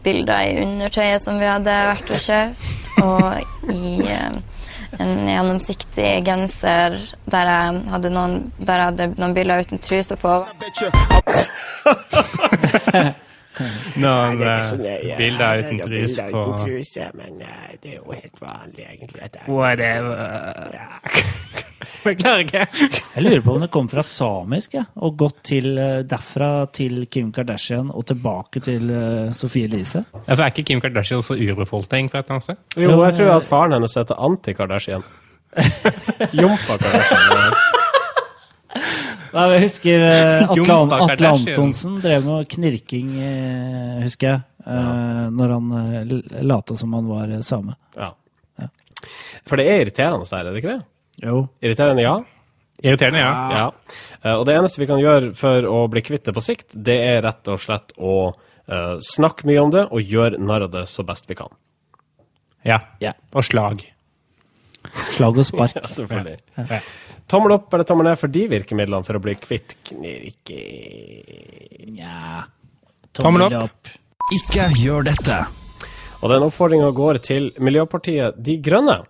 bilder 0.08 0.48
i 0.48 0.58
undertøyet 0.64 1.24
som 1.24 1.40
vi 1.42 1.50
hadde 1.50 1.76
vært 1.92 2.14
og 2.16 2.24
kjøpt, 2.24 2.90
og 3.04 3.24
i 3.76 4.02
eh, 4.08 4.34
en 5.04 5.14
gjennomsiktig 5.28 6.12
genser 6.26 6.98
der 7.30 7.52
jeg 7.52 7.84
hadde 7.92 8.14
noen, 8.16 8.40
der 8.58 8.82
jeg 8.82 8.88
hadde 8.94 9.10
noen 9.20 9.36
bilder 9.38 9.64
uten 9.68 9.84
truse 9.84 10.16
på. 10.20 10.34
Noen 14.04 14.42
bilder 15.18 15.64
uten 15.64 15.80
trus 15.84 16.18
på 16.32 16.44
truse, 16.62 17.08
men 17.18 17.42
eh, 17.42 17.78
det 17.82 17.96
er 17.96 18.00
jo 18.00 18.14
helt 18.14 18.42
vanlig, 18.42 18.86
egentlig. 18.86 19.32
Whatever. 19.48 20.78
Beklager 22.04 22.42
ikke. 22.46 22.66
Jeg 23.16 23.24
lurer 23.24 23.44
på 23.46 23.56
om 23.56 23.64
det 23.64 23.70
kom 23.74 23.90
fra 23.92 24.04
samisk, 24.06 24.78
ja, 24.80 24.86
og 25.04 25.18
gått 25.20 25.42
til, 25.52 25.70
eh, 25.78 26.04
derfra 26.08 26.52
til 26.74 27.06
Kim 27.12 27.32
Kardashian 27.36 27.92
og 27.94 28.06
tilbake 28.10 28.64
til 28.64 28.90
uh, 28.92 29.34
Sofie 29.36 29.70
Elise. 29.70 30.04
Ja, 30.26 30.34
for 30.34 30.44
Er 30.44 30.54
ikke 30.54 30.68
Kim 30.72 30.82
Kardashian 30.82 31.22
også 31.22 31.38
urbefolkning 31.38 32.12
fra 32.12 32.24
et 32.24 32.30
eller 32.30 32.40
annet 32.40 32.50
sted? 32.50 32.84
Jo, 32.84 32.98
jeg 33.06 33.20
tror 33.20 33.34
at 33.38 33.50
faren 33.50 33.78
hennes 33.78 33.98
heter 34.00 34.24
Anti-Kardashian. 34.30 35.10
Jompa 36.42 36.78
Kardashian. 36.78 37.76
Nei, 39.34 39.46
jeg 39.56 39.64
husker 39.66 40.04
eh, 40.08 40.46
Atle, 40.48 40.78
Atle 41.12 41.32
Antonsen 41.34 41.98
drev 42.04 42.26
med 42.28 42.48
knirking, 42.54 43.10
eh, 43.22 43.98
husker 44.06 44.28
jeg, 44.34 44.42
Ja. 44.68 45.30
når 45.32 45.52
han 45.56 45.68
eh, 45.80 46.42
lata 46.44 46.76
som 46.76 46.92
han 46.98 47.06
var 47.08 47.30
eh, 47.32 47.40
same. 47.46 47.76
Ja. 47.96 48.14
For 49.48 49.56
det 49.60 49.68
er 49.72 49.84
irriterende 49.86 50.26
der, 50.28 50.48
er 50.48 50.52
det 50.52 50.60
ikke 50.64 50.74
det? 50.74 50.82
Jo. 51.24 51.38
Irriterende, 51.64 52.04
ja. 52.04 52.16
Irriterende, 52.84 53.22
ja. 53.22 53.32
ja. 53.58 53.68
Eh, 54.24 54.34
Og 54.36 54.46
det 54.50 54.58
eneste 54.58 54.82
vi 54.82 54.88
kan 54.90 55.00
gjøre 55.02 55.32
for 55.38 55.66
å 55.70 55.86
bli 55.92 56.04
kvitt 56.06 56.26
det 56.28 56.34
på 56.36 56.44
sikt, 56.44 56.68
det 56.74 56.98
er 57.06 57.22
rett 57.26 57.48
og 57.54 57.62
slett 57.64 57.94
å 57.98 58.18
eh, 58.68 58.98
snakke 59.02 59.48
mye 59.50 59.64
om 59.64 59.72
det 59.74 59.86
og 59.88 60.04
gjøre 60.04 60.38
narr 60.44 60.68
av 60.68 60.74
det 60.76 60.84
så 60.92 61.06
best 61.08 61.30
vi 61.32 61.38
kan. 61.40 61.50
Ja. 62.68 62.82
Ja. 63.00 63.14
Og 63.34 63.46
slag. 63.48 63.86
Slag 64.94 65.38
og 65.38 65.48
spark. 65.48 65.78
Ja, 65.82 65.88
selvfølgelig. 65.92 66.38
Ja. 66.58 66.82
Tommel 67.28 67.58
opp 67.58 67.74
eller 67.74 67.88
tommel 67.88 68.08
ned 68.08 68.20
for 68.20 68.32
de 68.32 68.46
virkemidlene 68.52 69.04
for 69.04 69.20
å 69.20 69.24
bli 69.24 69.36
kvitt 69.40 69.76
knirke... 69.90 70.60
Nja 71.92 72.46
Tommel 73.18 73.48
opp. 73.58 73.90
Ikke 74.36 74.68
gjør 74.78 75.08
dette. 75.08 75.42
Og 76.22 76.32
den 76.32 76.46
oppfordringa 76.46 76.90
går 76.96 77.20
til 77.26 77.50
Miljøpartiet 77.64 78.38
De 78.44 78.58
Grønne. 78.64 79.02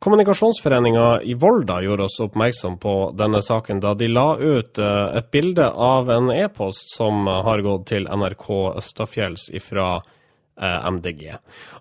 Kommunikasjonsforeninga 0.00 1.20
i 1.28 1.34
Volda 1.36 1.80
gjorde 1.84 2.06
oss 2.08 2.20
oppmerksom 2.24 2.78
på 2.80 2.94
denne 3.18 3.42
saken 3.44 3.82
da 3.84 3.92
de 3.98 4.08
la 4.08 4.30
ut 4.40 4.80
eh, 4.80 5.18
et 5.18 5.28
bilde 5.34 5.66
av 5.68 6.08
en 6.10 6.30
e-post 6.32 6.94
som 6.94 7.28
har 7.28 7.60
gått 7.66 7.90
til 7.92 8.08
NRK 8.08 8.46
Østafjells 8.80 9.50
ifra 9.52 9.98
MDG. 10.60 11.34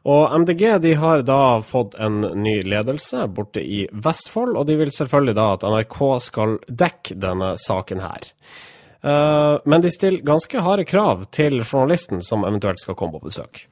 Og 0.07 0.35
MDG 0.41 0.63
de 0.83 0.95
har 1.01 1.23
da 1.27 1.59
fått 1.65 1.97
en 1.99 2.21
ny 2.39 2.61
ledelse 2.63 3.27
borte 3.35 3.63
i 3.63 3.83
Vestfold, 3.91 4.55
og 4.55 4.67
de 4.69 4.79
vil 4.79 4.93
selvfølgelig 4.95 5.35
da 5.35 5.47
at 5.57 5.65
NRK 5.67 6.01
skal 6.23 6.57
dekke 6.67 7.19
denne 7.19 7.53
saken 7.59 8.03
her. 8.05 8.29
Eh, 9.01 9.57
men 9.65 9.83
de 9.83 9.91
stiller 9.91 10.23
ganske 10.27 10.63
harde 10.63 10.85
krav 10.87 11.27
til 11.35 11.61
journalisten 11.63 12.23
som 12.25 12.47
eventuelt 12.47 12.81
skal 12.81 12.97
komme 12.99 13.19
på 13.19 13.29
besøk. 13.29 13.65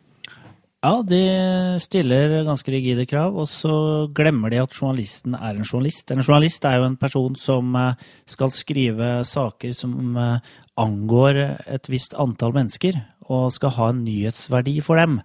Ja, 0.86 1.02
de 1.02 1.80
stiller 1.82 2.44
ganske 2.46 2.72
rigide 2.72 3.08
krav, 3.10 3.36
og 3.36 3.48
så 3.50 4.06
glemmer 4.16 4.54
de 4.54 4.62
at 4.62 4.76
journalisten 4.78 5.34
er 5.34 5.58
en 5.58 5.66
journalist. 5.66 6.12
En 6.14 6.22
journalist 6.22 6.68
er 6.70 6.78
jo 6.78 6.86
en 6.86 7.00
person 7.02 7.36
som 7.36 7.76
eh, 7.76 8.08
skal 8.30 8.54
skrive 8.54 9.10
saker 9.28 9.74
som 9.76 10.16
eh, 10.22 10.54
angår 10.78 11.42
et 11.66 11.90
visst 11.90 12.14
antall 12.22 12.54
mennesker, 12.56 13.00
og 13.34 13.52
skal 13.56 13.76
ha 13.78 13.92
en 13.94 14.04
nyhetsverdi 14.06 14.80
for 14.86 15.00
dem. 15.00 15.22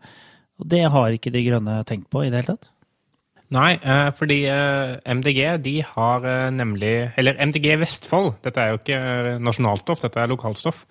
Og 0.60 0.68
det 0.70 0.84
har 0.94 1.14
ikke 1.14 1.32
De 1.34 1.42
Grønne 1.46 1.80
tenkt 1.88 2.10
på 2.12 2.24
i 2.24 2.30
det 2.30 2.42
hele 2.42 2.54
tatt. 2.54 2.70
Nei, 3.52 3.74
eh, 3.76 4.08
fordi 4.16 4.38
eh, 4.48 4.94
MDG 5.12 5.40
de 5.60 5.74
har 5.84 6.24
eh, 6.24 6.46
nemlig 6.56 6.92
Eller 7.20 7.36
MDG 7.36 7.74
Vestfold, 7.82 8.30
dette 8.40 8.62
er 8.62 8.70
jo 8.72 8.78
ikke 8.78 9.00
nasjonalstoff, 9.44 10.00
dette 10.00 10.22
er 10.22 10.30
lokalstoff. 10.32 10.86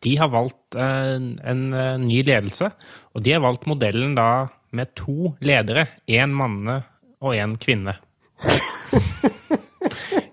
De 0.00 0.14
har 0.16 0.32
valgt 0.32 0.76
en 0.76 1.62
ny 2.02 2.22
ledelse, 2.24 2.70
og 3.12 3.24
de 3.24 3.36
har 3.36 3.44
valgt 3.44 3.68
modellen 3.68 4.16
da 4.16 4.48
med 4.76 4.94
to 4.96 5.34
ledere. 5.44 5.86
Én 6.08 6.32
manne 6.36 6.80
og 7.20 7.36
én 7.36 7.56
kvinne. 7.60 7.98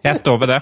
Jeg 0.04 0.20
står 0.20 0.40
ved 0.42 0.52
det. 0.52 0.60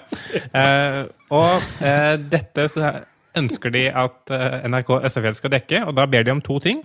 Eh, 0.54 1.02
og 1.34 1.86
eh, 1.86 2.16
dette 2.32 2.68
så 2.70 2.92
ønsker 3.38 3.74
de 3.74 3.86
at 3.90 4.34
eh, 4.34 4.62
NRK 4.70 4.96
Østafjell 5.06 5.38
skal 5.38 5.54
dekke, 5.56 5.84
og 5.88 5.96
da 5.98 6.06
ber 6.10 6.26
de 6.28 6.34
om 6.34 6.42
to 6.44 6.60
ting. 6.64 6.82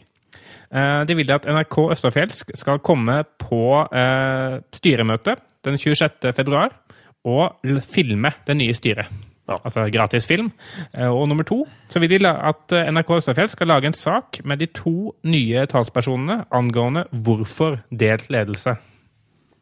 Eh, 0.71 1.05
De 1.09 1.17
vil 1.19 1.33
at 1.35 1.47
NRK 1.47 1.79
Østafjellsk 1.97 2.53
skal 2.59 2.83
komme 2.85 3.23
på 3.43 3.63
eh, 3.91 4.59
styremøte 4.79 5.37
den 5.67 5.79
26. 5.79 6.33
februar 6.37 6.75
og 7.27 7.59
filme 7.83 8.31
det 8.47 8.57
nye 8.57 8.75
styret. 8.75 9.11
Altså 9.47 9.85
gratis 9.95 10.27
film. 10.27 10.49
Og 11.07 11.29
nummer 11.31 11.47
to 11.47 11.61
så 11.91 12.01
vil 12.03 12.11
de 12.11 12.27
at 12.27 12.73
NRK 12.91 13.13
Østafjell 13.21 13.51
skal 13.51 13.71
lage 13.71 13.87
en 13.87 13.95
sak 13.95 14.41
med 14.43 14.59
de 14.59 14.67
to 14.67 15.13
nye 15.23 15.67
talspersonene 15.71 16.41
angående 16.51 17.05
hvorfor 17.11 17.79
delt 17.95 18.27
ledelse 18.31 18.75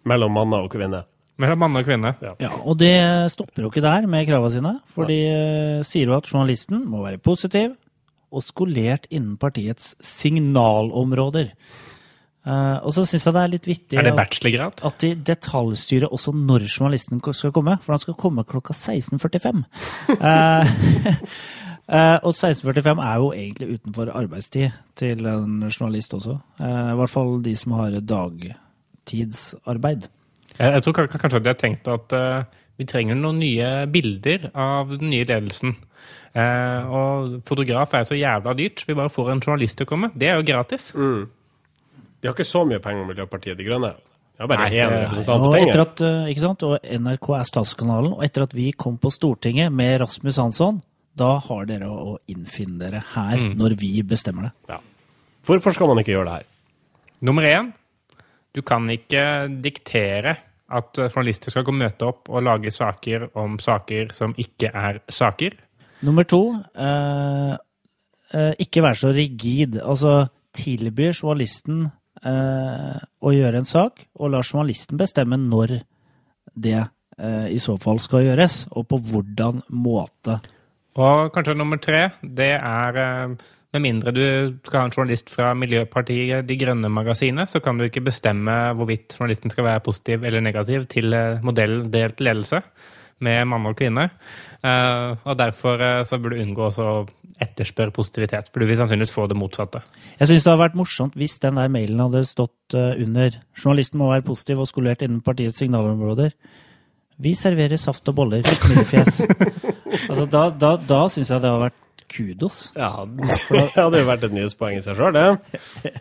Mellom 0.08 0.32
manner 0.36 0.64
og 0.64 0.72
kvinner. 0.72 1.04
Mellom 1.38 1.58
mann 1.64 1.76
og 1.80 1.84
kvinne. 1.86 2.14
Ja, 2.22 2.50
Og 2.64 2.78
det 2.78 2.94
stopper 3.34 3.62
jo 3.64 3.70
ikke 3.72 3.82
der 3.84 4.06
med 4.10 4.26
kravene 4.28 4.52
sine, 4.54 4.74
for 4.86 5.04
de 5.10 5.18
eh, 5.30 5.82
sier 5.86 6.06
jo 6.12 6.16
at 6.18 6.28
journalisten 6.30 6.84
må 6.86 7.02
være 7.06 7.18
positiv 7.18 7.74
og 8.34 8.42
skolert 8.42 9.06
innen 9.14 9.36
partiets 9.38 9.94
signalområder. 10.02 11.52
Uh, 12.44 12.76
og 12.84 12.92
så 12.92 13.06
syns 13.08 13.24
jeg 13.24 13.32
det 13.32 13.40
er 13.40 13.48
litt 13.54 13.64
vittig 13.70 13.96
Er 13.96 14.02
det 14.04 14.10
at- 14.60 14.82
at 14.84 14.98
de 15.00 15.14
detaljstyrer 15.16 16.10
også 16.12 16.34
når 16.36 16.66
journalisten 16.68 17.16
skal 17.32 17.52
komme, 17.56 17.78
for 17.80 17.92
han 17.94 17.98
skal 18.02 18.14
komme 18.20 18.44
klokka 18.44 18.74
16.45. 18.76 19.64
uh, 20.10 20.64
uh, 21.88 22.18
og 22.20 22.34
16.45 22.36 23.00
er 23.00 23.16
jo 23.22 23.32
egentlig 23.32 23.68
utenfor 23.78 24.12
arbeidstid 24.12 24.70
til 24.94 25.24
en 25.26 25.62
journalist 25.70 26.12
også. 26.14 26.36
Eh, 26.60 26.92
I 26.92 26.96
hvert 27.00 27.10
fall 27.14 27.42
de 27.42 27.56
som 27.56 27.72
har 27.78 27.90
dagtidsarbeid. 28.12 30.08
Jeg, 30.58 30.70
jeg 30.76 30.84
tror 30.84 30.96
kanskje 31.00 31.40
at 31.40 31.46
de 31.46 31.52
har 31.52 31.60
tenkt 31.60 31.90
at 31.90 32.14
uh, 32.14 32.62
vi 32.78 32.86
trenger 32.90 33.18
noen 33.18 33.40
nye 33.42 33.70
bilder 33.90 34.48
av 34.54 34.94
den 34.94 35.10
nye 35.12 35.26
ledelsen. 35.26 35.76
Uh, 36.34 36.90
og 36.90 37.36
fotograf 37.46 37.94
er 37.94 38.04
jo 38.04 38.12
så 38.12 38.18
jævla 38.18 38.54
dyrt. 38.58 38.84
Vi 38.86 38.96
bare 38.98 39.12
får 39.12 39.32
en 39.34 39.42
journalist 39.42 39.78
til 39.78 39.88
å 39.88 39.92
komme. 39.92 40.10
Det 40.14 40.30
er 40.30 40.40
jo 40.40 40.46
gratis. 40.48 40.90
De 40.94 42.28
har 42.30 42.34
ikke 42.34 42.48
så 42.48 42.64
mye 42.64 42.80
penger, 42.80 43.04
Miljøpartiet 43.10 43.58
De 43.58 43.66
Grønne. 43.66 43.92
De 44.34 44.42
har 44.42 44.48
bare 44.50 44.66
én 44.72 44.90
representant 44.90 45.44
på 45.44 45.50
penger. 45.52 45.68
etter 45.68 45.82
at, 45.84 46.00
eh, 46.00 46.30
ikke 46.32 46.42
sant? 46.42 46.62
og 46.66 46.78
NRK 46.82 47.28
er 47.36 47.44
statskanalen, 47.44 48.14
og 48.16 48.24
etter 48.24 48.42
at 48.42 48.54
vi 48.56 48.72
kom 48.72 48.96
på 48.98 49.12
Stortinget 49.12 49.70
med 49.70 50.00
Rasmus 50.00 50.40
Hansson, 50.40 50.80
da 51.14 51.38
har 51.38 51.66
dere 51.66 51.86
å 51.86 52.16
innfinne 52.26 52.80
dere 52.80 53.04
her 53.12 53.36
når 53.54 53.76
vi 53.78 54.02
bestemmer 54.02 54.48
det. 54.48 54.52
Ja. 54.72 54.80
Hvorfor 55.46 55.76
skal 55.76 55.86
man 55.86 56.00
ikke 56.02 56.16
gjøre 56.16 56.24
det 56.24 56.32
her? 56.32 56.48
Nummer 57.22 57.42
én, 57.46 57.72
du 58.54 58.62
kan 58.62 58.86
ikke 58.90 59.24
diktere 59.62 60.36
at 60.74 60.98
eh, 60.98 61.10
journalister 61.10 61.52
skal 61.52 61.66
gå 61.66 61.74
og 61.74 61.80
møte 61.82 62.08
opp 62.08 62.30
og 62.30 62.44
lage 62.46 62.72
saker 62.74 63.28
om 63.40 63.58
saker 63.62 64.14
som 64.16 64.34
ikke 64.40 64.70
er 64.70 65.02
saker. 65.12 65.58
Nummer 66.04 66.26
to, 66.28 66.42
eh, 66.76 67.52
eh, 68.32 68.52
ikke 68.64 68.84
være 68.84 69.00
så 69.00 69.12
rigid. 69.14 69.78
Altså 69.82 70.26
tilbyr 70.54 71.14
journalisten 71.14 71.86
eh, 72.24 72.98
å 73.20 73.34
gjøre 73.34 73.62
en 73.62 73.68
sak, 73.68 74.06
og 74.18 74.34
la 74.34 74.42
journalisten 74.44 75.00
bestemme 75.00 75.38
når 75.40 75.80
det 76.54 76.78
eh, 76.80 77.48
i 77.50 77.60
så 77.62 77.76
fall 77.80 78.00
skal 78.02 78.26
gjøres, 78.28 78.64
og 78.76 78.88
på 78.90 79.00
hvordan 79.10 79.62
måte. 79.74 80.38
Og 80.94 81.32
kanskje 81.34 81.56
nummer 81.58 81.80
tre, 81.82 82.06
det 82.22 82.52
er 82.54 83.00
eh, 83.02 83.34
med 83.74 83.82
mindre 83.84 84.14
du 84.14 84.24
skal 84.64 84.80
ha 84.80 84.88
en 84.88 84.94
journalist 84.94 85.32
fra 85.34 85.52
Miljøpartiet 85.58 86.46
De 86.48 86.56
Grønne-magasinet, 86.58 87.50
så 87.50 87.60
kan 87.60 87.78
du 87.78 87.88
ikke 87.88 88.04
bestemme 88.06 88.54
hvorvidt 88.78 89.16
journalisten 89.18 89.52
skal 89.52 89.66
være 89.66 89.84
positiv 89.84 90.24
eller 90.24 90.44
negativ 90.44 90.86
til 90.92 91.14
modelldelt 91.42 91.92
delt 91.92 92.22
ledelse 92.22 92.62
med 93.22 93.44
mann 93.48 93.68
og 93.68 93.76
kvinne. 93.78 94.08
Eh, 94.64 95.10
og 95.24 95.36
derfor 95.38 95.82
eh, 95.82 96.02
så 96.08 96.18
burde 96.18 96.38
du 96.38 96.44
unngå 96.44 96.70
å 96.70 96.96
etterspørre 97.42 97.92
positivitet, 97.94 98.48
for 98.50 98.62
du 98.62 98.68
vil 98.68 98.78
sannsynligvis 98.78 99.12
få 99.14 99.26
det 99.28 99.36
motsatte. 99.38 99.82
Jeg 100.20 100.30
syns 100.30 100.46
det 100.46 100.52
hadde 100.52 100.62
vært 100.62 100.78
morsomt 100.78 101.16
hvis 101.18 101.36
den 101.42 101.58
der 101.60 101.72
mailen 101.72 102.00
hadde 102.00 102.24
stått 102.28 102.76
eh, 102.76 102.94
under 103.04 103.34
'Journalisten 103.54 104.00
må 104.00 104.10
være 104.12 104.26
positiv 104.26 104.64
og 104.64 104.70
skolert 104.70 105.04
innen 105.04 105.22
partiets 105.24 105.60
signalområder'. 105.62 106.32
Vi 107.24 107.34
serverer 107.38 107.78
saft 107.78 108.08
og 108.10 108.16
boller. 108.16 108.42
Smilefjes. 108.42 109.20
altså, 110.10 110.26
da 110.26 110.48
da, 110.50 110.76
da 110.76 111.04
syns 111.08 111.30
jeg 111.30 111.42
det 111.42 111.50
hadde 111.50 111.66
vært 111.68 111.83
kudos. 112.10 112.66
Ja, 112.78 113.06
Det 113.06 113.70
hadde 113.76 114.02
jo 114.02 114.10
vært 114.10 114.26
et 114.28 114.34
nyhetspoeng 114.36 114.78
i 114.78 114.84
seg 114.84 114.98
sjøl, 114.98 115.16
det. 115.16 115.24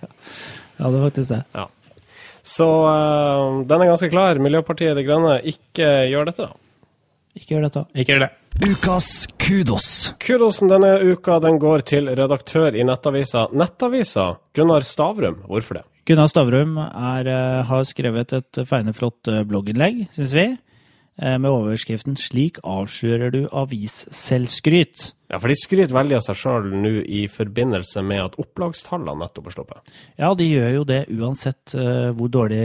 Ja, 0.80 0.90
det 0.90 0.98
er 0.98 1.04
faktisk 1.06 1.30
det. 1.30 1.42
Ja. 1.54 1.68
Så 2.44 2.66
uh, 2.68 3.62
den 3.70 3.84
er 3.84 3.92
ganske 3.92 4.10
klar. 4.12 4.40
Miljøpartiet 4.42 4.98
De 4.98 5.04
Grønne, 5.06 5.38
ikke 5.48 5.92
gjør 6.10 6.28
dette, 6.32 6.48
da. 6.50 6.58
Ikke 7.38 7.56
gjør 7.56 7.68
dette. 7.68 7.84
Ikke 7.94 8.16
gjør 8.16 8.26
det. 8.26 8.32
Ukas 8.68 9.08
kudos. 9.42 9.88
Kudosen 10.22 10.70
denne 10.70 10.92
uka 11.14 11.40
den 11.42 11.58
går 11.62 11.86
til 11.90 12.12
redaktør 12.14 12.76
i 12.78 12.84
Nettavisa 12.86 13.48
Nettavisa, 13.54 14.28
Gunnar 14.54 14.86
Stavrum. 14.86 15.40
Hvorfor 15.50 15.80
det? 15.80 15.86
Gunnar 16.10 16.30
Stavrum 16.30 16.76
er, 16.84 17.30
uh, 17.32 17.64
har 17.70 17.88
skrevet 17.88 18.36
et 18.38 18.62
feineflott 18.70 19.32
uh, 19.32 19.42
blogginnlegg, 19.48 20.04
syns 20.18 20.36
vi, 20.36 20.48
med 21.18 21.46
overskriften 21.46 22.16
'Slik 22.18 22.58
avslører 22.66 23.30
du 23.30 23.44
avisselvskryt'. 23.52 25.14
Ja, 25.34 25.40
for 25.42 25.50
de 25.50 25.56
skryter 25.58 25.96
veldig 25.96 26.20
av 26.20 26.24
seg 26.28 26.38
sjøl 26.38 26.68
nå 26.78 26.90
i 27.10 27.24
forbindelse 27.32 28.04
med 28.06 28.20
at 28.22 28.36
opplagstallene 28.42 29.16
nettopp 29.18 29.48
er 29.50 29.56
sluppet. 29.56 29.94
Ja, 30.22 30.30
de 30.38 30.46
gjør 30.46 30.76
jo 30.76 30.84
det 30.86 31.00
uansett 31.10 31.74
uh, 31.74 32.12
hvor 32.14 32.30
dårlig 32.30 32.60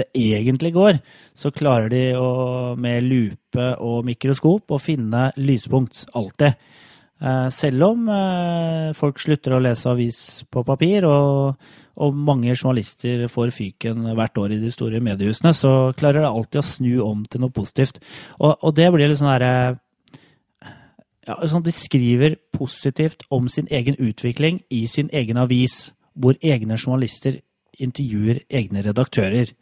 det 0.00 0.08
egentlig 0.18 0.72
går. 0.74 0.98
Så 1.30 1.52
klarer 1.54 1.92
de 1.92 2.02
å, 2.18 2.74
med 2.74 3.06
lupe 3.06 3.68
og 3.78 4.02
mikroskop 4.08 4.74
å 4.74 4.80
finne 4.82 5.28
lyspunkt. 5.38 6.02
Alltid. 6.18 6.58
Uh, 7.22 7.46
selv 7.54 7.86
om 7.92 8.10
uh, 8.10 8.90
folk 8.98 9.22
slutter 9.22 9.54
å 9.54 9.62
lese 9.62 9.86
avis 9.92 10.18
på 10.50 10.66
papir, 10.66 11.06
og, 11.06 11.54
og, 11.96 12.16
mange 12.16 12.54
journalister 12.54 13.26
får 13.28 13.52
fyken 13.54 14.06
hvert 14.16 14.38
år 14.40 14.54
i 14.56 14.60
de 14.62 14.72
store 14.72 15.00
mediehusene, 15.04 15.52
så 15.56 15.92
klarer 15.98 16.24
de 16.24 16.30
alltid 16.30 16.62
å 16.62 16.66
snu 16.66 16.92
om 17.04 17.24
til 17.28 17.44
noe 17.44 17.54
positivt. 17.54 18.00
Og, 18.38 18.54
og 18.60 18.76
det 18.78 18.90
blir 18.94 19.10
litt 19.10 19.20
sånn 19.20 19.32
herre 19.32 19.54
ja, 21.22 21.36
sånn 21.46 21.62
De 21.62 21.74
skriver 21.74 22.36
positivt 22.54 23.22
om 23.30 23.46
sin 23.52 23.68
egen 23.70 23.98
utvikling 24.02 24.62
i 24.74 24.84
sin 24.90 25.10
egen 25.14 25.38
avis, 25.38 25.92
hvor 26.18 26.34
egne 26.42 26.78
journalister 26.78 27.38
intervjuer 27.82 28.42
egne 28.52 28.82
redaktører. 28.84 29.52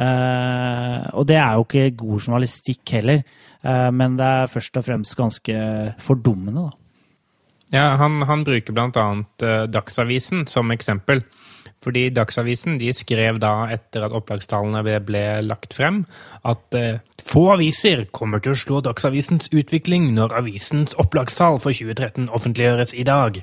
Uh, 0.00 1.02
og 1.18 1.26
det 1.28 1.36
er 1.36 1.56
jo 1.56 1.64
ikke 1.66 1.96
god 1.98 2.26
journalistikk 2.26 2.92
heller, 2.94 3.24
uh, 3.66 3.90
men 3.92 4.16
det 4.18 4.26
er 4.26 4.50
først 4.50 4.78
og 4.80 4.86
fremst 4.86 5.16
ganske 5.18 5.56
fordummende, 6.00 6.68
da. 6.68 6.76
Ja, 7.70 7.84
han, 8.00 8.22
han 8.26 8.42
bruker 8.46 8.74
bl.a. 8.74 9.06
Uh, 9.42 9.66
Dagsavisen 9.70 10.46
som 10.50 10.72
eksempel. 10.74 11.22
Fordi 11.80 12.08
Dagsavisen 12.12 12.76
de 12.80 12.90
skrev 12.96 13.38
da, 13.40 13.70
etter 13.72 14.04
at 14.04 14.16
opplagstallene 14.16 14.82
ble, 14.84 14.98
ble 15.04 15.24
lagt 15.46 15.72
frem, 15.76 16.02
at 16.44 16.76
eh, 16.76 17.00
få 17.24 17.46
aviser 17.54 18.04
kommer 18.16 18.42
til 18.44 18.52
å 18.52 18.60
slå 18.60 18.82
Dagsavisens 18.84 19.48
utvikling 19.48 20.10
når 20.16 20.36
avisens 20.42 20.96
opplagstall 21.00 21.60
for 21.62 21.72
2013 21.72 22.28
offentliggjøres 22.36 22.94
i 22.96 23.06
dag. 23.08 23.40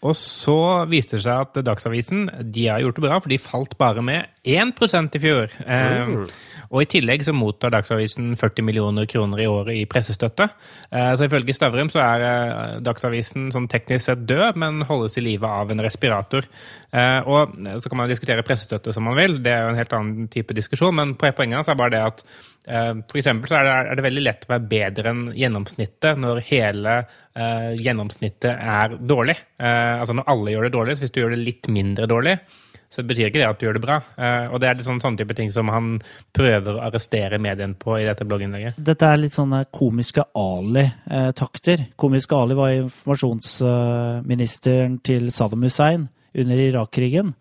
Og 0.00 0.14
så 0.16 0.56
viste 0.88 1.18
det 1.18 1.26
seg 1.26 1.42
at 1.44 1.58
Dagsavisen 1.66 2.22
de 2.54 2.62
har 2.70 2.80
gjort 2.80 2.96
det 2.96 3.04
bra, 3.04 3.18
for 3.20 3.32
de 3.32 3.36
falt 3.42 3.74
bare 3.80 4.00
med 4.04 4.30
1% 4.48 5.18
i 5.18 5.20
fjor. 5.20 5.52
Eh, 5.60 6.12
og 6.70 6.78
i 6.80 6.88
tillegg 6.88 7.26
så 7.26 7.34
mottar 7.36 7.74
Dagsavisen 7.74 8.32
40 8.40 8.64
millioner 8.64 9.08
kroner 9.10 9.42
i 9.44 9.48
året 9.50 9.76
i 9.76 9.84
pressestøtte. 9.90 10.46
Eh, 10.88 11.10
så 11.18 11.28
ifølge 11.28 11.52
Stavrum 11.52 11.92
så 11.92 12.00
er 12.00 12.24
eh, 12.30 12.78
Dagsavisen 12.86 13.50
sånn 13.52 13.68
teknisk 13.68 14.06
sett 14.06 14.24
død, 14.24 14.56
men 14.62 14.86
holdes 14.88 15.20
i 15.20 15.26
live 15.26 15.50
av 15.60 15.74
en 15.74 15.84
respirator. 15.84 16.48
Eh, 16.90 17.28
og 17.30 17.54
så 17.82 17.90
kan 17.90 18.00
man 18.00 18.10
diskutere 18.10 18.42
pressestøtte 18.46 18.92
som 18.94 19.04
man 19.06 19.18
vil, 19.18 19.32
det 19.44 19.52
er 19.54 19.60
jo 19.62 19.70
en 19.74 19.78
helt 19.78 19.92
annen 19.94 20.30
type 20.32 20.52
diskusjon, 20.56 20.96
men 20.96 21.14
poenget 21.20 21.66
så 21.66 21.72
er 21.74 21.78
bare 21.78 21.94
det 21.94 22.00
at 22.02 22.18
eh, 22.66 22.94
for 23.10 23.16
så 23.22 23.30
er 23.60 23.64
det, 23.68 23.74
er 23.92 23.96
det 24.00 24.06
veldig 24.08 24.24
lett 24.26 24.46
å 24.46 24.52
være 24.54 24.70
bedre 24.72 25.06
enn 25.12 25.22
gjennomsnittet 25.38 26.14
når 26.24 26.36
hele 26.48 26.92
eh, 27.00 27.70
gjennomsnittet 27.78 28.54
er 28.54 28.88
dårlig. 28.98 29.36
Eh, 29.62 29.94
altså 30.00 30.14
når 30.18 30.30
alle 30.34 30.50
gjør 30.56 30.64
det 30.66 30.76
dårlig, 30.78 30.94
så 30.96 31.02
hvis 31.06 31.14
du 31.14 31.20
gjør 31.22 31.32
det 31.36 31.44
litt 31.44 31.64
mindre 31.70 32.04
dårlig, 32.10 32.34
så 32.90 32.98
betyr 33.06 33.28
ikke 33.28 33.38
det 33.38 33.46
at 33.46 33.60
du 33.60 33.64
gjør 33.68 33.76
det 33.78 33.86
bra. 33.86 33.96
Eh, 34.18 34.46
og 34.50 34.56
det 34.58 34.66
er 34.66 34.74
litt 34.74 34.88
sånn, 34.88 35.02
sånne 35.02 35.18
type 35.22 35.34
ting 35.38 35.50
som 35.54 35.66
han 35.70 36.02
prøver 36.34 36.74
å 36.74 36.82
arrestere 36.88 37.38
medien 37.38 37.74
på 37.78 37.94
i 38.00 38.08
dette 38.08 38.26
blogginnlegget. 38.26 38.74
Dette 38.82 39.06
er 39.06 39.22
litt 39.22 39.36
sånne 39.36 39.70
komiske 39.70 40.26
Ali-takter. 40.34 41.94
Komiske 41.94 42.34
Ali 42.34 42.54
var 42.58 42.74
informasjonsministeren 42.80 44.98
til 45.06 45.30
Saddam 45.30 45.62
Hussein 45.68 46.10
under 46.34 46.62
Irak-krigen. 46.68 47.34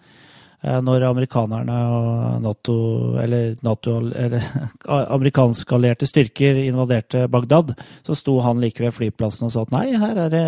Uh, 0.59 0.81
når 0.83 1.05
amerikanerne 1.07 1.75
og 1.95 2.41
Nato, 2.43 2.75
eller, 3.21 3.53
NATO, 3.63 3.93
eller 4.11 4.43
amerikanske 5.15 5.77
allierte 5.77 6.09
styrker 6.09 6.59
invaderte 6.65 7.27
Bagdad, 7.31 7.71
så 8.03 8.17
sto 8.17 8.39
han 8.43 8.59
like 8.59 8.83
ved 8.83 8.91
flyplassen 8.97 9.47
og 9.47 9.53
sa 9.55 9.63
at 9.63 9.71
nei, 9.71 9.85
her 10.01 10.19
er 10.25 10.33
det 10.33 10.45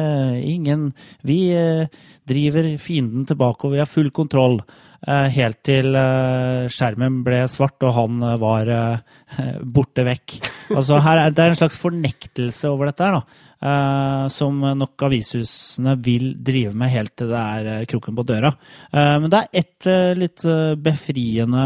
ingen 0.50 0.90
Vi 1.24 1.40
uh, 1.56 1.88
driver 2.28 2.74
fienden 2.76 3.24
tilbake, 3.30 3.68
og 3.68 3.78
vi 3.78 3.84
har 3.84 3.90
full 3.90 4.12
kontroll. 4.12 4.60
Eh, 5.02 5.28
helt 5.34 5.58
til 5.66 5.96
eh, 5.98 6.68
skjermen 6.70 7.24
ble 7.26 7.40
svart 7.50 7.82
og 7.88 7.96
han 7.96 8.20
eh, 8.22 8.36
var 8.42 8.70
borte 9.78 10.06
vekk. 10.06 10.36
Altså 10.76 11.00
er 11.02 11.32
Det 11.34 11.42
er 11.42 11.54
en 11.56 11.58
slags 11.58 11.80
fornektelse 11.82 12.70
over 12.70 12.92
dette 12.92 13.08
her, 13.08 13.18
da. 13.18 13.24
Som 14.34 14.64
nok 14.74 15.04
avishusene 15.06 15.94
vil 16.02 16.32
drive 16.42 16.74
med 16.74 16.90
helt 16.90 17.14
til 17.20 17.30
det 17.30 17.42
er 17.42 17.86
kroken 17.92 18.16
på 18.18 18.24
døra. 18.26 18.50
Men 18.90 19.30
det 19.30 19.38
er 19.38 19.60
ett 19.62 19.86
litt 20.18 20.42
befriende 20.82 21.66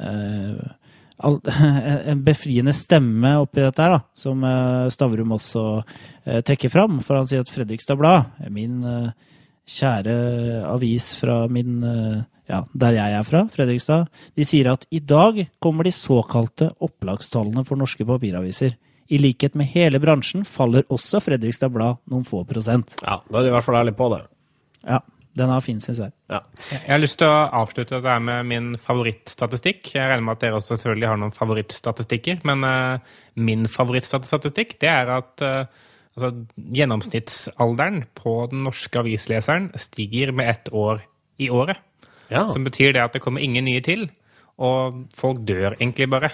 en 1.20 2.24
befriende 2.24 2.72
stemme 2.72 3.34
oppi 3.42 3.60
dette 3.60 3.84
her, 3.84 3.92
da, 3.98 4.00
som 4.16 4.40
Stavrum 4.96 5.36
også 5.36 5.66
trekker 6.48 6.72
fram. 6.72 6.96
For 7.04 7.20
han 7.20 7.28
sier 7.28 7.44
at 7.44 7.52
Fredrikstad 7.52 8.00
Blad, 8.00 8.32
min 8.48 8.80
kjære 9.64 10.14
avis 10.68 11.14
fra 11.20 11.44
min 11.52 11.82
eh, 11.88 12.22
ja, 12.50 12.60
der 12.76 12.98
jeg 12.98 13.16
er 13.18 13.24
fra, 13.26 13.44
Fredrikstad, 13.52 14.10
de 14.36 14.44
sier 14.46 14.68
at 14.74 14.84
i 14.92 15.00
dag 15.00 15.46
kommer 15.64 15.86
de 15.86 15.94
såkalte 15.96 16.70
opplagstallene 16.84 17.64
for 17.64 17.80
norske 17.80 18.04
papiraviser. 18.08 18.76
I 19.12 19.20
likhet 19.20 19.56
med 19.56 19.68
hele 19.72 20.00
bransjen 20.00 20.44
faller 20.48 20.84
også 20.92 21.20
Fredrikstad 21.24 21.72
Blad 21.72 22.00
noen 22.10 22.24
få 22.28 22.42
prosent. 22.48 22.96
Ja, 23.02 23.18
da 23.24 23.40
er 23.40 23.46
de 23.46 23.52
i 23.52 23.56
hvert 23.56 23.66
fall 23.66 23.80
ærlige 23.80 23.98
på 23.98 24.10
det. 24.12 24.22
Ja, 24.84 25.00
den 25.34 25.50
er 25.50 25.64
fin, 25.64 25.80
syns 25.82 26.00
jeg. 26.04 26.12
Ja. 26.30 26.40
Jeg 26.70 26.92
har 26.92 27.00
lyst 27.02 27.18
til 27.20 27.28
å 27.28 27.46
avslutte 27.62 27.98
dette 27.98 28.18
med 28.22 28.46
min 28.48 28.68
favorittstatistikk. 28.80 29.90
Jeg 29.96 30.06
regner 30.10 30.28
med 30.28 30.36
at 30.36 30.44
dere 30.44 30.60
også 30.60 30.76
selvfølgelig 30.76 31.10
har 31.10 31.18
noen 31.20 31.34
favorittstatistikker, 31.34 32.44
men 32.48 32.68
uh, 32.68 33.16
min 33.34 33.66
favorittstatistikk 33.70 34.76
det 34.84 34.92
er 34.92 35.10
at 35.16 35.44
uh, 35.44 35.82
altså, 36.16 36.30
Gjennomsnittsalderen 36.78 38.04
på 38.18 38.36
den 38.52 38.64
norske 38.68 39.02
avisleseren 39.02 39.70
stiger 39.80 40.32
med 40.32 40.50
ett 40.50 40.70
år 40.72 41.02
i 41.38 41.50
året. 41.50 41.80
Ja. 42.30 42.46
Som 42.48 42.64
betyr 42.66 42.94
det 42.94 43.02
at 43.02 43.16
det 43.16 43.22
kommer 43.24 43.44
ingen 43.44 43.66
nye 43.66 43.82
til, 43.84 44.08
og 44.58 45.04
folk 45.16 45.42
dør 45.46 45.74
egentlig 45.76 46.08
bare. 46.10 46.30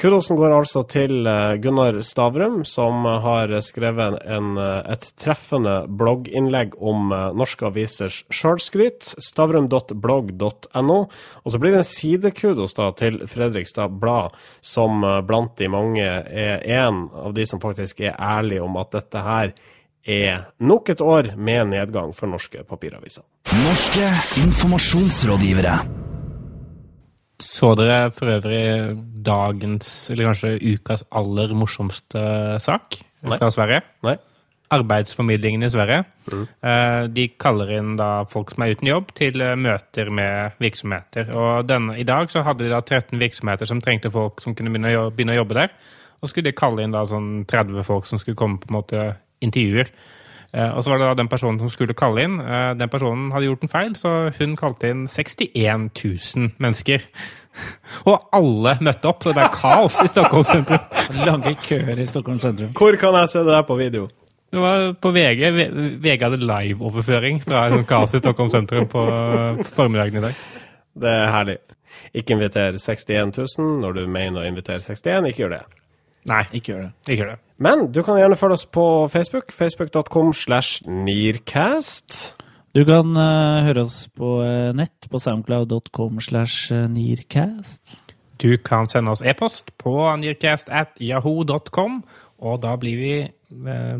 Kudosen 0.00 0.38
går 0.40 0.54
altså 0.56 0.80
til 0.88 1.26
eh, 1.28 1.58
Gunnar 1.60 1.98
Stavrum, 2.00 2.62
som 2.64 3.04
har 3.20 3.52
skrevet 3.60 4.16
en, 4.24 4.54
eh, 4.56 4.78
et 4.94 5.04
treffende 5.20 5.74
blogginnlegg 5.92 6.72
om 6.80 7.12
eh, 7.12 7.26
norske 7.36 7.68
avisers 7.68 8.22
sjølskryt. 8.32 9.10
Stavrum.blogg.no. 9.20 10.98
Og 11.44 11.52
så 11.52 11.60
blir 11.60 11.76
det 11.76 11.82
en 11.82 11.90
sidekudos 11.90 12.78
da 12.80 12.88
til 12.96 13.20
Fredrikstad 13.28 14.00
Blad, 14.00 14.40
som 14.64 15.04
blant 15.28 15.58
de 15.60 15.68
mange 15.68 16.08
er 16.08 16.64
en 16.80 17.10
av 17.12 17.36
de 17.36 17.44
som 17.44 17.60
faktisk 17.60 18.00
er 18.00 18.16
ærlige 18.16 18.64
om 18.64 18.80
at 18.80 18.96
dette 18.96 19.28
her 19.28 19.52
er 20.08 20.46
nok 20.64 20.94
et 20.94 21.04
år 21.04 21.34
med 21.36 21.74
nedgang 21.76 22.16
for 22.16 22.30
norske 22.30 22.64
papiraviser. 22.64 23.26
Norske 23.66 24.14
informasjonsrådgivere. 24.48 25.99
Så 27.40 27.72
dere 27.78 28.10
for 28.12 28.30
øvrig 28.30 28.96
dagens, 29.24 30.10
eller 30.12 30.30
kanskje 30.30 30.58
ukas 30.60 31.06
aller 31.16 31.54
morsomste 31.56 32.22
sak 32.60 33.00
Nei. 33.24 33.38
fra 33.38 33.48
Sverige? 33.52 33.80
Nei. 34.04 34.16
Arbeidsformidlingen 34.70 35.64
i 35.66 35.70
Sverige. 35.72 36.04
Mm. 36.30 36.42
Eh, 36.62 37.06
de 37.10 37.24
kaller 37.40 37.72
inn 37.74 37.96
da 37.98 38.10
folk 38.30 38.52
som 38.52 38.62
er 38.62 38.76
uten 38.76 38.90
jobb, 38.92 39.10
til 39.18 39.40
eh, 39.42 39.56
møter 39.58 40.12
med 40.14 40.60
virksomheter. 40.62 41.32
Og 41.34 41.66
denne, 41.66 41.96
I 41.98 42.06
dag 42.06 42.30
så 42.30 42.44
hadde 42.46 42.68
de 42.68 42.70
da 42.70 42.78
13 42.80 43.18
virksomheter 43.18 43.66
som 43.66 43.80
trengte 43.82 44.12
folk 44.14 44.44
som 44.44 44.54
kunne 44.54 44.70
begynne 44.70 44.94
å, 45.00 45.08
begynne 45.10 45.34
å 45.34 45.40
jobbe 45.40 45.58
der. 45.58 45.74
Og 46.20 46.30
skulle 46.30 46.52
de 46.52 46.56
kalle 46.60 46.84
inn 46.84 46.94
da 46.94 47.02
sånn 47.08 47.46
30 47.50 47.82
folk 47.88 48.06
som 48.06 48.20
skulle 48.20 48.38
komme 48.38 48.60
på 48.62 48.70
en 48.70 48.78
måte 48.78 49.04
intervjuer. 49.42 49.90
Eh, 50.52 50.70
og 50.74 50.82
så 50.82 50.90
var 50.90 50.98
det 50.98 51.08
da 51.10 51.18
den 51.20 51.30
personen 51.30 51.60
som 51.62 51.70
skulle 51.70 51.94
kalle 51.98 52.24
inn. 52.26 52.38
Eh, 52.42 52.72
den 52.78 52.90
personen 52.90 53.30
hadde 53.34 53.46
gjort 53.46 53.66
en 53.66 53.72
feil, 53.72 53.92
så 53.98 54.14
hun 54.38 54.56
kalte 54.58 54.90
inn 54.90 55.04
61 55.10 55.90
000 55.94 56.50
mennesker. 56.62 57.04
Og 58.10 58.30
alle 58.34 58.76
møtte 58.82 59.10
opp, 59.10 59.24
så 59.24 59.34
det 59.36 59.44
er 59.44 59.54
kaos 59.54 59.98
i 60.04 60.08
Stockholm 60.10 60.46
sentrum. 60.46 60.86
Lange 61.28 61.54
køer 61.62 61.98
i 61.98 62.06
Stockholm 62.08 62.40
sentrum. 62.42 62.72
Hvor 62.78 62.98
kan 63.00 63.18
jeg 63.22 63.32
se 63.32 63.44
det 63.46 63.54
der 63.54 63.66
på 63.68 63.78
video? 63.78 64.08
Det 64.50 64.58
var 64.58 64.88
på 64.98 65.12
VG. 65.14 65.42
VG 66.02 66.24
hadde 66.24 66.40
liveoverføring 66.42 67.38
fra 67.44 67.68
en 67.70 67.84
kaos 67.86 68.16
i 68.18 68.22
Stockholm 68.22 68.50
sentrum 68.50 68.88
på 68.90 69.04
formiddagen 69.70 70.18
i 70.18 70.24
dag. 70.24 70.40
Det 71.00 71.12
er 71.20 71.30
herlig. 71.30 71.60
Ikke 72.14 72.34
inviter 72.34 72.74
61 72.78 73.36
000 73.38 73.78
når 73.84 74.00
du 74.00 74.02
mener 74.10 74.42
å 74.42 74.48
invitere 74.48 74.82
61. 74.82 75.30
Ikke 75.30 75.44
gjør 75.44 75.54
det. 75.54 75.62
Nei, 76.30 76.42
ikke 76.50 76.72
gjør 76.72 76.82
det. 76.82 76.90
Ikke 77.06 77.22
gjør 77.22 77.32
det. 77.34 77.38
Men 77.60 77.90
du 77.92 78.00
kan 78.00 78.16
gjerne 78.16 78.38
følge 78.40 78.56
oss 78.56 78.66
på 78.72 78.84
Facebook. 79.12 79.52
Facebook.com 79.52 80.32
slash 80.32 80.86
Nearcast. 80.88 82.32
Du 82.72 82.84
kan 82.88 83.12
uh, 83.18 83.60
høre 83.66 83.82
oss 83.84 84.06
på 84.16 84.38
uh, 84.40 84.70
nett 84.76 85.08
på 85.10 85.20
soundcloud.com 85.20 86.22
slash 86.24 86.70
nearcast. 86.88 87.98
Du 88.40 88.54
kan 88.64 88.88
sende 88.88 89.12
oss 89.12 89.20
e-post 89.20 89.74
på 89.76 89.92
nearcast 90.22 90.70
at 90.72 90.96
yahoo.com, 91.02 92.00
og 92.40 92.62
da 92.62 92.72
blir 92.80 93.02
vi 93.02 93.12
uh, 93.26 93.98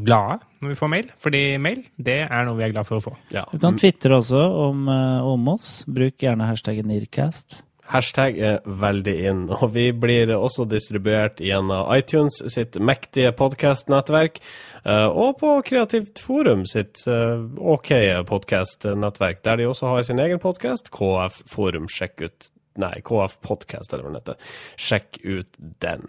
glade 0.00 0.38
når 0.62 0.72
vi 0.72 0.78
får 0.78 0.92
mail, 0.94 1.10
fordi 1.20 1.42
mail 1.60 1.82
det 2.00 2.20
er 2.22 2.46
noe 2.46 2.56
vi 2.56 2.64
er 2.64 2.72
glad 2.72 2.88
for 2.88 2.96
å 3.02 3.04
få. 3.10 3.12
Ja. 3.34 3.42
Du 3.52 3.58
kan 3.60 3.76
tvitre 3.76 4.22
også 4.22 4.40
om, 4.70 4.86
om 4.88 5.52
oss. 5.52 5.82
Bruk 5.84 6.22
gjerne 6.22 6.48
hashtaggen 6.48 6.88
nearcast. 6.88 7.60
Hashtag 7.92 8.38
er 8.40 8.60
veldig 8.64 9.14
inn, 9.28 9.40
og 9.52 9.74
vi 9.74 9.90
blir 9.92 10.30
også 10.32 10.64
distribuert 10.70 11.42
gjennom 11.44 11.90
iTunes 11.92 12.38
sitt 12.52 12.78
mektige 12.80 13.34
podkastnettverk, 13.36 14.38
eh, 14.86 15.08
og 15.08 15.36
på 15.42 15.58
Kreativt 15.66 16.22
Forum 16.24 16.64
sitt 16.68 17.04
eh, 17.04 17.42
OK 17.60 17.92
podkastnettverk, 18.30 19.42
der 19.44 19.60
de 19.60 19.68
også 19.68 19.90
har 19.90 20.06
sin 20.08 20.22
egen 20.24 20.40
podkast, 20.40 20.88
KF 20.94 21.42
Forum. 21.52 21.90
Sjekk 21.92 22.24
ut 22.24 22.48
Nei, 22.80 23.02
KF 23.04 23.34
Podcast, 23.44 23.92
eller 23.92 24.06
hva 24.06 24.14
den 24.14 24.22
heter. 24.22 24.52
Sjekk 24.80 25.18
ut 25.26 25.58
den. 25.84 26.06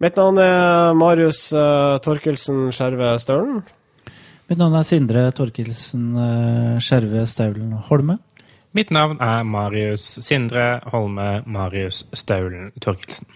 Mitt 0.00 0.16
navn 0.16 0.40
er 0.40 0.94
Marius 0.96 1.42
uh, 1.52 1.98
Torkelsen 2.00 2.70
Skjerve 2.72 3.12
Staulen. 3.20 3.60
Mitt 4.48 4.56
navn 4.56 4.78
er 4.80 4.88
Sindre 4.88 5.26
Torkelsen 5.36 6.14
Skjerve 6.80 7.26
Staulen 7.28 7.76
Holme. 7.90 8.16
Mitt 8.72 8.90
navn 8.90 9.20
er 9.20 9.42
Marius 9.42 10.18
Sindre 10.22 10.80
Holme 10.86 11.42
Marius 11.46 12.06
Staulen 12.14 12.70
Torkelsen. 12.80 13.26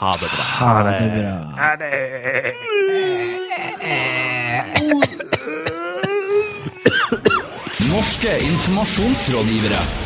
Ha 0.00 0.12
det 0.12 0.28
bra. 0.34 0.42
Ha 0.60 0.90
det 0.90 1.10
bra. 1.14 1.32
Ha 1.56 1.74
det. 1.80 1.92
Norske 7.92 8.32
informasjonsrådgivere. 8.52 10.05